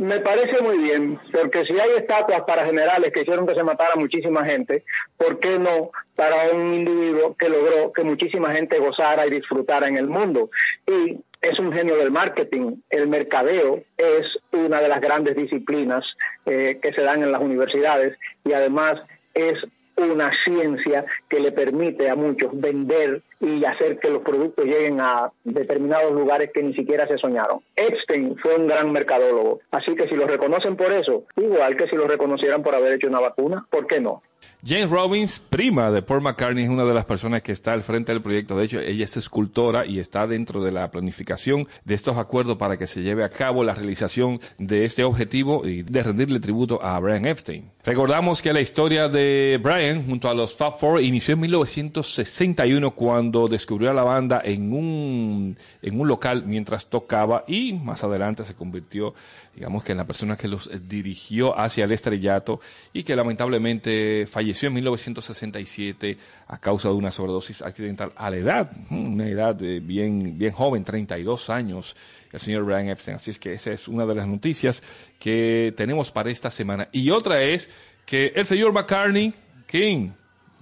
Me 0.00 0.20
parece 0.20 0.60
muy 0.60 0.78
bien, 0.78 1.18
porque 1.32 1.64
si 1.64 1.78
hay 1.78 1.90
estatuas 1.96 2.42
para 2.42 2.64
generales 2.64 3.12
que 3.12 3.22
hicieron 3.22 3.46
que 3.46 3.54
se 3.54 3.62
matara 3.62 3.96
muchísima 3.96 4.44
gente, 4.44 4.84
¿por 5.16 5.38
qué 5.38 5.58
no 5.58 5.90
para 6.14 6.50
un 6.50 6.74
individuo 6.74 7.34
que 7.36 7.48
logró 7.48 7.92
que 7.92 8.02
muchísima 8.02 8.52
gente 8.52 8.78
gozara 8.78 9.26
y 9.26 9.30
disfrutara 9.30 9.88
en 9.88 9.96
el 9.96 10.08
mundo? 10.08 10.50
Y 10.86 11.18
es 11.40 11.58
un 11.58 11.72
genio 11.72 11.96
del 11.96 12.10
marketing. 12.10 12.76
El 12.90 13.08
mercadeo 13.08 13.82
es 13.96 14.26
una 14.52 14.80
de 14.80 14.88
las 14.88 15.00
grandes 15.00 15.36
disciplinas 15.36 16.04
eh, 16.44 16.78
que 16.82 16.92
se 16.92 17.02
dan 17.02 17.22
en 17.22 17.32
las 17.32 17.40
universidades 17.40 18.18
y 18.44 18.52
además 18.52 19.00
es 19.34 19.58
una 19.96 20.30
ciencia 20.44 21.04
que 21.28 21.40
le 21.40 21.52
permite 21.52 22.10
a 22.10 22.16
muchos 22.16 22.50
vender 22.52 23.22
y 23.40 23.64
hacer 23.64 23.98
que 23.98 24.10
los 24.10 24.22
productos 24.22 24.64
lleguen 24.64 25.00
a 25.00 25.30
determinados 25.44 26.12
lugares 26.12 26.50
que 26.52 26.62
ni 26.62 26.74
siquiera 26.74 27.06
se 27.06 27.18
soñaron. 27.18 27.60
Epstein 27.74 28.36
fue 28.38 28.56
un 28.56 28.66
gran 28.66 28.90
mercadólogo, 28.92 29.60
así 29.70 29.94
que 29.94 30.08
si 30.08 30.14
lo 30.14 30.26
reconocen 30.26 30.76
por 30.76 30.92
eso, 30.92 31.24
igual 31.36 31.76
que 31.76 31.88
si 31.88 31.96
lo 31.96 32.06
reconocieran 32.06 32.62
por 32.62 32.74
haber 32.74 32.94
hecho 32.94 33.08
una 33.08 33.20
vacuna, 33.20 33.66
¿por 33.70 33.86
qué 33.86 34.00
no? 34.00 34.22
James 34.64 34.90
Robbins, 34.90 35.38
prima 35.38 35.92
de 35.92 36.02
Paul 36.02 36.22
McCartney, 36.22 36.64
es 36.64 36.70
una 36.70 36.84
de 36.84 36.92
las 36.92 37.04
personas 37.04 37.40
que 37.42 37.52
está 37.52 37.72
al 37.72 37.82
frente 37.82 38.10
del 38.10 38.20
proyecto. 38.20 38.56
De 38.56 38.64
hecho, 38.64 38.80
ella 38.80 39.04
es 39.04 39.16
escultora 39.16 39.86
y 39.86 40.00
está 40.00 40.26
dentro 40.26 40.60
de 40.60 40.72
la 40.72 40.90
planificación 40.90 41.68
de 41.84 41.94
estos 41.94 42.16
acuerdos 42.16 42.56
para 42.56 42.76
que 42.76 42.88
se 42.88 43.02
lleve 43.02 43.22
a 43.22 43.28
cabo 43.28 43.62
la 43.62 43.74
realización 43.74 44.40
de 44.58 44.84
este 44.84 45.04
objetivo 45.04 45.64
y 45.64 45.82
de 45.82 46.02
rendirle 46.02 46.40
tributo 46.40 46.82
a 46.82 46.98
Brian 46.98 47.26
Epstein. 47.26 47.70
Recordamos 47.84 48.42
que 48.42 48.52
la 48.52 48.60
historia 48.60 49.08
de 49.08 49.60
Brian 49.62 50.04
junto 50.04 50.28
a 50.28 50.34
los 50.34 50.56
Fab 50.56 50.80
Four 50.80 51.00
inició 51.00 51.34
en 51.34 51.40
1961 51.42 52.90
cuando 52.90 53.46
descubrió 53.46 53.92
a 53.92 53.94
la 53.94 54.02
banda 54.02 54.42
en 54.44 54.72
un, 54.72 55.56
en 55.80 56.00
un 56.00 56.08
local 56.08 56.42
mientras 56.44 56.86
tocaba 56.86 57.44
y 57.46 57.74
más 57.74 58.02
adelante 58.02 58.44
se 58.44 58.54
convirtió, 58.54 59.14
digamos 59.54 59.84
que 59.84 59.92
en 59.92 59.98
la 59.98 60.06
persona 60.06 60.36
que 60.36 60.48
los 60.48 60.68
dirigió 60.88 61.56
hacia 61.56 61.84
el 61.84 61.92
estrellato 61.92 62.60
y 62.92 63.04
que 63.04 63.14
lamentablemente 63.14 64.26
falleció 64.36 64.68
en 64.68 64.74
1967 64.74 66.18
a 66.48 66.58
causa 66.58 66.90
de 66.90 66.94
una 66.94 67.10
sobredosis 67.10 67.62
accidental 67.62 68.12
a 68.16 68.28
la 68.28 68.36
edad, 68.36 68.70
una 68.90 69.26
edad 69.26 69.62
eh, 69.62 69.80
bien, 69.80 70.36
bien 70.36 70.52
joven, 70.52 70.84
32 70.84 71.48
años, 71.48 71.96
el 72.30 72.40
señor 72.40 72.64
Brian 72.64 72.86
Epstein. 72.90 73.16
Así 73.16 73.30
es 73.30 73.38
que 73.38 73.54
esa 73.54 73.70
es 73.72 73.88
una 73.88 74.04
de 74.04 74.14
las 74.14 74.28
noticias 74.28 74.82
que 75.18 75.72
tenemos 75.74 76.12
para 76.12 76.30
esta 76.30 76.50
semana. 76.50 76.86
Y 76.92 77.08
otra 77.08 77.40
es 77.40 77.70
que 78.04 78.34
el 78.36 78.44
señor 78.44 78.74
McCartney, 78.74 79.32
King, 79.66 80.10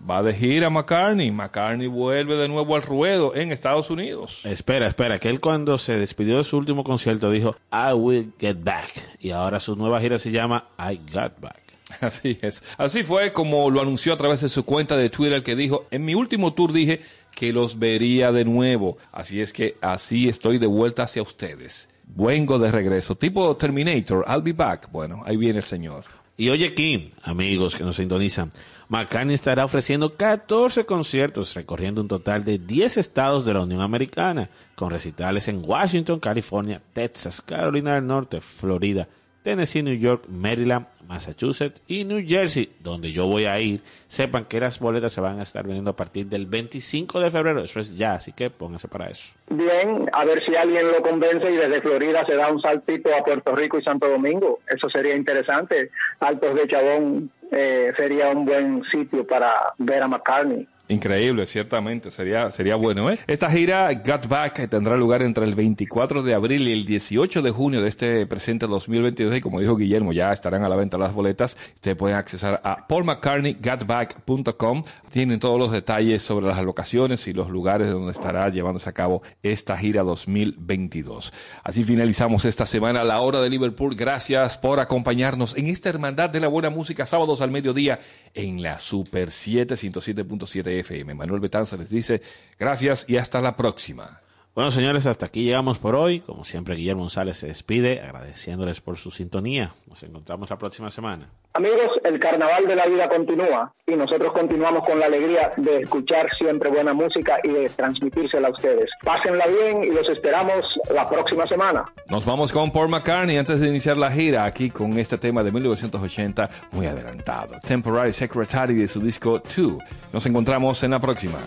va 0.08 0.22
de 0.22 0.32
gira 0.34 0.70
McCartney. 0.70 1.32
McCartney 1.32 1.88
vuelve 1.88 2.36
de 2.36 2.46
nuevo 2.46 2.76
al 2.76 2.82
ruedo 2.82 3.34
en 3.34 3.50
Estados 3.50 3.90
Unidos. 3.90 4.46
Espera, 4.46 4.86
espera, 4.86 5.18
que 5.18 5.30
él 5.30 5.40
cuando 5.40 5.78
se 5.78 5.96
despidió 5.96 6.36
de 6.36 6.44
su 6.44 6.56
último 6.58 6.84
concierto 6.84 7.28
dijo, 7.28 7.56
I 7.72 7.92
will 7.92 8.32
get 8.38 8.58
back. 8.62 8.90
Y 9.18 9.32
ahora 9.32 9.58
su 9.58 9.74
nueva 9.74 10.00
gira 10.00 10.20
se 10.20 10.30
llama 10.30 10.68
I 10.78 11.00
Got 11.12 11.40
Back. 11.40 11.63
Así 12.00 12.38
es. 12.42 12.62
Así 12.76 13.02
fue 13.02 13.32
como 13.32 13.70
lo 13.70 13.80
anunció 13.80 14.12
a 14.12 14.16
través 14.16 14.40
de 14.40 14.48
su 14.48 14.64
cuenta 14.64 14.96
de 14.96 15.10
Twitter 15.10 15.42
que 15.42 15.56
dijo, 15.56 15.86
en 15.90 16.04
mi 16.04 16.14
último 16.14 16.52
tour 16.54 16.72
dije 16.72 17.00
que 17.34 17.52
los 17.52 17.78
vería 17.78 18.32
de 18.32 18.44
nuevo. 18.44 18.98
Así 19.12 19.40
es 19.40 19.52
que 19.52 19.76
así 19.80 20.28
estoy 20.28 20.58
de 20.58 20.66
vuelta 20.66 21.04
hacia 21.04 21.22
ustedes. 21.22 21.88
Vengo 22.06 22.58
de 22.58 22.70
regreso. 22.70 23.16
Tipo 23.16 23.56
Terminator, 23.56 24.24
I'll 24.28 24.42
be 24.42 24.52
back. 24.52 24.90
Bueno, 24.92 25.22
ahí 25.24 25.36
viene 25.36 25.58
el 25.58 25.64
señor. 25.64 26.04
Y 26.36 26.48
oye, 26.48 26.74
Kim, 26.74 27.12
amigos 27.22 27.76
que 27.76 27.84
nos 27.84 27.96
sintonizan, 27.96 28.50
McCartney 28.88 29.34
estará 29.34 29.64
ofreciendo 29.64 30.16
14 30.16 30.84
conciertos 30.84 31.54
recorriendo 31.54 32.00
un 32.00 32.08
total 32.08 32.44
de 32.44 32.58
10 32.58 32.96
estados 32.96 33.44
de 33.44 33.54
la 33.54 33.60
Unión 33.60 33.80
Americana, 33.80 34.50
con 34.74 34.90
recitales 34.90 35.46
en 35.46 35.62
Washington, 35.64 36.18
California, 36.18 36.82
Texas, 36.92 37.40
Carolina 37.40 37.94
del 37.94 38.08
Norte, 38.08 38.40
Florida 38.40 39.08
Tennessee, 39.44 39.82
New 39.82 39.94
York, 39.94 40.24
Maryland, 40.26 40.86
Massachusetts 41.06 41.82
y 41.86 42.04
New 42.04 42.24
Jersey, 42.26 42.72
donde 42.80 43.12
yo 43.12 43.26
voy 43.26 43.44
a 43.44 43.60
ir. 43.60 43.82
Sepan 44.08 44.46
que 44.46 44.58
las 44.58 44.80
boletas 44.80 45.12
se 45.12 45.20
van 45.20 45.38
a 45.38 45.42
estar 45.42 45.64
vendiendo 45.64 45.90
a 45.90 45.96
partir 45.96 46.26
del 46.26 46.46
25 46.46 47.20
de 47.20 47.30
febrero, 47.30 47.62
eso 47.62 47.78
es 47.78 47.94
ya, 47.94 48.14
así 48.14 48.32
que 48.32 48.48
pónganse 48.48 48.88
para 48.88 49.10
eso. 49.10 49.34
Bien, 49.50 50.08
a 50.14 50.24
ver 50.24 50.42
si 50.46 50.56
alguien 50.56 50.88
lo 50.88 51.02
convence 51.02 51.50
y 51.50 51.56
desde 51.56 51.82
Florida 51.82 52.24
se 52.26 52.36
da 52.36 52.50
un 52.50 52.60
saltito 52.60 53.14
a 53.14 53.22
Puerto 53.22 53.54
Rico 53.54 53.78
y 53.78 53.82
Santo 53.82 54.08
Domingo. 54.08 54.60
Eso 54.66 54.88
sería 54.88 55.14
interesante. 55.14 55.90
Altos 56.20 56.54
de 56.54 56.66
Chabón 56.66 57.30
eh, 57.52 57.92
sería 57.98 58.30
un 58.30 58.46
buen 58.46 58.82
sitio 58.90 59.26
para 59.26 59.52
ver 59.76 60.02
a 60.02 60.08
McCartney. 60.08 60.66
Increíble, 60.88 61.46
ciertamente, 61.46 62.10
sería, 62.10 62.50
sería 62.50 62.76
bueno. 62.76 63.10
¿eh? 63.10 63.18
Esta 63.26 63.50
gira 63.50 63.90
Got 63.94 64.28
Back 64.28 64.68
tendrá 64.68 64.98
lugar 64.98 65.22
entre 65.22 65.46
el 65.46 65.54
24 65.54 66.22
de 66.22 66.34
abril 66.34 66.68
y 66.68 66.72
el 66.72 66.84
18 66.84 67.40
de 67.40 67.50
junio 67.50 67.80
de 67.80 67.88
este 67.88 68.26
presente 68.26 68.66
2022 68.66 69.38
y 69.38 69.40
como 69.40 69.60
dijo 69.60 69.76
Guillermo, 69.76 70.12
ya 70.12 70.30
estarán 70.30 70.62
a 70.62 70.68
la 70.68 70.76
venta 70.76 70.98
las 70.98 71.14
boletas. 71.14 71.56
Ustedes 71.76 71.96
pueden 71.96 72.18
accesar 72.18 72.60
a 72.62 72.86
paulmccartneygotback.com. 72.86 74.84
Tienen 75.10 75.40
todos 75.40 75.58
los 75.58 75.72
detalles 75.72 76.22
sobre 76.22 76.46
las 76.46 76.62
locaciones 76.62 77.26
y 77.28 77.32
los 77.32 77.48
lugares 77.48 77.90
donde 77.90 78.12
estará 78.12 78.50
llevándose 78.50 78.90
a 78.90 78.92
cabo 78.92 79.22
esta 79.42 79.78
gira 79.78 80.02
2022. 80.02 81.32
Así 81.62 81.82
finalizamos 81.82 82.44
esta 82.44 82.66
semana 82.66 83.04
la 83.04 83.22
hora 83.22 83.40
de 83.40 83.48
Liverpool. 83.48 83.94
Gracias 83.96 84.58
por 84.58 84.80
acompañarnos 84.80 85.56
en 85.56 85.68
esta 85.68 85.88
hermandad 85.88 86.28
de 86.28 86.40
la 86.40 86.48
buena 86.48 86.68
música 86.68 87.06
sábados 87.06 87.40
al 87.40 87.50
mediodía 87.50 88.00
en 88.34 88.60
la 88.60 88.78
Super 88.78 89.30
7 89.30 89.76
107.7 89.76 90.73
FM. 90.80 91.14
Manuel 91.14 91.40
Betanza 91.40 91.76
les 91.76 91.90
dice 91.90 92.20
gracias 92.58 93.04
y 93.08 93.16
hasta 93.16 93.40
la 93.40 93.56
próxima. 93.56 94.23
Bueno, 94.54 94.70
señores, 94.70 95.04
hasta 95.06 95.26
aquí 95.26 95.42
llegamos 95.42 95.78
por 95.78 95.96
hoy. 95.96 96.20
Como 96.20 96.44
siempre, 96.44 96.76
Guillermo 96.76 97.02
González 97.02 97.38
se 97.38 97.48
despide 97.48 98.00
agradeciéndoles 98.00 98.80
por 98.80 98.96
su 98.96 99.10
sintonía. 99.10 99.72
Nos 99.88 100.00
encontramos 100.04 100.48
la 100.48 100.56
próxima 100.56 100.92
semana. 100.92 101.28
Amigos, 101.54 101.90
el 102.04 102.20
carnaval 102.20 102.64
de 102.68 102.76
la 102.76 102.86
vida 102.86 103.08
continúa 103.08 103.72
y 103.84 103.96
nosotros 103.96 104.32
continuamos 104.32 104.84
con 104.84 105.00
la 105.00 105.06
alegría 105.06 105.52
de 105.56 105.78
escuchar 105.78 106.28
siempre 106.38 106.70
buena 106.70 106.94
música 106.94 107.38
y 107.42 107.48
de 107.48 107.68
transmitírsela 107.68 108.46
a 108.46 108.50
ustedes. 108.52 108.88
Pásenla 109.02 109.44
bien 109.48 109.82
y 109.82 109.88
los 109.88 110.08
esperamos 110.08 110.64
la 110.92 111.08
próxima 111.08 111.48
semana. 111.48 111.84
Nos 112.08 112.24
vamos 112.24 112.52
con 112.52 112.70
Paul 112.70 112.90
McCartney 112.90 113.36
antes 113.36 113.58
de 113.58 113.66
iniciar 113.66 113.96
la 113.96 114.12
gira 114.12 114.44
aquí 114.44 114.70
con 114.70 114.96
este 115.00 115.18
tema 115.18 115.42
de 115.42 115.50
1980 115.50 116.48
muy 116.70 116.86
adelantado. 116.86 117.56
Temporary 117.66 118.12
Secretary 118.12 118.74
de 118.74 118.86
su 118.86 119.00
disco 119.00 119.40
2. 119.40 119.78
Nos 120.12 120.24
encontramos 120.26 120.80
en 120.84 120.92
la 120.92 121.00
próxima. 121.00 121.40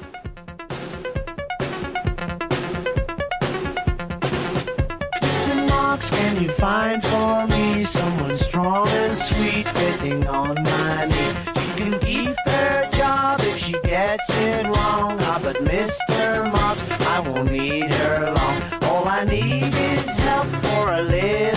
Can 6.37 6.45
you 6.45 6.51
find 6.51 7.03
for 7.03 7.47
me 7.47 7.83
someone 7.83 8.35
strong 8.35 8.87
and 8.89 9.17
sweet 9.17 9.67
fitting 9.69 10.27
on 10.27 10.53
my 10.61 11.05
knee? 11.05 11.33
She 11.61 11.73
can 11.81 11.99
keep 11.99 12.35
her 12.45 12.89
job 12.91 13.39
if 13.41 13.57
she 13.57 13.71
gets 13.81 14.29
it 14.29 14.67
wrong. 14.67 15.17
Ah, 15.21 15.39
but 15.41 15.55
Mr. 15.63 16.51
Marks, 16.51 16.85
I 17.07 17.21
won't 17.21 17.51
need 17.51 17.91
her 17.91 18.33
long. 18.37 18.83
All 18.83 19.07
I 19.07 19.23
need 19.23 19.73
is 19.73 20.17
help 20.17 20.47
for 20.47 20.91
a 20.91 21.01
little 21.01 21.56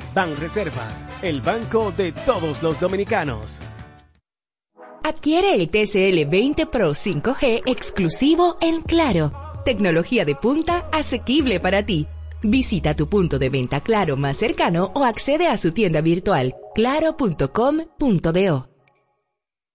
Banreservas, 0.13 1.05
el 1.21 1.41
banco 1.41 1.91
de 1.91 2.11
todos 2.11 2.61
los 2.61 2.79
dominicanos. 2.79 3.59
Adquiere 5.03 5.55
el 5.55 5.69
TCL 5.69 6.29
20 6.29 6.65
Pro 6.67 6.91
5G 6.91 7.63
exclusivo 7.65 8.57
en 8.61 8.81
Claro. 8.81 9.33
Tecnología 9.65 10.25
de 10.25 10.35
punta 10.35 10.87
asequible 10.91 11.59
para 11.59 11.85
ti. 11.85 12.07
Visita 12.43 12.95
tu 12.95 13.07
punto 13.07 13.39
de 13.39 13.49
venta 13.49 13.81
Claro 13.81 14.17
más 14.17 14.37
cercano 14.37 14.91
o 14.95 15.03
accede 15.03 15.47
a 15.47 15.57
su 15.57 15.71
tienda 15.71 16.01
virtual 16.01 16.55
claro.com.do. 16.75 18.70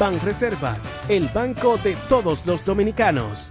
Banreservas, 0.00 0.88
el 1.10 1.28
banco 1.28 1.76
de 1.76 1.94
todos 2.08 2.46
los 2.46 2.64
dominicanos. 2.64 3.50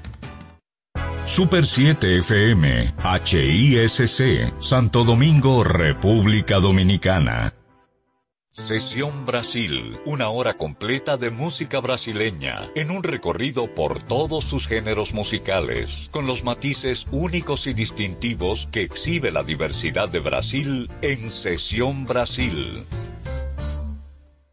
Super 1.27 1.67
7 1.67 2.17
FM, 2.17 2.91
HISC, 3.23 4.59
Santo 4.59 5.03
Domingo, 5.03 5.63
República 5.63 6.59
Dominicana. 6.59 7.53
Sesión 8.49 9.27
Brasil, 9.27 9.95
una 10.07 10.29
hora 10.29 10.55
completa 10.55 11.17
de 11.17 11.29
música 11.29 11.81
brasileña, 11.81 12.71
en 12.73 12.89
un 12.89 13.03
recorrido 13.03 13.71
por 13.71 14.01
todos 14.01 14.43
sus 14.43 14.67
géneros 14.67 15.13
musicales, 15.13 16.09
con 16.09 16.25
los 16.25 16.43
matices 16.43 17.05
únicos 17.11 17.67
y 17.67 17.73
distintivos 17.73 18.67
que 18.71 18.81
exhibe 18.81 19.29
la 19.31 19.43
diversidad 19.43 20.09
de 20.09 20.19
Brasil 20.19 20.89
en 21.03 21.29
Sesión 21.29 22.05
Brasil. 22.05 22.87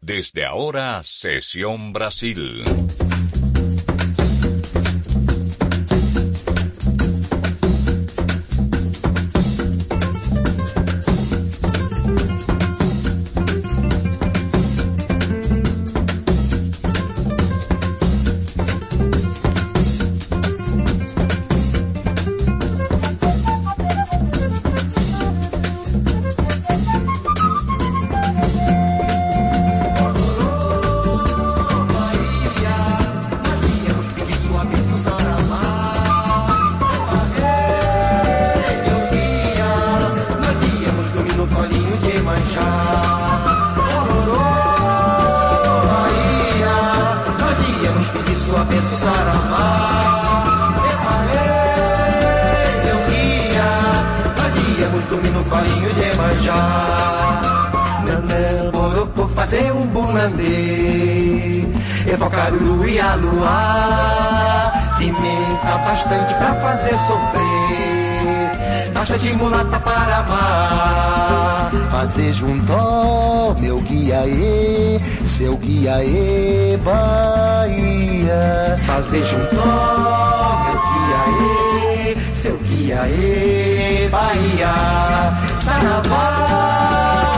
Desde 0.07 0.45
ahora, 0.45 1.01
Sesión 1.03 1.91
Brasil. 1.91 2.63
Bunandê. 60.17 61.63
Evocar 62.11 62.51
o 62.53 62.87
e 62.87 62.99
a 62.99 63.15
luar, 63.15 64.95
pimenta 64.97 65.77
bastante 65.85 66.33
pra 66.35 66.55
fazer 66.55 66.97
sofrer. 66.97 68.51
Bastante 68.93 69.33
mulata 69.33 69.79
para 69.79 70.17
amar. 70.17 71.69
Fazer 71.91 72.33
junto, 72.33 73.55
meu 73.59 73.79
guia 73.81 74.25
e, 74.25 74.99
seu 75.25 75.55
guia 75.57 76.03
e 76.03 76.77
Bahia. 76.77 78.75
Fazer 78.85 79.23
junto, 79.23 79.55
meu 79.55 80.81
guia 80.87 81.21
e, 82.15 82.17
seu 82.33 82.57
guia 82.57 83.07
e 83.07 84.09
Bahia. 84.09 84.73
Saravá, 85.55 87.36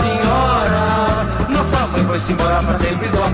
senhora, 0.00 1.26
nossa 1.50 1.86
mãe 1.88 2.04
foi-se 2.06 2.32
embora 2.32 2.62
pra 2.62 2.78
sempre 2.78 3.08
do. 3.08 3.18
A 3.18 3.26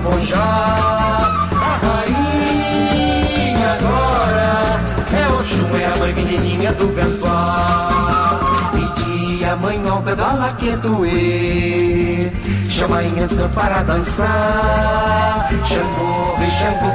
rainha 1.85 3.71
agora 3.79 4.81
é 5.13 5.27
Oxum, 5.39 5.75
é 5.77 5.85
a 5.85 5.95
mãe 5.97 6.13
menininha 6.13 6.73
do 6.73 6.87
Gansuá. 6.89 8.41
Pedi 8.73 9.45
a 9.45 9.55
mãe 9.55 9.81
ao 9.87 10.01
pedala 10.01 10.51
que 10.59 10.75
doer. 10.75 12.33
Chamainha, 12.79 13.11
Inhansan 13.11 13.49
para 13.49 13.83
dançar. 13.83 15.49
Xangô, 15.65 16.35
vem 16.39 16.49
Xangô, 16.49 16.87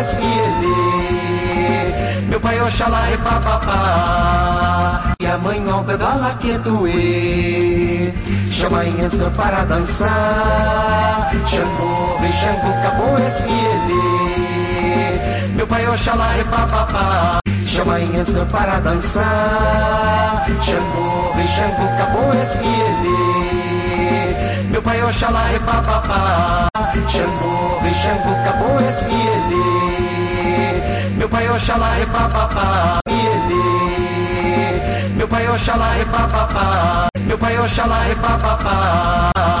esse 0.00 0.22
ele. 0.22 2.28
Meu 2.28 2.40
pai 2.40 2.60
Oxalá 2.60 3.10
é 3.10 3.16
papapá. 3.16 5.16
E 5.18 5.26
a 5.26 5.36
mãe 5.36 5.68
Albedola 5.68 6.38
é 6.40 6.58
doer. 6.58 8.14
Chama 8.52 8.84
Inhansan 8.84 9.32
para 9.32 9.64
dançar. 9.64 11.32
Xangô, 11.48 12.16
vem 12.20 12.30
Xangô, 12.30 12.68
esse 13.26 13.48
ele. 13.48 15.52
Meu 15.56 15.66
pai 15.66 15.84
Oxalá 15.88 16.32
é 16.36 16.44
papapá. 16.44 17.40
Chama 17.66 17.98
Inhansan 17.98 18.46
para 18.46 18.78
dançar. 18.78 20.46
Xangô, 20.62 21.32
vem 21.34 21.48
Xangô, 21.48 21.88
esse 22.40 22.62
ele 22.62 23.33
pai 24.84 25.02
Oxalá 25.02 25.50
é 25.50 25.58
papapá. 25.58 26.68
Xangô, 27.08 27.80
vem 27.80 27.94
Xangô, 27.94 28.30
acabou 28.40 28.80
esse 28.88 29.10
ele. 29.10 29.64
Meu 31.16 31.28
pai 31.28 31.48
Oxalá 31.48 31.98
é 31.98 32.06
papapá. 32.06 32.98
Ele. 33.08 33.64
Meu 35.16 35.26
pai 35.26 35.48
Oxalá 35.48 35.96
é 35.96 36.04
papapá. 36.04 37.08
Meu 37.24 37.38
pai 37.38 37.58
Oxalá 37.58 38.06
é 38.06 38.14
papapá. 38.14 39.54